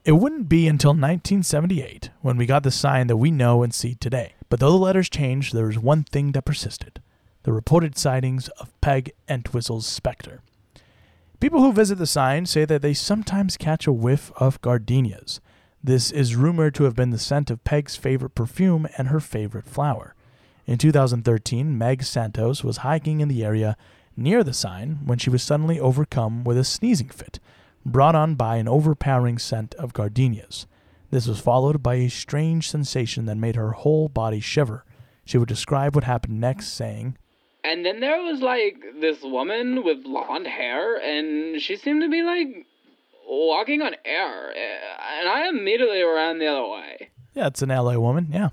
It 0.04 0.14
wouldn't 0.14 0.50
be 0.50 0.68
until 0.68 0.92
1978 0.92 2.10
when 2.22 2.36
we 2.36 2.48
got 2.48 2.64
the 2.64 2.72
sign 2.72 3.06
that 3.06 3.18
we 3.18 3.30
know 3.30 3.62
and 3.62 3.72
see 3.72 3.94
today. 3.94 4.34
But 4.50 4.60
though 4.60 4.72
the 4.72 4.78
letters 4.78 5.10
changed, 5.10 5.54
there 5.54 5.68
was 5.68 5.78
one 5.78 6.04
thing 6.04 6.32
that 6.32 6.46
persisted 6.46 7.02
the 7.44 7.52
reported 7.52 7.98
sightings 7.98 8.50
of 8.60 8.80
Peg 8.82 9.12
Entwistle's 9.28 9.88
specter. 9.88 10.42
People 11.40 11.62
who 11.62 11.72
visit 11.72 11.98
the 11.98 12.06
sign 12.06 12.46
say 12.46 12.66
that 12.66 12.84
they 12.84 12.94
sometimes 12.94 13.58
catch 13.58 13.88
a 13.88 13.94
whiff 13.94 14.32
of 14.36 14.62
gardenias. 14.62 15.40
This 15.84 16.12
is 16.12 16.36
rumored 16.36 16.76
to 16.76 16.84
have 16.84 16.96
been 16.96 17.10
the 17.10 17.18
scent 17.18 17.50
of 17.50 17.64
Peg's 17.64 17.96
favorite 17.96 18.36
perfume 18.36 18.88
and 18.96 19.08
her 19.08 19.20
favorite 19.20 19.66
flower. 19.66 20.14
In 20.68 20.78
2013, 20.78 21.76
Meg 21.76 22.04
Santos 22.04 22.64
was 22.64 22.78
hiking 22.78 23.22
in 23.22 23.28
the 23.28 23.44
area 23.44 23.76
near 24.16 24.44
the 24.44 24.54
sign 24.54 25.00
when 25.04 25.18
she 25.18 25.32
was 25.32 25.42
suddenly 25.42 25.80
overcome 25.80 26.44
with 26.44 26.60
a 26.60 26.64
sneezing 26.64 27.10
fit, 27.10 27.40
brought 27.86 28.16
on 28.16 28.36
by 28.36 28.58
an 28.58 28.68
overpowering 28.68 29.38
scent 29.38 29.74
of 29.76 29.94
gardenias. 29.94 30.68
This 31.10 31.28
was 31.28 31.40
followed 31.40 31.84
by 31.84 31.96
a 31.96 32.10
strange 32.10 32.70
sensation 32.70 33.26
that 33.26 33.36
made 33.38 33.56
her 33.56 33.72
whole 33.72 34.08
body 34.08 34.40
shiver. 34.40 34.86
She 35.26 35.38
would 35.38 35.50
describe 35.50 35.94
what 35.96 36.06
happened 36.06 36.40
next, 36.40 36.68
saying, 36.70 37.18
And 37.64 37.86
then 37.86 38.00
there 38.00 38.22
was 38.22 38.42
like 38.42 38.82
this 39.00 39.22
woman 39.22 39.84
with 39.84 40.04
blonde 40.04 40.48
hair, 40.48 40.96
and 40.98 41.62
she 41.62 41.76
seemed 41.76 42.02
to 42.02 42.10
be 42.10 42.24
like 42.24 42.66
walking 43.28 43.82
on 43.82 43.96
air, 44.06 44.52
eh, 44.56 45.20
and 45.20 45.30
I 45.30 45.50
immediately 45.50 46.02
ran 46.02 46.40
the 46.40 46.48
other 46.48 46.68
way. 46.68 47.10
Yeah, 47.34 47.48
it's 47.48 47.62
an 47.62 47.70
LA 47.70 47.98
woman, 47.98 48.28
yeah. 48.32 48.50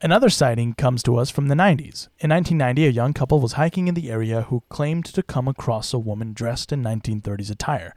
Another 0.00 0.28
sighting 0.28 0.74
comes 0.74 1.02
to 1.02 1.16
us 1.16 1.30
from 1.30 1.48
the 1.48 1.54
90s. 1.54 2.08
In 2.18 2.30
1990, 2.30 2.86
a 2.86 2.90
young 2.90 3.12
couple 3.12 3.40
was 3.40 3.54
hiking 3.54 3.88
in 3.88 3.94
the 3.94 4.10
area 4.10 4.42
who 4.42 4.62
claimed 4.68 5.04
to 5.06 5.22
come 5.22 5.48
across 5.48 5.92
a 5.92 5.98
woman 5.98 6.32
dressed 6.32 6.72
in 6.72 6.82
1930s 6.82 7.50
attire. 7.50 7.94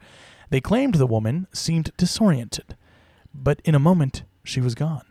They 0.50 0.60
claimed 0.60 0.94
the 0.94 1.06
woman 1.06 1.46
seemed 1.52 1.90
disoriented, 1.96 2.76
but 3.34 3.60
in 3.64 3.74
a 3.74 3.80
moment 3.80 4.22
she 4.44 4.60
was 4.60 4.74
gone, 4.74 5.04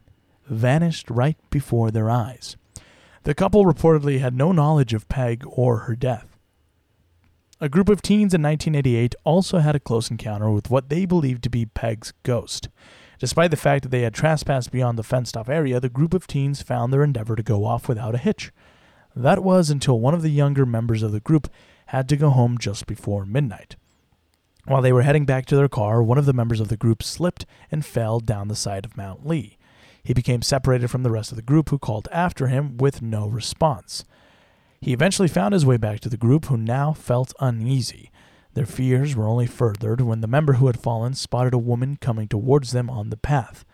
vanished 0.47 1.09
right 1.09 1.37
before 1.49 1.91
their 1.91 2.09
eyes. 2.09 2.55
The 3.23 3.35
couple 3.35 3.65
reportedly 3.65 4.19
had 4.19 4.35
no 4.35 4.51
knowledge 4.51 4.93
of 4.93 5.09
Peg 5.09 5.43
or 5.47 5.79
her 5.79 5.95
death. 5.95 6.37
A 7.59 7.69
group 7.69 7.89
of 7.89 8.01
teens 8.01 8.33
in 8.33 8.41
1988 8.43 9.15
also 9.23 9.59
had 9.59 9.75
a 9.75 9.79
close 9.79 10.11
encounter 10.11 10.51
with 10.51 10.69
what 10.69 10.89
they 10.89 11.05
believed 11.05 11.43
to 11.43 11.49
be 11.49 11.65
Peg's 11.65 12.13
ghost. 12.23 12.69
Despite 13.19 13.51
the 13.51 13.57
fact 13.57 13.83
that 13.83 13.89
they 13.89 14.01
had 14.01 14.13
trespassed 14.13 14.71
beyond 14.71 14.97
the 14.97 15.03
fenced 15.03 15.37
off 15.37 15.49
area, 15.49 15.79
the 15.79 15.89
group 15.89 16.13
of 16.13 16.27
teens 16.27 16.61
found 16.61 16.91
their 16.91 17.03
endeavor 17.03 17.35
to 17.35 17.43
go 17.43 17.65
off 17.65 17.87
without 17.87 18.15
a 18.15 18.19
hitch. 18.19 18.51
That 19.15 19.43
was 19.43 19.69
until 19.69 19.99
one 19.99 20.13
of 20.13 20.21
the 20.21 20.29
younger 20.29 20.65
members 20.65 21.01
of 21.01 21.11
the 21.11 21.21
group 21.21 21.49
had 21.87 22.09
to 22.09 22.17
go 22.17 22.29
home 22.29 22.57
just 22.57 22.85
before 22.85 23.25
midnight. 23.25 23.75
While 24.65 24.81
they 24.81 24.91
were 24.91 25.03
heading 25.03 25.25
back 25.25 25.45
to 25.47 25.55
their 25.55 25.69
car, 25.69 26.01
one 26.01 26.17
of 26.17 26.25
the 26.25 26.33
members 26.33 26.59
of 26.59 26.69
the 26.69 26.77
group 26.77 27.03
slipped 27.03 27.45
and 27.71 27.85
fell 27.85 28.19
down 28.19 28.47
the 28.47 28.55
side 28.55 28.83
of 28.83 28.97
Mount 28.97 29.25
Lee. 29.25 29.57
He 30.03 30.13
became 30.13 30.41
separated 30.41 30.89
from 30.89 31.03
the 31.03 31.11
rest 31.11 31.31
of 31.31 31.35
the 31.35 31.41
group, 31.41 31.69
who 31.69 31.77
called 31.77 32.07
after 32.11 32.47
him 32.47 32.77
with 32.77 33.01
no 33.01 33.27
response. 33.27 34.03
He 34.81 34.93
eventually 34.93 35.27
found 35.27 35.53
his 35.53 35.65
way 35.65 35.77
back 35.77 35.99
to 36.01 36.09
the 36.09 36.17
group, 36.17 36.45
who 36.45 36.57
now 36.57 36.93
felt 36.93 37.33
uneasy. 37.39 38.11
Their 38.55 38.65
fears 38.65 39.15
were 39.15 39.27
only 39.27 39.47
furthered 39.47 39.99
when 39.99 40.21
the 40.21 40.27
member 40.27 40.53
who 40.53 40.67
had 40.67 40.79
fallen 40.79 41.13
spotted 41.13 41.53
a 41.53 41.57
woman 41.57 41.97
coming 41.99 42.29
towards 42.29 42.71
them 42.71 42.89
on 42.89 43.09
the 43.09 43.17
path. 43.17 43.65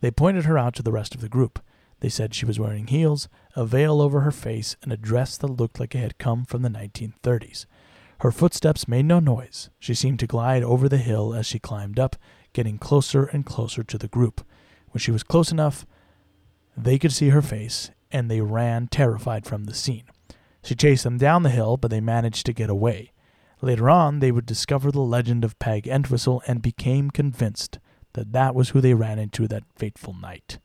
They 0.00 0.12
pointed 0.12 0.44
her 0.44 0.56
out 0.56 0.74
to 0.76 0.82
the 0.82 0.92
rest 0.92 1.14
of 1.14 1.20
the 1.20 1.28
group. 1.28 1.58
They 1.98 2.08
said 2.08 2.34
she 2.34 2.46
was 2.46 2.60
wearing 2.60 2.86
heels, 2.86 3.28
a 3.56 3.66
veil 3.66 4.00
over 4.00 4.20
her 4.20 4.30
face, 4.30 4.76
and 4.80 4.92
a 4.92 4.96
dress 4.96 5.36
that 5.38 5.48
looked 5.48 5.80
like 5.80 5.92
it 5.96 5.98
had 5.98 6.18
come 6.18 6.44
from 6.44 6.62
the 6.62 6.68
1930s. 6.68 7.66
Her 8.20 8.30
footsteps 8.30 8.86
made 8.86 9.06
no 9.06 9.18
noise. 9.18 9.70
She 9.80 9.92
seemed 9.94 10.20
to 10.20 10.28
glide 10.28 10.62
over 10.62 10.88
the 10.88 10.98
hill 10.98 11.34
as 11.34 11.44
she 11.44 11.58
climbed 11.58 11.98
up, 11.98 12.14
getting 12.52 12.78
closer 12.78 13.24
and 13.24 13.44
closer 13.44 13.82
to 13.82 13.98
the 13.98 14.06
group. 14.06 14.46
When 14.90 15.00
she 15.00 15.10
was 15.10 15.24
close 15.24 15.50
enough, 15.50 15.84
they 16.76 16.96
could 16.96 17.12
see 17.12 17.30
her 17.30 17.42
face, 17.42 17.90
and 18.12 18.30
they 18.30 18.40
ran 18.40 18.86
terrified 18.86 19.46
from 19.46 19.64
the 19.64 19.74
scene. 19.74 20.04
She 20.62 20.76
chased 20.76 21.02
them 21.02 21.18
down 21.18 21.42
the 21.42 21.50
hill, 21.50 21.76
but 21.76 21.90
they 21.90 22.00
managed 22.00 22.46
to 22.46 22.52
get 22.52 22.70
away. 22.70 23.10
Later 23.60 23.90
on, 23.90 24.20
they 24.20 24.30
would 24.30 24.46
discover 24.46 24.90
the 24.92 25.00
legend 25.00 25.44
of 25.44 25.58
Peg 25.58 25.86
Entwistle 25.88 26.42
and 26.46 26.62
became 26.62 27.10
convinced 27.10 27.78
that 28.12 28.32
that 28.32 28.54
was 28.54 28.70
who 28.70 28.80
they 28.80 28.94
ran 28.94 29.18
into 29.18 29.48
that 29.48 29.64
fateful 29.74 30.14
night. 30.14 30.58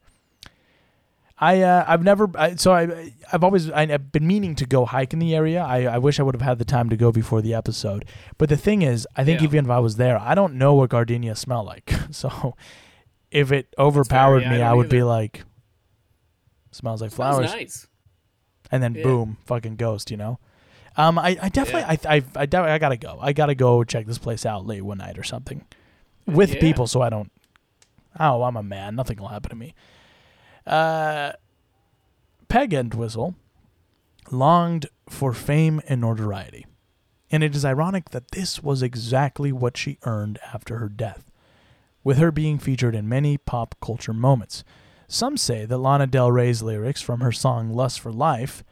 I 1.39 1.61
uh, 1.61 1.83
I've 1.87 2.03
never 2.03 2.29
I, 2.37 2.55
so 2.55 2.71
I 2.73 3.11
I've 3.33 3.43
always 3.43 3.69
I, 3.71 3.81
I've 3.81 4.11
been 4.11 4.27
meaning 4.27 4.53
to 4.55 4.65
go 4.67 4.85
hike 4.85 5.11
in 5.13 5.19
the 5.19 5.35
area. 5.35 5.61
I, 5.63 5.83
I 5.85 5.97
wish 5.97 6.19
I 6.19 6.23
would 6.23 6.35
have 6.35 6.43
had 6.43 6.59
the 6.59 6.65
time 6.65 6.89
to 6.89 6.95
go 6.95 7.11
before 7.11 7.41
the 7.41 7.55
episode. 7.55 8.05
But 8.37 8.49
the 8.49 8.55
thing 8.57 8.83
is, 8.83 9.07
I 9.15 9.23
think 9.25 9.41
Yeah. 9.41 9.45
even 9.45 9.65
if 9.65 9.71
I 9.71 9.79
was 9.79 9.95
there, 9.97 10.17
I 10.19 10.35
don't 10.35 10.53
know 10.53 10.75
what 10.75 10.91
gardenia 10.91 11.35
smell 11.35 11.63
like. 11.63 11.91
So 12.11 12.55
if 13.31 13.51
it 13.51 13.73
overpowered 13.79 14.43
I 14.43 14.51
me, 14.51 14.57
don't 14.59 14.67
I 14.67 14.73
would 14.75 14.89
be 14.89 15.01
like, 15.01 15.43
smells 16.71 17.01
like 17.01 17.11
Smells 17.11 17.35
flowers, 17.37 17.51
nice. 17.51 17.87
and 18.71 18.83
then 18.83 18.93
Yeah. 18.93 19.03
boom, 19.03 19.37
fucking 19.45 19.75
ghost. 19.77 20.11
You 20.11 20.17
know. 20.17 20.39
Um, 20.95 21.17
I, 21.17 21.37
I 21.41 21.49
definitely 21.49 21.83
I 21.83 22.15
I 22.17 22.23
I, 22.35 22.45
de- 22.45 22.57
I 22.57 22.77
gotta 22.77 22.97
go. 22.97 23.17
I 23.21 23.33
gotta 23.33 23.55
go 23.55 23.83
check 23.83 24.05
this 24.05 24.17
place 24.19 24.45
out 24.45 24.65
late 24.67 24.81
one 24.83 24.99
night 24.99 25.17
or 25.17 25.23
something, 25.23 25.65
with 26.27 26.53
Yeah. 26.53 26.59
people, 26.61 26.87
so 26.87 27.01
I 27.01 27.09
don't. 27.09 27.31
Oh, 28.19 28.43
I'm 28.43 28.55
a 28.55 28.63
man. 28.63 28.95
Nothing 28.95 29.17
will 29.19 29.29
happen 29.29 29.49
to 29.49 29.55
me. 29.55 29.73
Uh, 30.67 31.31
Peg 32.47 32.73
Entwistle 32.73 33.35
longed 34.31 34.85
for 35.09 35.33
fame 35.33 35.81
and 35.87 36.01
notoriety, 36.01 36.65
and 37.31 37.43
it 37.43 37.55
is 37.55 37.65
ironic 37.65 38.09
that 38.11 38.31
this 38.31 38.61
was 38.61 38.83
exactly 38.83 39.51
what 39.51 39.75
she 39.77 39.97
earned 40.03 40.37
after 40.53 40.77
her 40.77 40.89
death, 40.89 41.31
with 42.03 42.17
her 42.19 42.31
being 42.31 42.59
featured 42.59 42.93
in 42.95 43.09
many 43.09 43.37
pop 43.37 43.75
culture 43.81 44.13
moments. 44.13 44.63
Some 45.07 45.37
say 45.37 45.65
that 45.65 45.77
Lana 45.79 46.07
Del 46.07 46.31
Rey's 46.31 46.61
lyrics 46.61 47.01
from 47.01 47.19
her 47.21 47.31
song 47.31 47.71
"Lust 47.71 47.99
for 47.99 48.11
Life" 48.11 48.63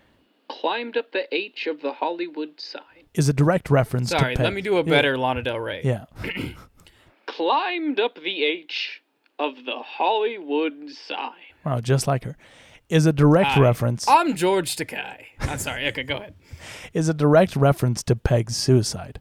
Climbed 0.60 0.98
up 0.98 1.12
the 1.12 1.34
H 1.34 1.66
of 1.68 1.82
the 1.82 1.94
Hollywood 1.94 2.60
sign. 2.60 2.82
is 3.14 3.28
a 3.30 3.34
direct 3.34 3.70
reference 3.70 4.10
Sorry, 4.10 4.36
let 4.36 4.54
me 4.54 4.62
do 4.62 4.78
a 4.78 4.84
Yeah. 4.84 4.90
better 4.90 5.18
Lana 5.18 5.42
Del 5.44 5.60
Rey. 5.60 5.82
Yeah. 5.84 6.06
Climbed 7.26 8.00
up 8.00 8.16
the 8.16 8.44
H 8.44 9.02
of 9.40 9.66
the 9.66 9.80
Hollywood 9.84 10.90
sign. 10.92 11.32
Wow, 11.66 11.80
just 11.80 12.08
like 12.08 12.24
her. 12.26 12.36
Is 12.90 13.06
a 13.06 13.14
direct 13.14 13.58
Aye. 13.58 13.62
reference 13.62 14.06
I'm 14.08 14.36
George 14.36 14.76
Takei. 14.76 15.24
I'm 15.40 15.58
sorry. 15.58 15.88
Okay, 15.88 16.04
go 16.04 16.18
ahead. 16.18 16.36
is 16.94 17.08
a 17.08 17.14
direct 17.14 17.56
reference 17.56 18.04
to 18.04 18.16
Peg's 18.16 18.58
suicide. 18.58 19.20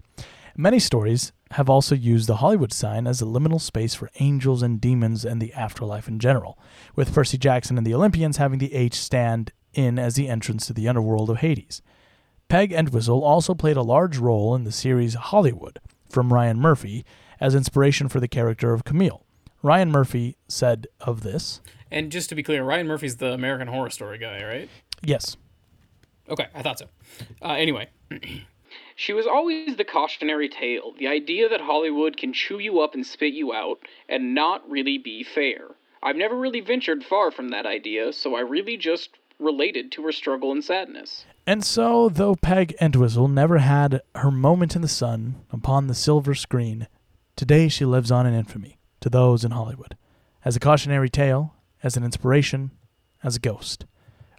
Many 0.57 0.81
stories 0.81 1.33
have 1.53 1.71
also 1.71 1.95
used 1.95 2.27
the 2.29 2.37
Hollywood 2.37 2.73
sign 2.73 3.07
as 3.07 3.23
a 3.23 3.25
liminal 3.25 3.61
space 3.61 3.95
for 3.95 4.11
angels 4.19 4.63
and 4.63 4.81
demons 4.81 5.25
and 5.25 5.41
the 5.41 5.53
afterlife 5.53 6.09
in 6.09 6.19
general, 6.19 6.59
with 6.97 7.15
Percy 7.15 7.39
Jackson 7.39 7.79
and 7.79 7.87
the 7.87 7.95
Olympians 7.95 8.37
having 8.39 8.59
the 8.59 8.75
H 8.75 8.95
stand 8.95 9.53
in 9.75 9.99
as 9.99 10.15
the 10.15 10.29
entrance 10.29 10.67
to 10.67 10.73
the 10.73 10.89
underworld 10.89 11.31
of 11.31 11.39
Hades. 11.39 11.83
Peg 12.49 12.73
Entwistle 12.73 13.23
also 13.25 13.55
played 13.55 13.77
a 13.77 13.83
large 13.83 14.19
role 14.19 14.55
in 14.55 14.65
the 14.65 14.73
series 14.73 15.15
Hollywood 15.15 15.79
from 16.09 16.33
Ryan 16.33 16.59
Murphy 16.59 17.05
as 17.41 17.55
inspiration 17.55 18.09
for 18.09 18.19
the 18.21 18.29
character 18.29 18.73
of 18.73 18.85
Camille. 18.85 19.25
Ryan 19.63 19.91
Murphy 19.91 20.37
said 20.49 20.87
of 21.01 21.23
this, 21.23 21.61
And 21.91 22.11
just 22.11 22.29
to 22.31 22.35
be 22.35 22.43
clear, 22.43 22.65
Ryan 22.65 22.87
Murphy's 22.87 23.17
the 23.17 23.33
American 23.33 23.69
Horror 23.69 23.91
Story 23.91 24.19
guy, 24.19 24.43
right? 24.45 24.69
yes, 25.03 25.37
Okay, 26.29 26.47
I 26.55 26.63
thought 26.63 26.79
so. 26.79 26.87
Uh, 27.43 27.53
anyway. 27.55 27.89
She 28.95 29.13
was 29.15 29.27
always 29.27 29.77
the 29.77 29.85
cautionary 29.85 30.49
tale, 30.49 30.93
the 30.99 31.09
idea 31.09 31.49
that 31.49 31.63
Hollywood 31.63 32.17
can 32.19 32.33
chew 32.35 32.59
you 32.59 32.81
up 32.81 32.95
and 32.95 33.05
spit 33.05 33.33
you 33.33 33.53
out 33.53 33.79
and 34.09 34.35
not 34.35 34.69
really 34.71 34.99
be 34.99 35.25
fair. 35.25 35.69
I've 36.03 36.17
never 36.17 36.37
really 36.37 36.61
ventured 36.61 37.03
far 37.03 37.31
from 37.31 37.49
that 37.49 37.65
idea, 37.67 38.13
so 38.13 38.35
I 38.37 38.41
really 38.41 38.77
just 38.77 39.19
related 39.41 39.91
to 39.93 40.03
her 40.05 40.13
struggle 40.13 40.53
and 40.53 40.63
sadness. 40.63 41.25
And 41.47 41.65
so, 41.65 42.09
though 42.09 42.37
Peg 42.37 42.75
Entwistle 42.81 43.29
never 43.29 43.59
had 43.59 44.03
her 44.15 44.31
moment 44.31 44.77
in 44.77 44.83
the 44.83 44.89
sun 44.89 45.37
upon 45.51 45.87
the 45.87 45.95
silver 45.95 46.35
screen, 46.35 46.87
today 47.37 47.69
she 47.69 47.85
lives 47.85 48.11
on 48.11 48.27
in 48.27 48.35
infamy 48.35 48.79
to 49.01 49.09
those 49.09 49.45
in 49.45 49.51
Hollywood, 49.51 49.97
as 50.45 50.57
a 50.57 50.61
cautionary 50.61 51.09
tale, 51.09 51.55
as 51.83 51.97
an 51.97 52.05
inspiration, 52.05 52.71
as 53.25 53.37
a 53.37 53.41
ghost, 53.41 53.87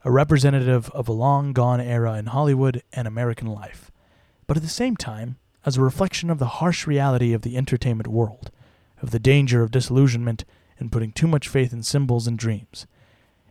a 0.05 0.11
representative 0.11 0.89
of 0.91 1.07
a 1.07 1.13
long 1.13 1.53
gone 1.53 1.81
era 1.81 2.13
in 2.13 2.27
Hollywood 2.27 2.83
and 2.93 3.07
American 3.07 3.47
life, 3.47 3.91
but 4.47 4.57
at 4.57 4.63
the 4.63 4.69
same 4.69 4.95
time, 4.95 5.37
as 5.65 5.77
a 5.77 5.81
reflection 5.81 6.29
of 6.29 6.39
the 6.39 6.45
harsh 6.45 6.87
reality 6.87 7.33
of 7.33 7.41
the 7.41 7.57
entertainment 7.57 8.07
world, 8.07 8.51
of 9.01 9.11
the 9.11 9.19
danger 9.19 9.63
of 9.63 9.71
disillusionment 9.71 10.45
and 10.79 10.91
putting 10.91 11.11
too 11.11 11.27
much 11.27 11.47
faith 11.47 11.73
in 11.73 11.83
symbols 11.83 12.27
and 12.27 12.37
dreams. 12.37 12.87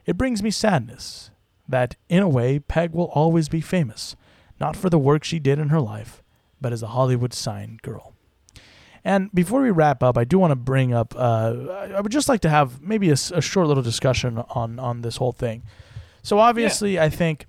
It 0.07 0.17
brings 0.17 0.43
me 0.43 0.51
sadness 0.51 1.31
that, 1.71 1.97
in 2.09 2.23
a 2.23 2.29
way, 2.29 2.59
Peg 2.59 2.93
will 2.93 3.07
always 3.07 3.49
be 3.49 3.61
famous, 3.61 4.17
not 4.61 4.77
for 4.77 4.91
the 4.91 4.99
work 4.99 5.25
she 5.25 5.39
did 5.39 5.59
in 5.59 5.71
her 5.71 5.81
life, 5.81 6.23
but 6.61 6.73
as 6.73 6.83
a 6.83 6.89
Hollywood 6.89 7.33
sign 7.33 7.79
girl. 7.83 8.15
And 9.05 9.33
before 9.33 9.63
we 9.63 9.71
wrap 9.71 10.03
up, 10.03 10.19
I 10.19 10.25
do 10.25 10.39
want 10.39 10.51
to 10.51 10.57
bring 10.57 10.93
up. 10.93 11.15
Uh, 11.17 11.55
I 11.95 12.01
would 12.01 12.13
just 12.13 12.29
like 12.29 12.41
to 12.43 12.51
have 12.51 12.83
maybe 12.83 13.11
a 13.11 13.17
short 13.17 13.67
little 13.67 13.83
discussion 13.83 14.39
on 14.51 14.79
on 14.79 15.01
this 15.01 15.17
whole 15.17 15.33
thing. 15.33 15.63
So 16.23 16.39
obviously, 16.39 17.01
I 17.01 17.09
think 17.09 17.47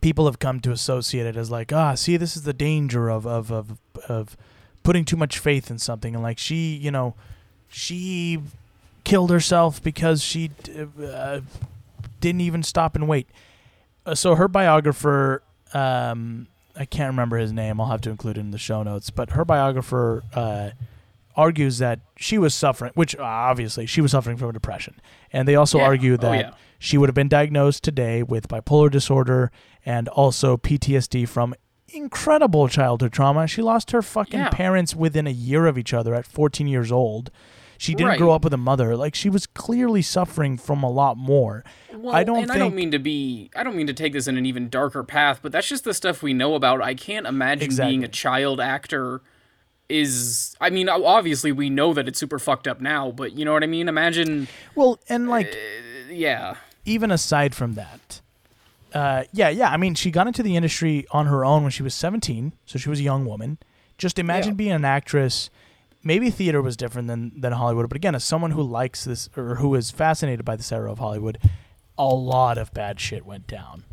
people 0.00 0.26
have 0.26 0.38
come 0.40 0.60
to 0.60 0.72
associate 0.72 1.26
it 1.26 1.36
as 1.36 1.50
like, 1.50 1.72
ah, 1.72 1.94
see, 1.94 2.16
this 2.16 2.36
is 2.36 2.42
the 2.42 2.52
danger 2.52 3.08
of 3.08 3.26
of 3.26 3.52
of 3.52 3.78
of 4.08 4.36
putting 4.82 5.04
too 5.04 5.16
much 5.16 5.38
faith 5.38 5.70
in 5.70 5.78
something, 5.78 6.14
and 6.14 6.22
like 6.22 6.38
she, 6.38 6.74
you 6.74 6.90
know, 6.90 7.14
she 7.68 8.40
killed 9.04 9.30
herself 9.30 9.80
because 9.80 10.20
she 10.20 10.50
uh, 11.00 11.40
didn't 12.30 12.40
even 12.42 12.62
stop 12.62 12.94
and 12.96 13.06
wait. 13.08 13.28
Uh, 14.04 14.14
so 14.14 14.34
her 14.34 14.48
biographer, 14.48 15.42
um, 15.74 16.46
I 16.76 16.84
can't 16.84 17.08
remember 17.10 17.36
his 17.38 17.52
name. 17.52 17.80
I'll 17.80 17.86
have 17.88 18.00
to 18.02 18.10
include 18.10 18.36
it 18.36 18.40
in 18.40 18.50
the 18.50 18.58
show 18.58 18.82
notes. 18.82 19.10
But 19.10 19.30
her 19.30 19.44
biographer 19.44 20.22
uh, 20.34 20.70
argues 21.36 21.78
that 21.78 22.00
she 22.16 22.38
was 22.38 22.54
suffering, 22.54 22.92
which 22.94 23.14
uh, 23.16 23.22
obviously 23.22 23.86
she 23.86 24.00
was 24.00 24.10
suffering 24.12 24.36
from 24.36 24.52
depression, 24.52 24.94
and 25.32 25.46
they 25.46 25.54
also 25.54 25.78
Yeah. 25.78 25.84
argue 25.84 26.14
Oh, 26.14 26.16
that 26.18 26.38
yeah. 26.38 26.50
she 26.78 26.98
would 26.98 27.08
have 27.08 27.14
been 27.14 27.28
diagnosed 27.28 27.82
today 27.84 28.22
with 28.22 28.48
bipolar 28.48 28.90
disorder 28.90 29.50
and 29.84 30.08
also 30.08 30.56
PTSD 30.56 31.26
from 31.28 31.54
incredible 31.88 32.68
childhood 32.68 33.12
trauma. 33.12 33.46
She 33.46 33.62
lost 33.62 33.90
her 33.92 34.02
fucking 34.02 34.40
Yeah. 34.40 34.48
parents 34.50 34.94
within 34.96 35.26
a 35.26 35.30
year 35.30 35.66
of 35.66 35.78
each 35.78 35.94
other 35.94 36.14
at 36.14 36.26
14 36.26 36.66
years 36.66 36.90
old. 36.90 37.30
She 37.78 37.94
didn't 37.94 38.08
Right. 38.10 38.18
grow 38.18 38.32
up 38.32 38.44
with 38.44 38.52
a 38.54 38.58
mother. 38.58 38.96
Like 38.96 39.14
she 39.14 39.28
was 39.28 39.46
clearly 39.46 40.02
suffering 40.02 40.56
from 40.58 40.82
a 40.82 40.90
lot 40.90 41.16
more. 41.16 41.64
Well, 41.94 42.14
I 42.14 42.24
don't 42.24 42.38
and 42.38 42.46
think 42.48 42.56
I 42.56 42.58
don't 42.58 42.74
mean 42.74 42.90
to 42.92 42.98
be. 42.98 43.50
I 43.56 43.62
don't 43.62 43.76
mean 43.76 43.86
to 43.86 43.92
take 43.92 44.12
this 44.12 44.26
in 44.26 44.36
an 44.36 44.46
even 44.46 44.68
darker 44.68 45.02
path, 45.02 45.40
but 45.42 45.52
that's 45.52 45.68
just 45.68 45.84
the 45.84 45.94
stuff 45.94 46.22
we 46.22 46.32
know 46.34 46.54
about. 46.54 46.80
I 46.82 46.94
can't 46.94 47.26
imagine 47.26 47.64
Exactly. 47.64 47.92
being 47.92 48.04
a 48.04 48.08
child 48.08 48.60
actor 48.60 49.20
is. 49.88 50.56
I 50.60 50.70
mean, 50.70 50.88
obviously 50.88 51.52
we 51.52 51.70
know 51.70 51.92
that 51.94 52.08
it's 52.08 52.18
super 52.18 52.38
fucked 52.38 52.66
up 52.68 52.80
now, 52.80 53.10
but 53.10 53.32
you 53.32 53.44
know 53.44 53.52
what 53.52 53.62
I 53.62 53.66
mean. 53.66 53.88
Imagine, 53.88 54.48
well, 54.74 54.98
and 55.08 55.28
like 55.28 55.54
yeah, 56.10 56.56
even 56.84 57.10
aside 57.10 57.54
from 57.54 57.74
that, 57.74 58.20
uh, 58.94 59.24
yeah, 59.32 59.48
yeah. 59.48 59.70
I 59.70 59.76
mean, 59.76 59.94
she 59.94 60.10
got 60.10 60.26
into 60.26 60.42
the 60.42 60.56
industry 60.56 61.06
on 61.10 61.26
her 61.26 61.44
own 61.44 61.62
when 61.62 61.70
she 61.70 61.82
was 61.82 61.94
17, 61.94 62.52
so 62.66 62.78
she 62.78 62.88
was 62.88 63.00
a 63.00 63.02
young 63.04 63.24
woman. 63.26 63.58
Just 63.98 64.18
imagine 64.18 64.52
Yeah. 64.52 64.56
being 64.56 64.72
an 64.72 64.84
actress. 64.84 65.50
Maybe 66.06 66.30
theater 66.30 66.62
was 66.62 66.76
different 66.76 67.08
than 67.08 67.32
than 67.40 67.52
Hollywood, 67.52 67.88
but 67.88 67.96
again, 67.96 68.14
as 68.14 68.22
someone 68.22 68.52
who 68.52 68.62
likes 68.62 69.04
this 69.04 69.28
or 69.36 69.56
who 69.56 69.74
is 69.74 69.90
fascinated 69.90 70.44
by 70.44 70.54
this 70.54 70.70
era 70.70 70.90
of 70.92 71.00
Hollywood, 71.00 71.36
a 71.98 72.06
lot 72.06 72.58
of 72.58 72.72
bad 72.72 73.00
shit 73.00 73.26
went 73.26 73.48
down. 73.48 73.84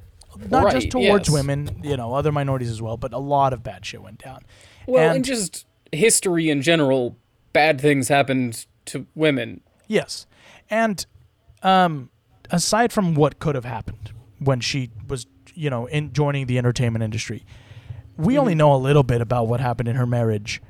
Not 0.49 0.71
just 0.71 0.91
towards 0.91 1.27
yes. 1.27 1.33
women, 1.33 1.79
you 1.83 1.97
know, 1.97 2.13
other 2.13 2.31
minorities 2.31 2.69
as 2.69 2.81
well, 2.81 2.97
but 2.97 3.13
a 3.13 3.17
lot 3.17 3.51
of 3.53 3.63
bad 3.63 3.83
shit 3.85 4.01
went 4.03 4.19
down. 4.23 4.41
Well, 4.87 5.07
and, 5.07 5.15
And- 5.17 5.25
just 5.25 5.65
history 5.91 6.49
in 6.51 6.61
general, 6.61 7.17
bad 7.51 7.81
things 7.81 8.09
happened 8.09 8.65
to 8.85 9.07
women. 9.15 9.61
Yes, 9.87 10.27
and 10.69 11.05
um, 11.63 12.09
aside 12.51 12.93
from 12.93 13.15
what 13.15 13.39
could 13.39 13.55
have 13.55 13.65
happened 13.65 14.11
when 14.39 14.59
she 14.59 14.91
was, 15.07 15.25
you 15.55 15.69
know, 15.71 15.85
in 15.87 16.13
joining 16.13 16.45
the 16.45 16.57
entertainment 16.59 17.03
industry, 17.03 17.43
we 18.17 18.33
Mm-hmm. 18.33 18.39
only 18.41 18.55
know 18.55 18.73
a 18.75 18.77
little 18.77 19.03
bit 19.03 19.19
about 19.21 19.47
what 19.47 19.59
happened 19.59 19.87
in 19.89 19.95
her 19.95 20.05
marriage. 20.05 20.61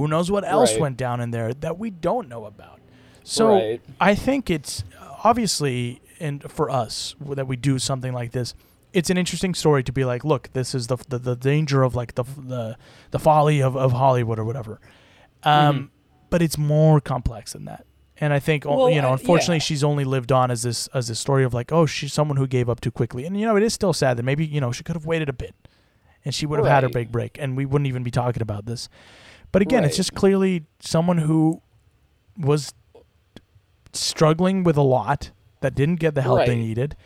Who 0.00 0.08
knows 0.08 0.30
what 0.30 0.44
else 0.44 0.72
Right. 0.72 0.80
went 0.80 0.96
down 0.96 1.20
in 1.20 1.30
there 1.30 1.52
that 1.52 1.78
we 1.78 1.90
don't 1.90 2.28
know 2.28 2.46
about? 2.46 2.80
So 3.22 3.48
Right. 3.54 3.80
I 4.00 4.14
think 4.14 4.48
it's 4.48 4.82
obviously, 5.24 6.00
and 6.18 6.42
for 6.50 6.70
us 6.70 7.14
that 7.20 7.46
we 7.46 7.56
do 7.56 7.78
something 7.78 8.12
like 8.12 8.32
this, 8.32 8.54
it's 8.92 9.10
an 9.10 9.18
interesting 9.18 9.54
story 9.54 9.82
to 9.84 9.92
be 9.92 10.04
like, 10.04 10.24
look, 10.24 10.50
this 10.52 10.74
is 10.74 10.86
the 10.86 10.96
the, 11.08 11.18
the 11.18 11.36
danger 11.36 11.82
of 11.82 11.94
like 11.94 12.14
the 12.14 12.24
the 12.24 12.76
the 13.10 13.18
folly 13.18 13.60
of, 13.62 13.76
of 13.76 13.92
Hollywood 13.92 14.38
or 14.38 14.44
whatever. 14.44 14.80
Um, 15.42 15.90
But 16.30 16.42
it's 16.42 16.56
more 16.56 17.00
complex 17.00 17.52
than 17.52 17.64
that. 17.66 17.84
And 18.22 18.32
I 18.32 18.38
think 18.38 18.64
Well, 18.64 18.90
you 18.90 19.00
know, 19.02 19.10
uh, 19.10 19.14
unfortunately, 19.14 19.56
yeah. 19.56 19.60
she's 19.68 19.84
only 19.84 20.04
lived 20.04 20.32
on 20.32 20.50
as 20.50 20.62
this 20.62 20.88
as 20.94 21.08
this 21.08 21.18
story 21.18 21.44
of 21.44 21.52
like, 21.54 21.72
oh, 21.72 21.86
she's 21.86 22.12
someone 22.12 22.36
who 22.38 22.46
gave 22.46 22.68
up 22.68 22.80
too 22.80 22.90
quickly. 22.90 23.26
And 23.26 23.38
you 23.38 23.46
know, 23.46 23.56
it 23.56 23.62
is 23.62 23.74
still 23.74 23.92
sad 23.92 24.16
that 24.16 24.22
maybe 24.24 24.46
you 24.46 24.60
know 24.60 24.72
she 24.72 24.82
could 24.82 24.96
have 24.96 25.06
waited 25.06 25.28
a 25.28 25.32
bit, 25.32 25.54
and 26.24 26.34
she 26.34 26.46
would 26.46 26.58
have 26.58 26.68
had 26.68 26.82
her 26.84 26.88
big 26.88 27.10
break, 27.12 27.38
and 27.40 27.56
we 27.56 27.64
wouldn't 27.66 27.88
even 27.88 28.02
be 28.02 28.10
talking 28.10 28.42
about 28.42 28.66
this. 28.66 28.88
But 29.52 29.62
again, 29.62 29.84
it's 29.84 29.96
just 29.96 30.14
clearly 30.14 30.64
someone 30.80 31.18
who 31.18 31.60
was 32.38 32.72
struggling 33.92 34.62
with 34.64 34.76
a 34.76 34.82
lot 34.82 35.30
that 35.60 35.74
didn't 35.74 35.96
get 35.96 36.14
the 36.14 36.22
help 36.22 36.46
they 36.46 36.56
needed. 36.56 36.96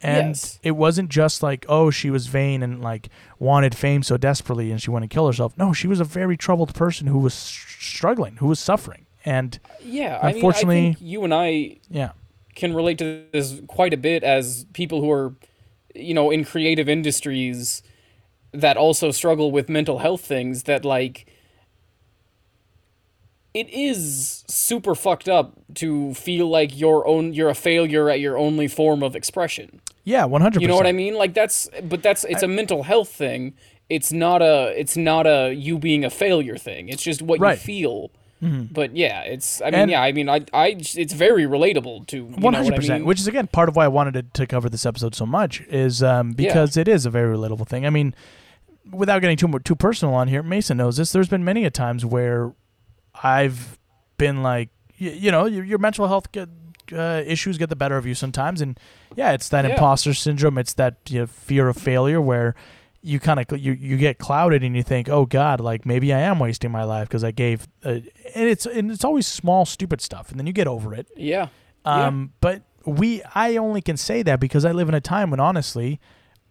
And 0.00 0.28
Yes. 0.28 0.60
it 0.62 0.72
wasn't 0.72 1.08
just 1.10 1.42
like, 1.42 1.66
oh, 1.68 1.90
she 1.90 2.08
was 2.08 2.28
vain 2.28 2.62
and 2.62 2.80
like 2.80 3.08
wanted 3.40 3.74
fame 3.74 4.04
so 4.04 4.16
desperately 4.16 4.70
and 4.70 4.80
she 4.80 4.90
wanted 4.90 5.10
to 5.10 5.14
kill 5.14 5.26
herself. 5.26 5.58
No, 5.58 5.72
she 5.72 5.88
was 5.88 5.98
a 5.98 6.04
very 6.04 6.36
troubled 6.36 6.72
person 6.72 7.08
who 7.08 7.18
was 7.18 7.34
struggling, 7.34 8.36
who 8.36 8.46
was 8.46 8.60
suffering. 8.60 9.06
And 9.24 9.58
Yeah, 9.84 10.18
I 10.22 10.26
mean, 10.28 10.34
I 10.34 10.36
Unfortunately- 10.36 10.82
think 10.94 10.98
you 11.00 11.24
and 11.24 11.34
I 11.34 11.78
yeah, 11.90 12.12
can 12.54 12.74
relate 12.74 12.98
to 12.98 13.24
this 13.32 13.60
quite 13.66 13.92
a 13.92 13.96
bit 13.96 14.22
as 14.22 14.66
people 14.72 15.00
who 15.00 15.10
are, 15.10 15.34
you 15.96 16.14
know, 16.14 16.30
in 16.30 16.44
creative 16.44 16.88
industries 16.88 17.82
that 18.52 18.76
also 18.76 19.10
struggle 19.10 19.50
with 19.50 19.68
mental 19.68 19.98
health 19.98 20.20
things. 20.20 20.62
That 20.62 20.84
like, 20.84 21.26
it 23.60 23.68
is 23.70 24.44
super 24.48 24.94
fucked 24.94 25.28
up 25.28 25.52
to 25.74 26.14
feel 26.14 26.48
like 26.48 26.78
your 26.78 27.06
own 27.06 27.32
you're 27.36 27.48
a 27.50 27.54
failure 27.54 28.08
at 28.10 28.20
your 28.20 28.36
only 28.38 28.68
form 28.68 29.02
of 29.02 29.14
expression. 29.16 29.80
Yeah, 30.04 30.24
one 30.24 30.40
hundred. 30.42 30.62
You 30.62 30.68
know 30.68 30.76
what 30.76 30.86
I 30.86 30.92
mean? 30.92 31.14
Like 31.14 31.34
that's 31.34 31.68
but 31.82 32.02
that's 32.02 32.24
it's 32.24 32.42
a 32.42 32.48
mental 32.48 32.82
health 32.84 33.08
thing. 33.10 33.54
It's 33.88 34.12
not 34.12 34.40
a 34.42 34.72
it's 34.82 34.96
not 34.96 35.26
a 35.26 35.52
you 35.54 35.78
being 35.78 36.04
a 36.04 36.10
failure 36.10 36.56
thing. 36.58 36.88
It's 36.88 37.02
just 37.02 37.20
what 37.22 37.40
Right. 37.40 37.58
you 37.58 37.64
feel. 37.72 38.10
Mhm. 38.42 38.72
But 38.72 38.94
yeah, 38.96 39.22
it's 39.22 39.60
I 39.62 39.66
mean 39.66 39.74
And- 39.80 39.90
yeah, 39.90 40.02
I 40.02 40.12
mean 40.12 40.28
I 40.28 40.40
I 40.52 40.76
it's 40.78 41.12
very 41.12 41.44
relatable 41.44 42.06
to 42.08 42.24
One 42.24 42.40
what 42.42 42.54
hundred 42.54 42.74
I 42.74 42.76
percent. 42.76 43.04
Which 43.04 43.18
is 43.20 43.26
again 43.26 43.48
part 43.48 43.68
of 43.68 43.76
why 43.76 43.84
I 43.84 43.88
wanted 43.88 44.14
to, 44.14 44.22
to 44.40 44.46
cover 44.46 44.68
this 44.68 44.86
episode 44.86 45.14
so 45.14 45.26
much 45.26 45.60
is 45.62 46.02
um, 46.02 46.28
Yeah. 46.28 46.34
because 46.46 46.76
it 46.76 46.86
is 46.86 47.04
a 47.06 47.10
very 47.10 47.34
relatable 47.36 47.66
thing. 47.66 47.84
I 47.84 47.90
mean, 47.90 48.14
without 48.92 49.20
getting 49.20 49.36
too 49.36 49.58
too 49.64 49.74
personal 49.74 50.14
on 50.14 50.28
here, 50.28 50.42
Mason 50.42 50.76
knows 50.76 50.96
this. 50.98 51.10
There's 51.12 51.28
been 51.28 51.44
many 51.44 51.64
a 51.64 51.70
times 51.70 52.06
where 52.06 52.52
I've 53.22 53.78
been 54.16 54.42
like, 54.42 54.70
y- 55.00 55.16
you 55.18 55.30
know, 55.30 55.46
your, 55.46 55.64
your 55.64 55.78
mental 55.78 56.06
health 56.08 56.30
get, 56.32 56.48
uh, 56.92 57.22
issues 57.26 57.58
get 57.58 57.68
the 57.68 57.76
better 57.76 57.96
of 57.96 58.06
you 58.06 58.14
sometimes, 58.14 58.60
and 58.60 58.78
yeah, 59.16 59.32
it's 59.32 59.48
that 59.50 59.64
Yeah. 59.64 59.72
imposter 59.72 60.14
syndrome. 60.14 60.58
It's 60.58 60.74
that 60.74 60.96
you 61.08 61.20
know, 61.20 61.26
fear 61.26 61.68
of 61.68 61.76
failure 61.76 62.20
where 62.20 62.54
you 63.02 63.20
kind 63.20 63.38
of 63.38 63.58
you 63.58 63.72
you 63.74 63.96
get 63.96 64.18
clouded 64.18 64.62
and 64.64 64.74
you 64.76 64.82
think, 64.82 65.08
oh 65.08 65.24
God, 65.26 65.60
like 65.60 65.86
maybe 65.86 66.12
I 66.12 66.18
am 66.20 66.38
wasting 66.38 66.70
my 66.72 66.84
life 66.84 67.08
because 67.08 67.22
I 67.24 67.30
gave, 67.30 67.68
uh, 67.84 67.90
and 67.90 68.48
it's 68.48 68.66
and 68.66 68.90
it's 68.90 69.04
always 69.04 69.26
small 69.26 69.64
stupid 69.66 70.00
stuff, 70.00 70.30
and 70.30 70.38
then 70.38 70.46
you 70.46 70.52
get 70.52 70.66
over 70.66 70.94
it. 70.94 71.06
Yeah. 71.16 71.48
Um, 71.84 72.32
but 72.40 72.62
we, 72.84 73.22
I 73.34 73.56
only 73.56 73.80
can 73.82 73.96
say 73.96 74.22
that 74.22 74.40
because 74.40 74.64
I 74.64 74.72
live 74.72 74.88
in 74.88 74.94
a 74.94 75.00
time 75.00 75.30
when 75.30 75.40
honestly, 75.40 76.00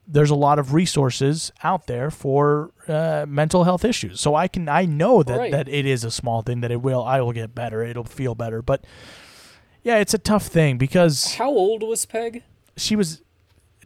there's 0.08 0.30
a 0.30 0.36
lot 0.36 0.58
of 0.58 0.74
resources 0.74 1.52
out 1.64 1.88
there 1.88 2.10
for 2.10 2.72
uh, 2.88 3.26
mental 3.28 3.66
health 3.66 3.84
issues. 3.84 4.22
So 4.22 4.36
I 4.36 4.48
can, 4.48 4.70
I 4.70 4.86
know 4.86 5.22
that 5.24 5.38
Right. 5.38 5.52
that 5.52 5.68
it 5.68 5.86
is 5.86 6.04
a 6.06 6.12
small 6.12 6.42
thing 6.42 6.62
that 6.62 6.72
it 6.72 6.82
will, 6.82 7.04
I 7.04 7.20
will 7.22 7.34
get 7.34 7.54
better. 7.54 7.84
It'll 7.84 8.04
feel 8.06 8.34
better. 8.34 8.62
But 8.62 8.86
yeah, 9.84 9.98
it's 9.98 10.14
a 10.14 10.18
tough 10.18 10.48
thing 10.48 10.78
because 10.78 11.36
How 11.36 11.50
old 11.50 11.84
was 11.84 12.06
Peg? 12.06 12.44
she 12.78 12.96
was 12.96 13.22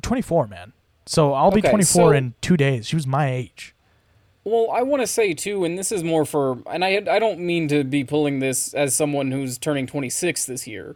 24, 0.03 0.47
man. 0.47 0.73
So 1.07 1.33
I'll 1.33 1.51
be 1.51 1.61
24 1.61 1.85
so- 1.85 2.11
in 2.11 2.35
two 2.41 2.55
days. 2.57 2.87
She 2.87 2.95
was 2.95 3.07
my 3.07 3.31
age. 3.31 3.73
Well, 4.43 4.69
I 4.73 4.81
want 4.81 5.01
to 5.03 5.07
say 5.07 5.35
too, 5.35 5.63
and 5.65 5.77
this 5.77 5.91
is 5.91 6.03
more 6.03 6.25
for, 6.25 6.57
and 6.65 6.83
I 6.83 6.95
I 7.07 7.19
don't 7.19 7.39
mean 7.41 7.67
to 7.67 7.83
be 7.83 8.03
pulling 8.03 8.39
this 8.39 8.73
as 8.73 8.95
someone 8.95 9.31
who's 9.31 9.59
turning 9.59 9.85
26 9.85 10.45
this 10.45 10.65
year, 10.65 10.95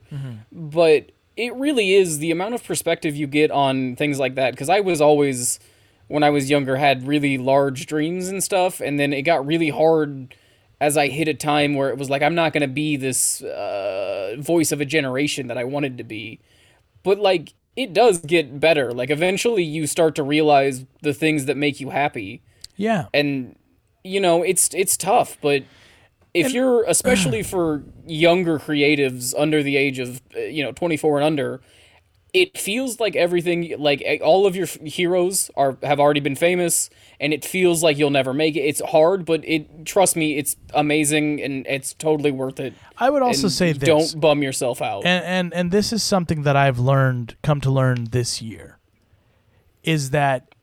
but 0.51 1.11
it 1.37 1.53
really 1.55 1.93
is 1.93 2.19
the 2.19 2.31
amount 2.31 2.55
of 2.55 2.63
perspective 2.63 3.15
you 3.15 3.27
get 3.27 3.51
on 3.51 3.95
things 3.95 4.19
like 4.19 4.35
that. 4.35 4.51
Because 4.51 4.69
I 4.69 4.79
was 4.79 5.01
always, 5.01 5.59
when 6.07 6.23
I 6.23 6.29
was 6.29 6.49
younger, 6.49 6.75
had 6.77 7.07
really 7.07 7.37
large 7.37 7.85
dreams 7.87 8.27
and 8.27 8.43
stuff, 8.43 8.79
and 8.79 8.99
then 8.99 9.11
it 9.13 9.23
got 9.23 9.45
really 9.45 9.69
hard 9.69 10.33
as 10.81 10.97
I 10.97 11.07
hit 11.07 11.27
a 11.27 11.33
time 11.33 11.73
where 11.75 11.89
it 11.89 11.97
was 11.97 12.09
like 12.09 12.21
I'm 12.21 12.35
not 12.35 12.51
gonna 12.53 12.67
be 12.67 12.97
this 12.97 13.41
uh, 13.41 14.35
voice 14.39 14.71
of 14.71 14.81
a 14.81 14.85
generation 14.85 15.47
that 15.47 15.57
I 15.57 15.63
wanted 15.63 15.97
to 15.97 16.03
be, 16.03 16.39
but 17.03 17.17
like 17.19 17.53
it 17.75 17.93
does 17.93 18.19
get 18.19 18.59
better. 18.59 18.93
Like 18.93 19.09
eventually, 19.09 19.63
you 19.63 19.87
start 19.87 20.15
to 20.15 20.23
realize 20.23 20.85
the 21.01 21.13
things 21.13 21.45
that 21.45 21.57
make 21.57 21.79
you 21.81 21.89
happy 21.89 22.41
Yeah. 22.77 23.05
and 23.13 23.55
you 24.03 24.19
know 24.19 24.43
it's 24.43 24.71
it's 24.75 24.95
tough 24.95 25.37
but 25.41 25.63
if 26.35 26.53
you're 26.53 26.83
especially 26.87 27.41
for 27.53 27.83
younger 28.05 28.59
creatives 28.59 29.33
under 29.37 29.63
the 29.63 29.77
age 29.77 29.99
of 29.99 30.21
uh, 30.35 30.39
you 30.39 30.63
know 30.63 30.71
24 30.71 31.17
and 31.17 31.25
under 31.25 31.61
it 32.33 32.57
feels 32.57 32.99
like 32.99 33.15
everything 33.15 33.73
like 33.79 34.01
eh, 34.05 34.17
all 34.21 34.45
of 34.45 34.57
your 34.57 34.65
f- 34.65 34.77
heroes 34.81 35.49
are 35.55 35.77
have 35.83 36.01
already 36.01 36.19
been 36.19 36.35
famous 36.35 36.89
and 37.17 37.33
it 37.33 37.45
feels 37.45 37.81
like 37.81 37.97
you'll 37.97 38.09
never 38.09 38.33
make 38.33 38.57
it. 38.57 38.59
It's 38.59 38.81
hard 38.81 39.23
but 39.23 39.39
it 39.47 39.85
trust 39.85 40.17
me 40.17 40.37
it's 40.37 40.57
amazing 40.73 41.41
and 41.41 41.65
it's 41.65 41.93
totally 41.93 42.31
worth 42.31 42.59
it. 42.59 42.73
I 42.97 43.09
would 43.09 43.21
also 43.21 43.43
And 43.47 43.53
say 43.53 43.71
this. 43.71 43.87
don't 43.87 44.19
bum 44.19 44.43
yourself 44.43 44.81
out. 44.81 45.05
And 45.05 45.23
and 45.25 45.53
and 45.53 45.71
this 45.71 45.93
is 45.93 46.03
something 46.03 46.43
that 46.43 46.57
I've 46.57 46.77
learned, 46.77 47.37
come 47.41 47.61
to 47.61 47.71
learn 47.71 48.09
this 48.11 48.41
year, 48.41 48.79
is 49.83 50.09
that 50.09 50.54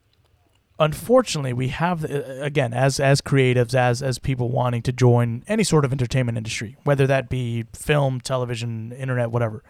unfortunately 0.79 1.53
we 1.53 1.68
have 1.68 2.05
uh, 2.05 2.23
again 2.41 2.73
as 2.73 2.99
as 3.01 3.20
creatives 3.20 3.75
as 3.75 4.03
as 4.03 4.18
people 4.18 4.49
wanting 4.51 4.83
to 4.83 4.93
join 4.93 5.45
any 5.49 5.64
sort 5.64 5.85
of 5.85 5.93
entertainment 5.93 6.37
industry, 6.39 6.77
whether 6.85 7.07
that 7.07 7.29
be 7.29 7.64
film, 7.75 8.20
television, 8.20 8.93
internet, 8.93 9.31
whatever. 9.31 9.62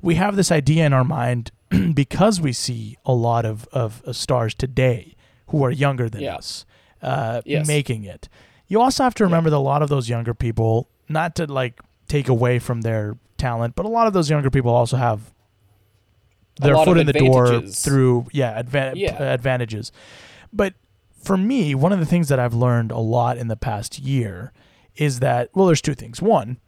We 0.00 0.16
have 0.16 0.36
this 0.36 0.50
idea 0.50 0.84
in 0.86 0.92
our 0.92 1.04
mind 1.04 1.52
because 1.94 2.40
we 2.40 2.52
see 2.52 2.96
a 3.04 3.12
lot 3.14 3.44
of 3.44 3.66
of 3.72 4.02
stars 4.12 4.54
today 4.54 5.14
who 5.48 5.64
are 5.64 5.70
younger 5.70 6.08
than 6.08 6.22
Yeah. 6.22 6.36
us 6.36 6.64
uh, 7.02 7.42
Yes. 7.44 7.66
making 7.66 8.04
it. 8.04 8.28
You 8.68 8.80
also 8.80 9.04
have 9.04 9.14
to 9.16 9.24
remember 9.24 9.50
that 9.50 9.56
a 9.56 9.58
lot 9.58 9.82
of 9.82 9.88
those 9.90 10.08
younger 10.08 10.32
people, 10.34 10.88
not 11.08 11.34
to 11.36 11.46
like 11.46 11.80
take 12.08 12.28
away 12.28 12.58
from 12.58 12.80
their 12.82 13.16
talent, 13.36 13.74
but 13.74 13.84
a 13.84 13.88
lot 13.88 14.06
of 14.06 14.12
those 14.12 14.30
younger 14.30 14.50
people 14.50 14.70
also 14.70 14.96
have 14.96 15.32
their 16.60 16.74
foot 16.76 16.98
in 16.98 17.06
the 17.06 17.12
door 17.12 17.62
through 17.62 18.26
yeah, 18.32 18.62
adva- 18.62 18.92
Yeah. 18.96 19.22
advantages. 19.22 19.92
But 20.52 20.74
for 21.22 21.36
me, 21.36 21.74
one 21.74 21.92
of 21.92 21.98
the 22.00 22.06
things 22.06 22.28
that 22.28 22.38
I've 22.38 22.54
learned 22.54 22.90
a 22.90 22.98
lot 22.98 23.38
in 23.38 23.48
the 23.48 23.56
past 23.56 23.98
year 23.98 24.52
is 24.96 25.20
that 25.20 25.48
well, 25.54 25.66
there's 25.66 25.80
two 25.82 25.94
things. 25.94 26.20
One, 26.20 26.58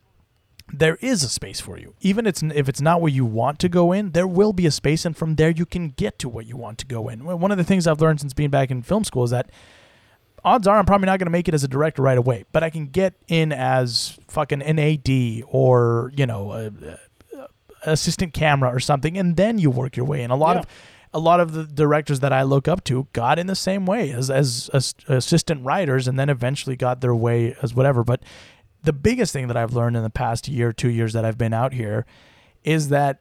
there 0.73 0.97
is 1.03 1.23
a 1.23 1.29
space 1.29 1.61
for 1.61 1.79
you. 1.79 1.95
Even 2.01 2.27
if 2.27 2.69
it's 2.69 2.81
not 2.81 3.01
where 3.03 3.13
you 3.13 3.25
want 3.27 3.59
to 3.59 3.69
go 3.69 3.93
in, 3.93 4.13
there 4.13 4.27
will 4.27 4.53
be 4.55 4.65
a 4.67 4.71
space, 4.71 5.05
and 5.05 5.15
from 5.17 5.35
there 5.37 5.51
you 5.51 5.67
can 5.67 5.91
get 5.91 6.19
to 6.21 6.29
what 6.29 6.47
you 6.47 6.57
want 6.57 6.79
to 6.79 6.87
go 6.87 7.09
in. 7.09 7.25
One 7.25 7.51
of 7.53 7.59
the 7.59 7.65
things 7.65 7.87
I've 7.87 8.01
learned 8.01 8.21
since 8.21 8.33
being 8.33 8.51
back 8.51 8.71
in 8.71 8.81
film 8.83 9.05
school 9.05 9.25
is 9.25 9.31
that 9.31 9.51
odds 10.43 10.67
are 10.67 10.79
I'm 10.79 10.87
probably 10.87 11.07
not 11.07 11.19
going 11.19 11.27
to 11.27 11.31
make 11.31 11.49
it 11.49 11.55
as 11.55 11.65
a 11.65 11.69
director 11.69 12.01
right 12.03 12.17
away, 12.17 12.45
but 12.53 12.63
I 12.63 12.71
can 12.71 12.87
get 12.87 13.15
in 13.29 13.53
as 13.53 14.19
fucking 14.29 14.63
an 14.63 14.79
AD 14.79 15.43
or 15.49 16.13
you 16.17 16.25
know 16.27 16.53
a, 16.53 16.67
a- 17.37 17.49
assistant 17.93 18.33
camera 18.33 18.75
or 18.75 18.81
something, 18.81 19.19
and 19.19 19.37
then 19.37 19.59
you 19.59 19.71
work 19.71 19.97
your 19.97 20.07
way 20.07 20.23
in. 20.23 20.31
A 20.31 20.37
lot 20.37 20.57
Yeah. 20.57 20.61
of 20.61 20.67
a 21.15 21.19
lot 21.19 21.41
of 21.41 21.53
the 21.53 21.65
directors 21.65 22.21
that 22.21 22.33
I 22.33 22.43
look 22.43 22.67
up 22.69 22.85
to 22.85 23.07
got 23.13 23.39
in 23.39 23.47
the 23.47 23.55
same 23.55 23.87
way 23.87 24.11
as 24.11 24.31
as, 24.31 24.69
as 24.75 24.95
assistant 25.09 25.65
writers, 25.65 26.09
and 26.09 26.19
then 26.19 26.29
eventually 26.29 26.77
got 26.77 27.01
their 27.01 27.15
way 27.15 27.55
as 27.63 27.73
whatever. 27.75 28.03
But 28.05 28.23
the 28.83 28.93
biggest 28.93 29.33
thing 29.33 29.47
that 29.49 29.57
I've 29.57 29.73
learned 29.73 29.97
in 29.97 30.03
the 30.03 30.11
past 30.11 30.49
year, 30.49 30.73
two 30.73 30.91
years 30.91 31.13
that 31.15 31.25
I've 31.25 31.39
been 31.39 31.55
out 31.55 31.73
here, 31.73 32.05
is 32.65 32.89
that 32.91 33.21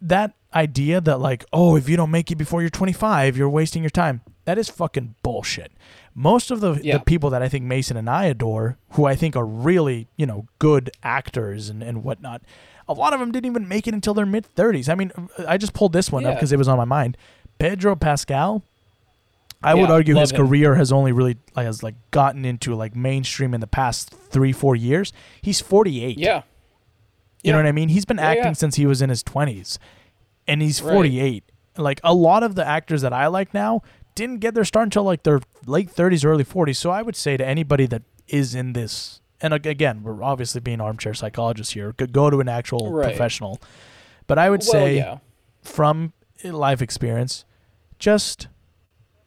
that 0.00 0.32
idea 0.54 1.00
that 1.00 1.18
like, 1.20 1.44
oh, 1.52 1.76
if 1.76 1.88
you 1.88 1.96
don't 1.96 2.10
make 2.10 2.30
it 2.30 2.36
before 2.36 2.62
you're 2.62 2.70
25, 2.70 3.36
you're 3.36 3.50
wasting 3.50 3.82
your 3.82 3.90
time. 3.90 4.22
That 4.46 4.56
is 4.56 4.70
fucking 4.70 5.14
bullshit. 5.22 5.72
Most 6.14 6.50
of 6.50 6.60
the, 6.60 6.80
Yeah. 6.82 6.96
the 6.98 7.04
people 7.04 7.28
that 7.30 7.42
I 7.42 7.50
think 7.50 7.66
Mason 7.66 7.96
and 7.98 8.08
I 8.08 8.24
adore, 8.24 8.78
who 8.92 9.04
I 9.04 9.14
think 9.14 9.36
are 9.36 9.44
really, 9.44 10.08
you 10.16 10.24
know, 10.24 10.46
good 10.58 10.90
actors 11.02 11.68
and, 11.68 11.82
and 11.82 12.02
whatnot, 12.02 12.40
a 12.88 12.92
lot 12.94 13.12
of 13.12 13.20
them 13.20 13.30
didn't 13.32 13.46
even 13.46 13.68
make 13.68 13.86
it 13.86 13.94
until 13.94 14.14
their 14.14 14.26
mid 14.26 14.46
30s. 14.54 14.88
I 14.88 14.94
mean, 14.94 15.12
I 15.46 15.56
just 15.58 15.74
pulled 15.74 15.92
this 15.92 16.10
one 16.10 16.24
up 16.26 16.36
because 16.36 16.52
it 16.52 16.56
was 16.58 16.68
on 16.68 16.76
my 16.78 16.84
mind. 16.84 17.16
Pedro 17.58 17.94
Pascal, 17.96 18.62
I 19.62 19.74
would 19.74 19.90
argue 19.90 20.14
his 20.14 20.30
him. 20.30 20.36
career 20.46 20.74
has 20.76 20.92
only 20.92 21.12
really 21.12 21.36
like 21.56 21.66
has 21.66 21.82
like 21.82 21.96
gotten 22.12 22.44
into 22.44 22.74
like 22.74 22.94
mainstream 22.96 23.52
in 23.54 23.60
the 23.60 23.66
past 23.66 24.10
three 24.10 24.52
four 24.52 24.76
years. 24.76 25.12
He's 25.42 25.60
48. 25.60 26.18
yeah 26.18 26.42
You 27.42 27.52
know 27.52 27.58
what 27.58 27.66
I 27.66 27.72
mean? 27.72 27.88
He's 27.88 28.04
been 28.04 28.18
Yeah, 28.18 28.28
acting 28.28 28.44
yeah. 28.46 28.52
since 28.52 28.76
he 28.76 28.86
was 28.86 29.02
in 29.02 29.10
his 29.10 29.22
20s. 29.24 29.78
And 30.46 30.62
he's 30.62 30.80
Right. 30.80 30.92
48. 30.94 31.44
Like 31.76 32.00
a 32.04 32.14
lot 32.14 32.42
of 32.42 32.54
the 32.54 32.66
actors 32.66 33.02
that 33.02 33.12
I 33.12 33.26
like 33.26 33.52
now 33.52 33.82
didn't 34.14 34.38
get 34.38 34.54
their 34.54 34.64
start 34.64 34.84
until 34.84 35.02
like 35.04 35.22
their 35.24 35.40
late 35.66 35.90
30s, 35.94 36.24
early 36.24 36.44
40s. 36.44 36.76
So 36.76 36.90
I 36.90 37.02
would 37.02 37.16
say 37.16 37.36
to 37.36 37.44
anybody 37.46 37.86
that 37.86 38.02
is 38.28 38.54
in 38.54 38.72
this, 38.72 39.20
and 39.40 39.52
again, 39.54 40.02
we're 40.02 40.22
obviously 40.22 40.60
being 40.60 40.80
armchair 40.80 41.14
psychologists 41.14 41.72
here, 41.74 41.92
go- 41.92 42.06
go 42.06 42.30
to 42.30 42.40
an 42.40 42.48
actual 42.48 42.92
Right. 42.92 43.08
professional. 43.08 43.60
But 44.26 44.38
I 44.38 44.50
would 44.50 44.60
well 44.62 44.70
say 44.72 44.96
yeah 44.96 45.18
from 45.62 46.12
life 46.44 46.80
experience, 46.82 47.44
just 47.98 48.48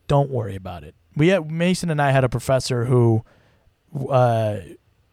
don't 0.08 0.30
worry 0.30 0.56
about 0.56 0.84
it. 0.84 0.96
We 1.16 1.28
had, 1.30 1.50
Mason 1.52 1.90
and 1.90 2.02
I 2.02 2.12
had 2.12 2.24
a 2.24 2.30
professor 2.30 2.86
who, 2.86 3.24
uh, 4.10 4.58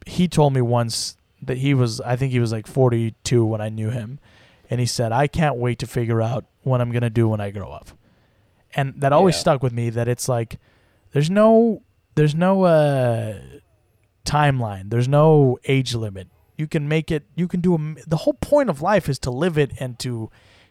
he 0.05 0.27
told 0.27 0.53
me 0.53 0.61
once 0.61 1.17
that 1.41 1.57
he 1.57 1.73
was, 1.73 1.99
I 2.01 2.15
think 2.15 2.31
he 2.31 2.39
was 2.39 2.51
like 2.51 2.67
42 2.67 3.45
when 3.45 3.61
I 3.61 3.69
knew 3.69 3.89
him, 3.89 4.19
and 4.69 4.79
he 4.79 4.85
said, 4.85 5.11
"I 5.11 5.27
can't 5.27 5.55
wait 5.57 5.79
to 5.79 5.87
figure 5.87 6.21
out 6.21 6.45
what 6.63 6.81
I'm 6.81 6.91
gonna 6.91 7.09
do 7.09 7.27
when 7.29 7.39
I 7.41 7.51
grow 7.51 7.71
up," 7.71 7.89
and 8.75 8.93
that 9.01 9.11
always 9.13 9.35
Yeah. 9.35 9.39
stuck 9.41 9.63
with 9.63 9.73
me. 9.73 9.89
That 9.89 10.07
it's 10.07 10.27
like, 10.29 10.57
there's 11.11 11.29
no, 11.29 11.81
there's 12.15 12.35
no 12.35 12.63
uh, 12.63 13.35
timeline. 14.29 14.89
There's 14.89 15.07
no 15.07 15.57
age 15.65 15.95
limit. 15.95 16.27
You 16.57 16.67
can 16.67 16.87
make 16.87 17.09
it. 17.09 17.23
You 17.35 17.47
can 17.47 17.61
do. 17.61 17.75
A, 17.75 17.79
the 18.07 18.17
whole 18.17 18.33
point 18.33 18.69
of 18.69 18.81
life 18.81 19.09
is 19.09 19.17
to 19.19 19.31
live 19.31 19.57
it 19.57 19.71
and 19.79 19.97
to 19.99 20.29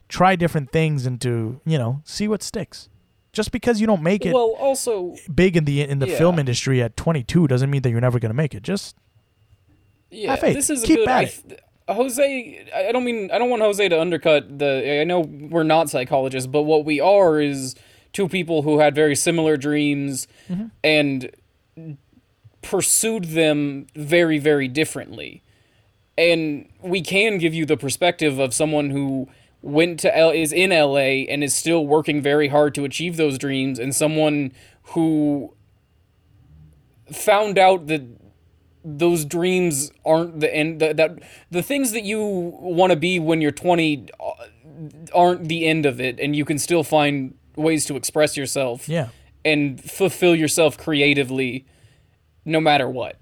try 0.08 0.36
different 0.36 0.70
things 0.70 1.06
and 1.06 1.20
to 1.20 1.60
you 1.64 1.78
know 1.78 2.02
see 2.04 2.28
what 2.28 2.42
sticks. 2.42 2.88
Just 3.32 3.52
because 3.52 3.80
you 3.80 3.86
don't 3.86 4.02
make 4.02 4.24
it 4.24 4.32
well 4.32 4.54
also 4.58 5.14
big 5.32 5.56
in 5.56 5.64
the 5.64 5.82
in 5.82 5.98
the 5.98 6.06
film 6.06 6.38
industry 6.38 6.82
at 6.82 6.96
22 6.96 7.46
doesn't 7.46 7.70
mean 7.70 7.82
that 7.82 7.90
you're 7.90 8.00
never 8.00 8.18
going 8.18 8.30
to 8.30 8.34
make 8.34 8.54
it. 8.54 8.62
Just 8.62 8.96
Yeah, 10.10 10.36
this 10.36 10.70
is 10.70 10.84
a 10.84 10.86
good. 10.86 11.08
at 11.08 11.16
I, 11.16 11.22
it. 11.22 11.60
Jose, 11.88 12.66
I 12.74 12.88
I 12.88 12.92
don't 12.92 13.04
mean 13.04 13.30
I 13.30 13.38
don't 13.38 13.50
want 13.50 13.62
Jose 13.62 13.88
to 13.88 14.00
undercut 14.00 14.58
the. 14.58 15.00
I 15.00 15.04
know 15.04 15.20
we're 15.20 15.62
not 15.62 15.88
psychologists, 15.88 16.46
but 16.46 16.62
what 16.62 16.84
we 16.84 17.00
are 17.00 17.40
is 17.40 17.74
two 18.12 18.28
people 18.28 18.62
who 18.62 18.78
had 18.78 18.94
very 18.94 19.14
similar 19.14 19.56
dreams 19.56 20.26
mm-hmm. 20.48 20.66
and 20.82 21.30
pursued 22.62 23.24
them 23.26 23.86
very 23.94 24.38
very 24.38 24.68
differently. 24.68 25.42
And 26.16 26.68
we 26.82 27.00
can 27.00 27.38
give 27.38 27.54
you 27.54 27.64
the 27.64 27.76
perspective 27.76 28.38
of 28.40 28.52
someone 28.52 28.90
who 28.90 29.28
went 29.62 30.00
to 30.00 30.16
L 30.16 30.30
is 30.30 30.52
in 30.52 30.70
LA 30.70 31.24
and 31.30 31.42
is 31.44 31.54
still 31.54 31.86
working 31.86 32.20
very 32.20 32.48
hard 32.48 32.74
to 32.74 32.84
achieve 32.84 33.16
those 33.16 33.38
dreams 33.38 33.78
and 33.78 33.94
someone 33.94 34.52
who 34.94 35.54
found 37.12 37.58
out 37.58 37.86
that 37.86 38.02
those 38.84 39.24
dreams 39.24 39.90
aren't 40.04 40.40
the 40.40 40.54
end 40.54 40.80
that, 40.80 40.96
that 40.96 41.18
the 41.50 41.62
things 41.62 41.92
that 41.92 42.04
you 42.04 42.20
want 42.22 42.90
to 42.90 42.96
be 42.96 43.18
when 43.18 43.40
you're 43.40 43.50
20 43.50 44.08
uh, 44.20 44.30
aren't 45.14 45.48
the 45.48 45.66
end 45.66 45.84
of 45.86 46.00
it 46.00 46.18
and 46.20 46.36
you 46.36 46.44
can 46.44 46.58
still 46.58 46.84
find 46.84 47.34
ways 47.56 47.84
to 47.86 47.96
express 47.96 48.36
yourself 48.36 48.88
Yeah. 48.88 49.08
and 49.44 49.82
fulfill 49.82 50.34
yourself 50.36 50.78
creatively 50.78 51.66
no 52.48 52.60
matter 52.60 52.88
what 52.88 53.16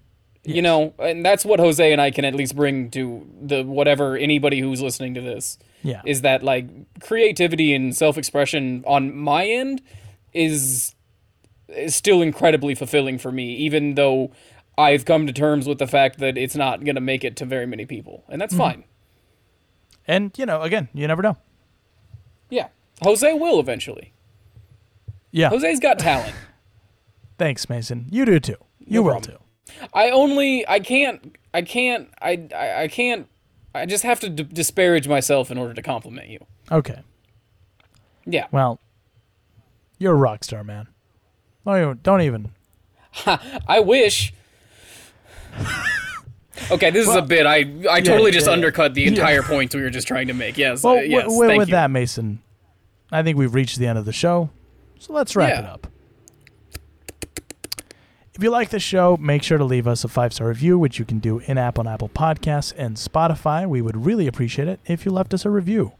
you 0.45 0.62
know 0.62 0.95
and 0.99 1.24
that's 1.24 1.45
what 1.45 1.59
jose 1.59 1.93
and 1.93 2.01
i 2.01 2.11
can 2.11 2.24
at 2.24 2.35
least 2.35 2.55
bring 2.55 2.89
to 2.91 3.27
the 3.43 3.62
whatever 3.64 4.16
anybody 4.16 4.61
who's 4.61 4.81
listening 4.81 5.12
to 5.14 5.20
this 5.20 5.59
Yeah. 5.83 6.03
is 6.07 6.20
that 6.22 6.43
like 6.45 6.66
creativity 7.01 7.74
and 7.74 7.95
self-expression 7.97 8.85
on 8.87 9.14
my 9.16 9.45
end 9.47 9.83
is 10.33 10.95
is 11.68 11.97
still 11.97 12.22
incredibly 12.22 12.74
fulfilling 12.77 13.18
for 13.18 13.33
me 13.33 13.55
even 13.57 13.95
though 13.97 14.31
i've 14.79 15.05
come 15.05 15.27
to 15.27 15.33
terms 15.33 15.66
with 15.66 15.79
the 15.79 15.87
fact 15.89 16.18
that 16.20 16.39
it's 16.39 16.55
not 16.55 16.85
going 16.85 16.95
to 16.95 17.01
make 17.01 17.24
it 17.24 17.35
to 17.37 17.45
very 17.45 17.66
many 17.66 17.85
people 17.85 18.22
and 18.29 18.41
that's 18.41 18.55
Mhm. 18.55 18.59
fine 18.59 18.85
And 20.09 20.31
you 20.39 20.47
know, 20.47 20.62
again, 20.62 20.89
you 20.95 21.09
never 21.09 21.22
know. 21.22 21.37
yeah 22.51 22.68
jose 23.03 23.33
will 23.33 23.59
eventually 23.59 24.12
Yeah. 25.33 25.51
jose's 25.51 25.81
got 25.81 25.99
talent 25.99 26.35
Thanks, 27.39 27.68
Mason. 27.68 28.07
You 28.11 28.24
do 28.24 28.41
too. 28.41 28.57
You 28.87 29.01
No 29.01 29.03
will 29.03 29.11
problem. 29.20 29.39
too. 29.39 29.84
I 29.93 30.11
only 30.11 30.66
I 30.68 30.80
can't 30.80 31.37
I 31.53 31.62
can't 31.62 32.09
I 32.20 32.49
I, 32.55 32.82
I 32.84 32.89
can't 32.89 33.28
I 33.74 33.84
just 33.87 34.05
have 34.05 34.20
to 34.20 34.28
d- 34.30 34.45
disparage 34.45 35.07
myself 35.09 35.51
in 35.51 35.59
order 35.59 35.74
to 35.74 35.82
compliment 35.82 36.28
you. 36.28 36.39
Okay. 36.72 37.01
Yeah. 38.24 38.47
Well, 38.51 38.80
you're 39.99 40.12
a 40.14 40.16
rock 40.16 40.45
star, 40.45 40.64
man. 40.64 40.89
Don't 41.64 41.76
even. 41.80 42.01
Don't 42.03 42.20
even. 42.22 42.51
I 43.68 43.80
wish. 43.80 44.32
okay, 46.70 46.91
this 46.91 47.09
is 47.09 47.14
a 47.14 47.22
bit. 47.22 47.47
I 47.47 47.59
I 47.91 48.01
totally 48.01 48.30
just 48.30 48.47
yeah, 48.47 48.51
yeah. 48.51 48.55
undercut 48.57 48.95
the 48.95 49.03
Yeah. 49.03 49.09
entire 49.09 49.43
point 49.43 49.74
we 49.74 49.82
were 49.82 49.91
just 49.91 50.07
trying 50.09 50.28
to 50.28 50.34
make. 50.34 50.57
Yes. 50.59 50.82
Well, 50.82 50.97
uh, 50.97 51.01
yes. 51.01 51.24
thank 51.39 51.59
with 51.59 51.68
you. 51.68 51.72
that, 51.74 51.91
Mason, 51.91 52.41
I 53.12 53.22
think 53.22 53.37
we've 53.39 53.55
reached 53.55 53.78
the 53.78 53.87
end 53.87 53.99
of 53.99 54.05
the 54.05 54.12
show. 54.12 54.51
So 54.99 55.12
let's 55.12 55.37
wrap 55.37 55.51
it 55.59 55.64
Yeah. 55.64 55.72
up. 55.72 55.87
If 58.37 58.43
you 58.43 58.51
like 58.51 58.68
the 58.68 58.78
show, 58.78 59.16
make 59.16 59.43
sure 59.43 59.57
to 59.57 59.64
leave 59.64 59.89
us 59.89 60.05
a 60.05 60.09
five 60.09 60.34
star 60.34 60.49
review, 60.49 60.78
which 60.78 60.99
you 60.99 61.07
can 61.07 61.20
do 61.20 61.39
in 61.47 61.57
app 61.57 61.78
on 61.78 61.89
Apple 61.89 62.11
Podcasts 62.11 62.70
and 62.76 62.97
Spotify. 62.97 63.66
We 63.66 63.80
would 63.80 64.05
really 64.05 64.26
appreciate 64.26 64.68
it 64.68 64.78
if 64.84 65.07
you 65.07 65.11
left 65.11 65.32
us 65.32 65.47
a 65.47 65.51
review. 65.51 65.93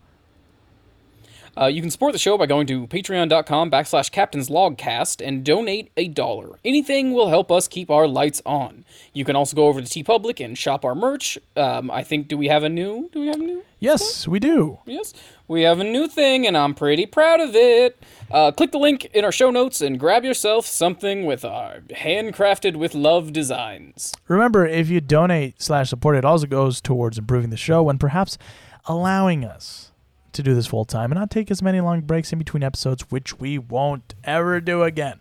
Uh, 1.59 1.65
you 1.65 1.81
can 1.81 1.91
support 1.91 2.13
the 2.13 2.19
show 2.19 2.37
by 2.37 2.45
going 2.45 2.67
to 2.67 2.87
patreon.com 2.89 3.71
backslash 3.71 4.11
captain's 4.11 4.51
logcast 4.51 5.27
and 5.27 5.43
donate 5.43 5.91
a 5.97 6.09
dollar. 6.09 6.59
Anything 6.63 7.15
will 7.15 7.31
help 7.31 7.51
us 7.51 7.67
keep 7.67 7.91
our 7.91 8.07
lights 8.07 8.43
on. 8.45 8.85
You 9.15 9.25
can 9.25 9.35
also 9.35 9.57
go 9.57 9.69
over 9.69 9.81
to 9.81 9.87
TeePublic 9.87 10.45
and 10.45 10.59
shop 10.59 10.85
our 10.85 10.95
merch. 10.95 11.39
Um, 11.57 11.91
I 11.91 12.03
think, 12.03 12.29
do 12.29 12.37
we 12.37 12.49
have 12.49 12.63
a 12.63 12.69
new? 12.69 13.09
Do 13.15 13.21
we 13.21 13.29
have 13.29 13.41
a 13.41 13.45
new? 13.45 13.65
Yes, 13.81 14.29
we 14.29 14.41
do. 14.41 14.81
Yes, 14.85 15.15
we 15.49 15.63
have 15.63 15.81
a 15.81 15.85
new 15.85 16.09
thing, 16.09 16.47
and 16.47 16.57
I'm 16.57 16.75
pretty 16.75 17.07
proud 17.07 17.41
of 17.41 17.55
it. 17.55 18.03
Uh, 18.31 18.51
click 18.51 18.73
the 18.73 18.79
link 18.79 19.05
in 19.07 19.25
our 19.25 19.33
show 19.33 19.51
notes 19.51 19.81
and 19.81 19.99
grab 19.99 20.25
yourself 20.25 20.67
something 20.67 21.25
with 21.25 21.45
our 21.45 21.81
handcrafted 21.91 22.77
with 22.77 22.95
love 22.95 23.33
designs. 23.33 24.13
Remember, 24.29 24.67
if 24.67 24.89
you 24.89 25.01
donate 25.01 25.63
slash 25.63 25.91
support, 25.91 26.17
it 26.17 26.25
also 26.25 26.47
goes 26.47 26.81
towards 26.81 27.19
improving 27.19 27.51
the 27.51 27.57
show 27.57 27.89
and 27.89 28.01
perhaps 28.01 28.39
allowing 28.87 29.45
us 29.45 29.93
to 30.33 30.43
do 30.43 30.55
this 30.55 30.67
full 30.67 30.85
time 30.85 31.11
and 31.13 31.19
not 31.19 31.31
take 31.31 31.51
as 31.51 31.63
many 31.63 31.81
long 31.81 32.01
breaks 32.03 32.33
in 32.33 32.39
between 32.39 32.63
episodes, 32.63 33.03
which 33.11 33.39
we 33.39 33.59
won't 33.59 34.15
ever 34.25 34.61
do 34.61 34.83
again. 34.83 35.21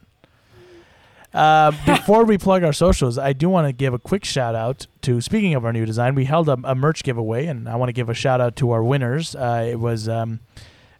Uh, 1.35 1.71
before 1.85 2.23
we 2.23 2.37
plug 2.37 2.63
our 2.63 2.73
socials, 2.73 3.17
I 3.17 3.33
do 3.33 3.49
want 3.49 3.67
to 3.67 3.73
give 3.73 3.93
a 3.93 3.99
quick 3.99 4.23
shout 4.23 4.55
out 4.55 4.87
to. 5.01 5.19
Speaking 5.19 5.53
of 5.53 5.65
our 5.65 5.73
new 5.73 5.85
design, 5.85 6.15
we 6.15 6.25
held 6.25 6.47
a, 6.47 6.57
a 6.63 6.73
merch 6.73 7.03
giveaway, 7.03 7.45
and 7.45 7.67
I 7.67 7.75
want 7.75 7.89
to 7.89 7.93
give 7.93 8.09
a 8.09 8.13
shout 8.13 8.39
out 8.39 8.55
to 8.57 8.71
our 8.71 8.81
winners. 8.81 9.35
Uh, 9.35 9.67
it 9.69 9.79
was 9.79 10.07
um, 10.07 10.39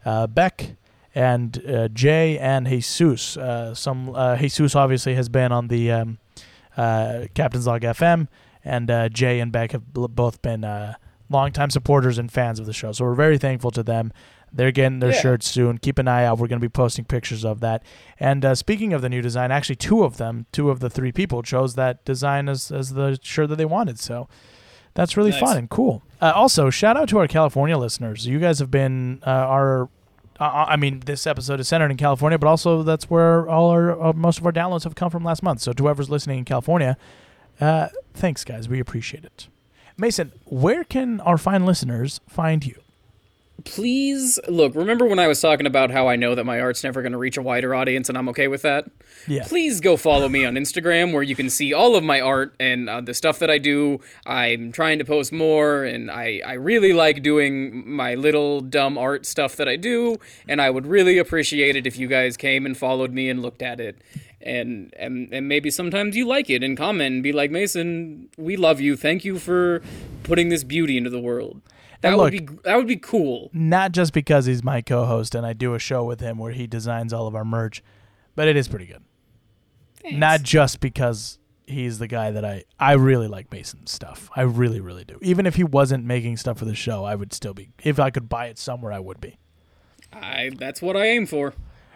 uh, 0.04 0.28
Beck 0.28 0.76
and 1.16 1.66
uh, 1.66 1.88
Jay 1.88 2.38
and 2.38 2.68
Jesus. 2.68 3.38
Uh, 3.38 3.74
some 3.74 4.14
uh, 4.14 4.36
Jesus 4.36 4.76
obviously 4.76 5.16
has 5.16 5.30
been 5.30 5.54
on 5.54 5.70
the 5.70 5.92
um, 5.92 6.18
uh, 6.76 7.28
Captain's 7.34 7.66
Log 7.66 7.82
FM, 7.82 8.28
and 8.66 8.92
uh, 8.92 9.08
Jay 9.08 9.40
and 9.40 9.54
Beck 9.54 9.72
have 9.72 9.94
both 9.94 10.42
been 10.42 10.66
uh, 10.66 10.96
longtime 11.30 11.70
supporters 11.70 12.18
and 12.18 12.30
fans 12.30 12.60
of 12.60 12.66
the 12.66 12.74
show. 12.74 12.92
So 12.92 13.06
we're 13.06 13.16
very 13.16 13.38
thankful 13.38 13.72
to 13.72 13.84
them. 13.84 14.12
They're 14.56 14.72
getting 14.72 15.00
their 15.00 15.12
Yeah. 15.12 15.20
shirts 15.22 15.48
soon. 15.52 15.78
Keep 15.80 16.00
an 16.00 16.08
eye 16.08 16.24
out. 16.26 16.38
We're 16.40 16.48
going 16.48 16.60
to 16.62 16.66
be 16.66 16.70
posting 16.70 17.04
pictures 17.06 17.44
of 17.44 17.60
that. 17.60 17.84
And 18.20 18.46
uh, 18.46 18.56
speaking 18.56 18.94
of 18.94 19.02
the 19.02 19.10
new 19.10 19.22
design, 19.22 19.52
actually, 19.52 19.76
two 19.76 20.04
of 20.04 20.16
them, 20.18 20.46
two 20.54 20.70
of 20.70 20.80
the 20.80 20.90
three 20.90 21.12
people, 21.12 21.44
chose 21.44 21.76
that 21.76 22.06
design 22.06 22.48
as, 22.48 22.72
as 22.72 22.94
the 22.94 23.20
shirt 23.22 23.50
that 23.50 23.58
they 23.58 23.66
wanted. 23.66 24.00
So 24.00 24.30
that's 24.94 25.18
really 25.18 25.32
Nice. 25.32 25.40
fun 25.42 25.58
and 25.58 25.70
cool. 25.70 26.04
Uh, 26.22 26.32
also, 26.34 26.70
shout 26.70 26.96
out 26.96 27.10
to 27.10 27.20
our 27.20 27.28
California 27.28 27.78
listeners. 27.78 28.26
You 28.26 28.40
guys 28.40 28.60
have 28.60 28.72
been 28.72 29.22
uh, 29.28 29.30
our. 29.30 29.90
Uh, 30.40 30.66
I 30.70 30.76
mean, 30.76 31.02
this 31.06 31.26
episode 31.28 31.60
is 31.62 31.68
centered 31.68 31.92
in 31.92 31.98
California, 31.98 32.38
but 32.38 32.48
also 32.48 32.84
that's 32.84 33.10
where 33.10 33.48
all 33.50 33.70
our 33.70 34.02
uh, 34.02 34.14
most 34.14 34.38
of 34.40 34.46
our 34.46 34.52
downloads 34.52 34.84
have 34.86 34.96
come 34.96 35.10
from 35.10 35.24
last 35.24 35.44
month. 35.44 35.62
So 35.62 35.72
to 35.74 35.84
whoever's 35.84 36.10
listening 36.10 36.40
in 36.40 36.46
California, 36.46 36.98
uh, 37.62 37.88
thanks, 38.14 38.44
guys. 38.44 38.68
We 38.68 38.80
appreciate 38.82 39.24
it. 39.26 39.48
Mason, 39.98 40.34
where 40.46 40.84
can 40.84 41.22
our 41.22 41.38
fine 41.38 41.66
listeners 41.66 42.20
find 42.28 42.66
you? 42.66 42.82
Please 43.64 44.38
look. 44.48 44.76
Remember 44.76 45.06
when 45.06 45.18
I 45.18 45.28
was 45.28 45.40
talking 45.42 45.66
about 45.66 45.90
how 45.90 46.08
I 46.08 46.18
know 46.18 46.36
that 46.36 46.44
my 46.44 46.60
art's 46.60 46.84
never 46.84 47.02
going 47.02 47.14
to 47.14 47.18
reach 47.18 47.38
a 47.38 47.42
wider 47.42 47.74
audience, 47.74 48.10
and 48.10 48.18
I'm 48.18 48.30
okay 48.30 48.48
with 48.48 48.62
that. 48.64 48.86
Yeah. 49.28 49.44
Please 49.48 49.80
go 49.80 49.98
follow 49.98 50.30
me 50.30 50.46
on 50.46 50.56
Instagram, 50.56 51.14
where 51.14 51.24
you 51.24 51.36
can 51.36 51.50
see 51.50 51.74
all 51.74 51.96
of 51.96 52.04
my 52.04 52.20
art 52.20 52.54
and 52.60 52.90
uh, 52.90 53.02
the 53.02 53.14
stuff 53.14 53.40
that 53.40 53.50
I 53.50 53.58
do. 53.58 54.02
I'm 54.26 54.72
trying 54.72 55.00
to 55.00 55.06
post 55.06 55.32
more, 55.32 55.84
and 55.84 56.12
I 56.12 56.42
I 56.46 56.54
really 56.54 56.94
like 56.94 57.24
doing 57.24 57.90
my 57.90 58.14
little 58.16 58.62
dumb 58.62 58.98
art 58.98 59.26
stuff 59.26 59.56
that 59.56 59.70
I 59.70 59.78
do, 59.78 60.18
and 60.48 60.62
I 60.62 60.70
would 60.70 60.86
really 60.86 61.18
appreciate 61.18 61.76
it 61.76 61.88
if 61.88 61.98
you 61.98 62.08
guys 62.08 62.38
came 62.38 62.66
and 62.66 62.78
followed 62.78 63.14
me 63.14 63.30
and 63.30 63.42
looked 63.42 63.62
at 63.62 63.80
it. 63.80 63.98
And, 64.42 64.94
and 65.00 65.30
and 65.34 65.48
maybe 65.48 65.72
sometimes 65.72 66.16
you 66.16 66.28
like 66.28 66.52
it 66.52 66.62
and 66.62 66.78
comment 66.78 67.16
and 67.16 67.24
be 67.24 67.32
like 67.32 67.50
Mason, 67.50 68.30
we 68.38 68.58
love 68.58 68.80
you. 68.80 68.96
Thank 68.96 69.26
you 69.26 69.40
for 69.40 69.82
putting 70.22 70.50
this 70.50 70.64
beauty 70.64 70.98
into 70.98 71.10
the 71.10 71.20
world. 71.20 71.62
That 72.06 72.14
And 72.14 72.22
would 72.22 72.34
look- 72.34 72.56
be 72.56 72.60
that 72.64 72.76
would 72.78 72.88
be 72.88 72.98
cool. 72.98 73.50
Not 73.52 73.92
just 73.92 74.14
because 74.14 74.46
he's 74.46 74.64
my 74.64 74.82
co-host 74.82 75.34
and 75.34 75.46
I 75.46 75.54
do 75.54 75.74
a 75.74 75.80
show 75.80 76.04
with 76.04 76.20
him 76.20 76.38
where 76.38 76.52
he 76.52 76.68
designs 76.68 77.12
all 77.14 77.26
of 77.26 77.36
our 77.36 77.44
merch, 77.46 77.82
but 78.36 78.48
it 78.48 78.56
is 78.56 78.68
pretty 78.68 78.86
good. 78.86 79.02
Not 80.12 80.44
just 80.44 80.80
because 80.82 81.40
he's 81.66 81.98
the 81.98 82.08
guy 82.08 82.30
that 82.30 82.46
I 82.46 82.64
I 82.80 82.94
really 82.94 83.28
like 83.28 83.52
Mason's 83.52 83.92
stuff. 83.92 84.30
I 84.36 84.44
really 84.44 84.80
really 84.80 85.04
do. 85.04 85.18
Even 85.22 85.48
if 85.48 85.56
he 85.56 85.64
wasn't 85.64 86.06
making 86.06 86.38
stuff 86.38 86.60
for 86.60 86.66
the 86.66 86.76
show, 86.76 87.04
I 87.06 87.16
would 87.16 87.34
still 87.34 87.54
be. 87.56 87.70
If 87.84 88.00
I 88.00 88.12
could 88.12 88.30
buy 88.30 88.46
it 88.48 88.60
somewhere, 88.60 88.92
I 88.92 89.00
would 89.00 89.20
be. 89.20 89.38
I 90.14 90.52
that's 90.58 90.82
what 90.82 90.96
I 90.96 91.06
aim 91.08 91.26
for. 91.26 91.54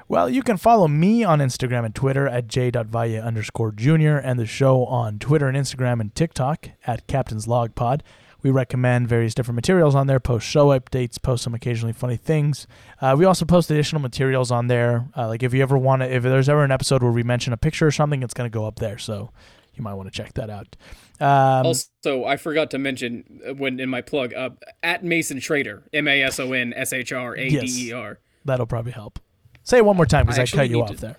Well, 0.07 0.27
you 0.27 0.41
can 0.41 0.57
follow 0.57 0.87
me 0.87 1.23
on 1.23 1.37
Instagram 1.37 1.85
and 1.85 1.93
Twitter 1.93 2.27
at 2.27 2.47
j.valle 2.47 3.21
underscore 3.21 3.71
junior 3.71 4.17
and 4.17 4.39
the 4.39 4.47
show 4.47 4.85
on 4.85 5.19
Twitter 5.19 5.47
and 5.47 5.55
Instagram 5.55 6.01
and 6.01 6.15
TikTok 6.15 6.69
at 6.87 7.05
Captain's 7.05 7.47
Log 7.47 7.75
Pod. 7.75 8.01
We 8.41 8.51
recommend 8.51 9.07
various 9.09 9.33
different 9.33 9.55
materials 9.55 9.95
on 9.95 10.07
there, 10.07 10.19
post 10.19 10.47
show 10.47 10.67
updates, 10.67 11.21
post 11.21 11.43
some 11.43 11.53
occasionally 11.53 11.93
funny 11.93 12.15
things. 12.17 12.67
Uh, 13.01 13.15
we 13.17 13.25
also 13.25 13.43
post 13.45 13.69
additional 13.69 14.01
materials 14.01 14.49
on 14.51 14.67
there. 14.67 15.07
Uh, 15.15 15.27
like 15.27 15.43
if 15.43 15.53
you 15.53 15.61
ever 15.61 15.77
want 15.77 16.01
to, 16.01 16.13
if 16.13 16.23
there's 16.23 16.47
ever 16.47 16.63
an 16.63 16.71
episode 16.71 17.03
where 17.03 17.11
we 17.11 17.23
mention 17.23 17.51
a 17.51 17.57
picture 17.57 17.87
or 17.87 17.91
something, 17.91 18.23
it's 18.23 18.33
going 18.33 18.49
to 18.49 18.53
go 18.53 18.65
up 18.65 18.77
there. 18.79 18.97
So 18.97 19.31
you 19.73 19.83
might 19.83 19.93
want 19.95 20.11
to 20.11 20.15
check 20.15 20.33
that 20.35 20.49
out. 20.49 20.75
Um, 21.19 21.65
also, 21.65 22.23
I 22.25 22.37
forgot 22.37 22.71
to 22.71 22.77
mention 22.77 23.41
uh, 23.47 23.53
when 23.55 23.79
in 23.79 23.89
my 23.89 24.01
plug 24.01 24.33
uh, 24.33 24.51
at 24.83 25.03
Mason 25.03 25.39
Schrader, 25.39 25.83
M 25.91 26.07
A 26.07 26.23
S 26.23 26.39
O 26.39 26.53
N 26.53 26.73
S 26.73 26.93
H 26.93 27.11
R 27.11 27.35
A 27.35 27.49
D 27.49 27.89
E 27.89 27.91
R. 27.91 28.19
that'll 28.45 28.65
probably 28.65 28.93
help. 28.93 29.19
Say 29.63 29.77
it 29.79 29.85
one 29.85 29.97
more 29.97 30.05
time 30.05 30.25
because 30.25 30.39
I 30.39 30.43
I, 30.43 30.45
cut 30.45 30.69
you 30.69 30.81
off 30.81 30.91
to- 30.91 30.95
there. 30.97 31.17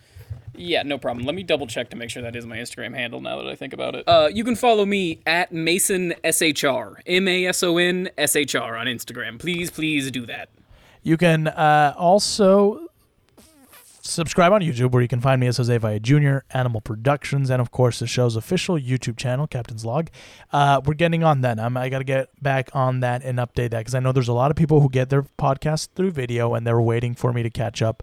Yeah, 0.60 0.82
no 0.82 0.98
problem. 0.98 1.24
Let 1.26 1.34
me 1.34 1.42
double 1.42 1.66
check 1.66 1.90
to 1.90 1.96
make 1.96 2.10
sure 2.10 2.22
that 2.22 2.36
is 2.36 2.46
my 2.46 2.58
Instagram 2.58 2.94
handle 2.94 3.20
now 3.20 3.36
that 3.38 3.48
I 3.48 3.54
think 3.54 3.72
about 3.72 3.94
it. 3.94 4.06
Uh, 4.06 4.28
you 4.32 4.44
can 4.44 4.56
follow 4.56 4.84
me 4.84 5.20
at 5.26 5.52
Mason 5.52 6.14
SHR, 6.22 6.96
M 7.06 7.26
A 7.26 7.46
S 7.46 7.62
O 7.62 7.78
N 7.78 8.10
S 8.18 8.36
H 8.36 8.54
R 8.54 8.76
on 8.76 8.86
Instagram. 8.86 9.38
Please, 9.38 9.70
please 9.70 10.10
do 10.10 10.26
that. 10.26 10.50
You 11.02 11.16
can 11.16 11.48
uh, 11.48 11.94
also 11.96 12.88
subscribe 14.02 14.52
on 14.52 14.60
YouTube, 14.60 14.92
where 14.92 15.00
you 15.02 15.08
can 15.08 15.20
find 15.20 15.40
me 15.40 15.46
as 15.46 15.56
Jose 15.56 15.76
Valle 15.78 15.98
Jr., 15.98 16.38
Animal 16.50 16.80
Productions, 16.80 17.48
and 17.48 17.60
of 17.62 17.70
course 17.70 18.00
the 18.00 18.06
show's 18.06 18.36
official 18.36 18.76
YouTube 18.76 19.16
channel, 19.16 19.46
Captain's 19.46 19.84
Log. 19.84 20.08
Uh, 20.52 20.80
we're 20.84 20.94
getting 20.94 21.24
on 21.24 21.40
that. 21.40 21.58
I'm, 21.58 21.76
I 21.76 21.88
got 21.88 21.98
to 21.98 22.04
get 22.04 22.28
back 22.42 22.70
on 22.74 23.00
that 23.00 23.22
and 23.24 23.38
update 23.38 23.70
that 23.70 23.78
because 23.78 23.94
I 23.94 24.00
know 24.00 24.12
there's 24.12 24.28
a 24.28 24.34
lot 24.34 24.50
of 24.50 24.56
people 24.56 24.80
who 24.80 24.90
get 24.90 25.08
their 25.08 25.22
podcast 25.22 25.88
through 25.94 26.10
video 26.10 26.54
and 26.54 26.66
they're 26.66 26.80
waiting 26.80 27.14
for 27.14 27.32
me 27.32 27.42
to 27.42 27.50
catch 27.50 27.80
up. 27.80 28.02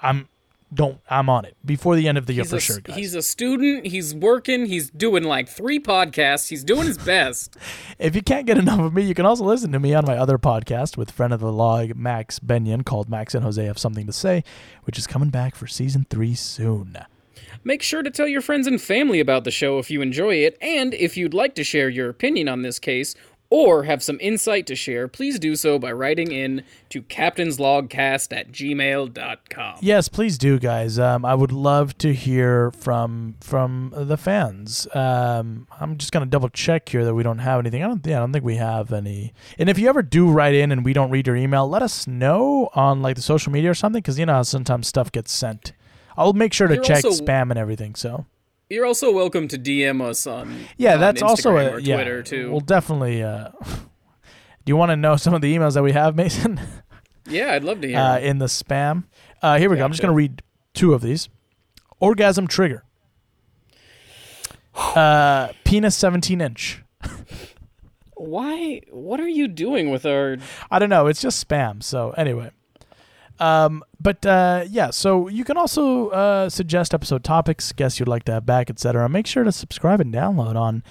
I'm 0.00 0.28
don't 0.74 1.00
I'm 1.08 1.28
on 1.28 1.44
it 1.44 1.56
before 1.64 1.96
the 1.96 2.08
end 2.08 2.18
of 2.18 2.26
the 2.26 2.32
year 2.34 2.44
He's 2.44 2.50
for 2.50 2.56
a, 2.56 2.60
sure, 2.60 2.80
guys. 2.80 2.96
he's 2.96 3.14
a 3.14 3.22
student. 3.22 3.86
He's 3.86 4.14
working. 4.14 4.66
He's 4.66 4.90
doing 4.90 5.24
like 5.24 5.48
three 5.48 5.78
podcasts. 5.78 6.48
He's 6.48 6.64
doing 6.64 6.86
his 6.86 6.98
best. 6.98 7.56
If 7.98 8.16
you 8.16 8.22
can't 8.22 8.46
get 8.46 8.58
enough 8.58 8.80
of 8.80 8.92
me, 8.92 9.02
you 9.02 9.14
can 9.14 9.26
also 9.26 9.44
listen 9.44 9.70
to 9.72 9.78
me 9.78 9.94
on 9.94 10.04
my 10.04 10.16
other 10.16 10.36
podcast 10.36 10.96
with 10.96 11.10
friend 11.12 11.32
of 11.32 11.38
the 11.40 11.52
log, 11.52 11.94
Max 11.94 12.40
Benyon, 12.40 12.82
called 12.82 13.08
Max 13.08 13.32
and 13.34 13.44
Jose 13.44 13.64
Have 13.64 13.78
Something 13.78 14.06
to 14.06 14.12
Say, 14.12 14.42
which 14.84 14.98
is 14.98 15.06
coming 15.06 15.30
back 15.30 15.54
for 15.54 15.68
season 15.68 16.04
three 16.10 16.34
soon. 16.34 16.98
Make 17.64 17.82
sure 17.82 18.02
to 18.02 18.10
tell 18.10 18.26
your 18.26 18.40
friends 18.40 18.66
and 18.66 18.80
family 18.80 19.20
about 19.20 19.44
the 19.44 19.52
show 19.52 19.78
if 19.78 19.88
you 19.90 20.02
enjoy 20.02 20.36
it, 20.36 20.58
and 20.60 20.94
if 20.94 21.16
you'd 21.16 21.34
like 21.34 21.54
to 21.54 21.62
share 21.64 21.88
your 21.88 22.08
opinion 22.08 22.48
on 22.48 22.62
this 22.62 22.80
case 22.80 23.14
or 23.54 23.82
have 23.84 24.02
some 24.02 24.16
insight 24.22 24.66
to 24.66 24.74
share, 24.74 25.06
please 25.08 25.38
do 25.38 25.54
so 25.54 25.78
by 25.78 25.92
writing 25.92 26.32
in 26.32 26.62
to 26.88 27.02
captainslogcast 27.02 28.34
at 28.34 28.50
gmail.com. 28.50 29.76
Yes, 29.82 30.08
please 30.08 30.38
do, 30.38 30.58
guys. 30.58 30.98
Um, 30.98 31.24
I 31.26 31.34
would 31.34 31.52
love 31.52 31.96
to 31.98 32.14
hear 32.14 32.70
from 32.70 33.34
from 33.40 33.92
the 33.94 34.16
fans. 34.16 34.88
Um, 34.94 35.66
I'm 35.78 35.98
just 35.98 36.12
gonna 36.12 36.24
double 36.26 36.48
check 36.48 36.88
here 36.88 37.04
that 37.04 37.14
we 37.14 37.22
don't 37.22 37.38
have 37.40 37.60
anything. 37.60 37.82
I 37.84 37.88
don't. 37.88 38.04
Yeah, 38.06 38.16
I 38.16 38.20
don't 38.20 38.32
think 38.32 38.44
we 38.44 38.56
have 38.56 38.90
any. 38.92 39.34
And 39.58 39.68
if 39.68 39.78
you 39.78 39.88
ever 39.88 40.02
do 40.02 40.30
write 40.30 40.54
in 40.54 40.72
and 40.72 40.82
we 40.84 40.92
don't 40.94 41.10
read 41.10 41.26
your 41.26 41.36
email, 41.36 41.68
let 41.68 41.82
us 41.82 42.06
know 42.06 42.70
on 42.74 43.02
like 43.02 43.16
the 43.16 43.22
social 43.22 43.52
media 43.52 43.70
or 43.70 43.74
something, 43.74 44.00
because 44.00 44.18
you 44.18 44.24
know 44.26 44.32
how 44.34 44.42
sometimes 44.44 44.88
stuff 44.88 45.12
gets 45.12 45.30
sent. 45.30 45.72
I'll 46.16 46.32
make 46.32 46.52
sure 46.54 46.68
to 46.68 46.74
You're 46.76 46.84
check 46.84 47.04
also- 47.04 47.22
spam 47.22 47.50
and 47.50 47.58
everything. 47.58 47.94
So 47.96 48.24
You're 48.72 48.86
also 48.86 49.12
welcome 49.12 49.48
to 49.48 49.58
DM 49.58 50.00
us 50.00 50.26
on 50.26 50.64
yeah, 50.78 50.94
on 50.94 51.00
that's 51.00 51.20
also 51.20 51.58
a 51.58 51.72
or 51.72 51.78
yeah. 51.78 51.96
Twitter 51.96 52.22
too. 52.22 52.50
We'll 52.50 52.60
definitely. 52.60 53.22
Uh, 53.22 53.50
do 53.64 53.76
you 54.64 54.76
want 54.76 54.88
to 54.92 54.96
know 54.96 55.16
some 55.16 55.34
of 55.34 55.42
the 55.42 55.54
emails 55.54 55.74
that 55.74 55.82
we 55.82 55.92
have, 55.92 56.16
Mason? 56.16 56.58
yeah, 57.28 57.52
I'd 57.52 57.64
love 57.64 57.82
to 57.82 57.88
hear. 57.88 57.98
uh, 57.98 58.18
in 58.18 58.38
the 58.38 58.46
spam. 58.46 59.04
Uh, 59.42 59.58
here 59.58 59.68
we 59.68 59.76
go. 59.76 59.84
I'm 59.84 59.90
just 59.90 60.00
going 60.00 60.10
to 60.10 60.16
read 60.16 60.42
two 60.72 60.94
of 60.94 61.02
these. 61.02 61.28
Orgasm 62.00 62.46
trigger. 62.46 62.84
Uh, 64.74 65.52
penis 65.64 65.94
17 65.94 66.40
inch. 66.40 66.82
Why? 68.16 68.80
What 68.90 69.20
are 69.20 69.28
you 69.28 69.46
doing 69.46 69.90
with 69.90 70.06
our? 70.06 70.38
I 70.70 70.78
don't 70.78 70.88
know. 70.88 71.08
It's 71.08 71.20
just 71.20 71.46
spam. 71.46 71.82
So 71.82 72.12
anyway. 72.12 72.52
Um, 73.38 73.82
but 74.00 74.24
uh, 74.24 74.64
yeah, 74.68 74.90
so 74.90 75.28
you 75.28 75.44
can 75.44 75.56
also 75.56 76.08
uh, 76.10 76.48
suggest 76.48 76.94
episode 76.94 77.24
topics, 77.24 77.72
guests 77.72 77.98
you'd 77.98 78.08
like 78.08 78.24
to 78.24 78.32
have 78.32 78.46
back, 78.46 78.70
etc. 78.70 79.08
Make 79.08 79.26
sure 79.26 79.44
to 79.44 79.52
subscribe 79.52 80.00
and 80.00 80.12
download 80.14 80.54
on 80.56 80.82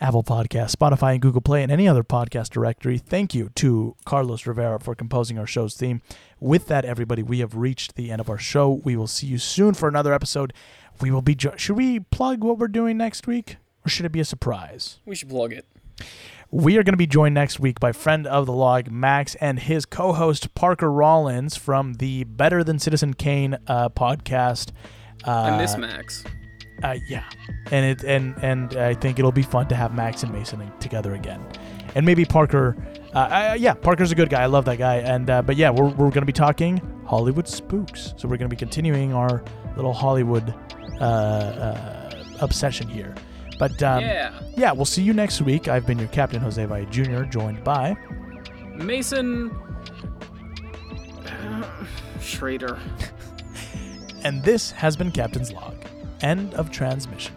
Apple 0.00 0.24
Podcasts, 0.24 0.74
Spotify, 0.74 1.12
and 1.12 1.22
Google 1.22 1.40
Play, 1.42 1.62
and 1.62 1.70
any 1.70 1.86
other 1.86 2.02
podcast 2.02 2.50
directory. 2.50 2.98
Thank 2.98 3.34
you 3.34 3.50
to 3.56 3.96
Carlos 4.06 4.46
Rivera 4.46 4.80
for 4.80 4.94
composing 4.94 5.38
our 5.38 5.46
show's 5.46 5.76
theme. 5.76 6.00
With 6.40 6.68
that, 6.68 6.84
everybody, 6.84 7.22
we 7.22 7.40
have 7.40 7.54
reached 7.54 7.96
the 7.96 8.10
end 8.10 8.20
of 8.20 8.30
our 8.30 8.38
show. 8.38 8.80
We 8.82 8.96
will 8.96 9.06
see 9.06 9.26
you 9.26 9.38
soon 9.38 9.74
for 9.74 9.88
another 9.88 10.14
episode. 10.14 10.52
We 11.00 11.10
will 11.10 11.22
be. 11.22 11.34
Jo- 11.34 11.56
should 11.56 11.76
we 11.76 12.00
plug 12.00 12.42
what 12.42 12.58
we're 12.58 12.68
doing 12.68 12.96
next 12.96 13.26
week, 13.26 13.56
or 13.84 13.90
should 13.90 14.06
it 14.06 14.12
be 14.12 14.20
a 14.20 14.24
surprise? 14.24 14.98
We 15.04 15.14
should 15.14 15.28
plug 15.28 15.52
it. 15.52 15.66
We 16.52 16.78
are 16.78 16.82
going 16.82 16.94
to 16.94 16.98
be 16.98 17.06
joined 17.06 17.36
next 17.36 17.60
week 17.60 17.78
by 17.78 17.92
friend 17.92 18.26
of 18.26 18.44
the 18.46 18.52
log, 18.52 18.90
Max, 18.90 19.36
and 19.36 19.56
his 19.56 19.86
co 19.86 20.12
host, 20.12 20.52
Parker 20.54 20.90
Rollins, 20.90 21.56
from 21.56 21.94
the 21.94 22.24
Better 22.24 22.64
Than 22.64 22.80
Citizen 22.80 23.14
Kane 23.14 23.56
uh, 23.68 23.88
podcast. 23.90 24.72
Uh, 25.24 25.30
I 25.30 25.56
miss 25.56 25.76
Max. 25.76 26.24
Uh, 26.82 26.96
yeah, 27.08 27.22
and 27.70 27.86
it 27.86 28.02
and 28.02 28.34
and 28.42 28.76
I 28.76 28.94
think 28.94 29.20
it'll 29.20 29.30
be 29.30 29.42
fun 29.42 29.68
to 29.68 29.76
have 29.76 29.94
Max 29.94 30.24
and 30.24 30.32
Mason 30.32 30.72
together 30.80 31.14
again, 31.14 31.40
and 31.94 32.04
maybe 32.04 32.24
Parker. 32.24 32.76
Uh, 33.14 33.18
uh, 33.52 33.56
yeah, 33.56 33.74
Parker's 33.74 34.10
a 34.10 34.16
good 34.16 34.28
guy. 34.28 34.42
I 34.42 34.46
love 34.46 34.64
that 34.64 34.78
guy. 34.78 34.96
And 34.96 35.30
uh, 35.30 35.42
but 35.42 35.56
yeah, 35.56 35.70
we're 35.70 35.90
we're 35.90 36.10
gonna 36.10 36.26
be 36.26 36.32
talking 36.32 36.78
Hollywood 37.06 37.46
spooks. 37.46 38.12
So 38.16 38.26
we're 38.26 38.38
gonna 38.38 38.48
be 38.48 38.56
continuing 38.56 39.14
our 39.14 39.44
little 39.76 39.92
Hollywood 39.92 40.52
uh, 41.00 41.04
uh, 41.04 42.24
obsession 42.40 42.88
here. 42.88 43.14
But 43.60 43.80
um, 43.82 44.00
Yeah. 44.02 44.32
yeah, 44.56 44.72
we'll 44.72 44.86
see 44.86 45.02
you 45.02 45.12
next 45.12 45.42
week. 45.42 45.68
I've 45.68 45.86
been 45.86 45.98
your 45.98 46.08
captain, 46.08 46.40
Jose 46.40 46.64
Valle 46.64 46.86
Jr., 46.86 47.24
joined 47.24 47.62
by 47.62 47.94
Mason 48.74 49.50
Schrader. 52.22 52.78
and 54.24 54.42
this 54.42 54.70
has 54.70 54.96
been 54.96 55.10
Captain's 55.12 55.52
Log. 55.52 55.76
End 56.22 56.54
of 56.54 56.70
transmission. 56.70 57.34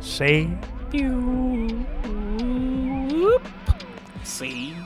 Say 0.00 0.50
you. 0.92 1.86
See. 4.24 4.76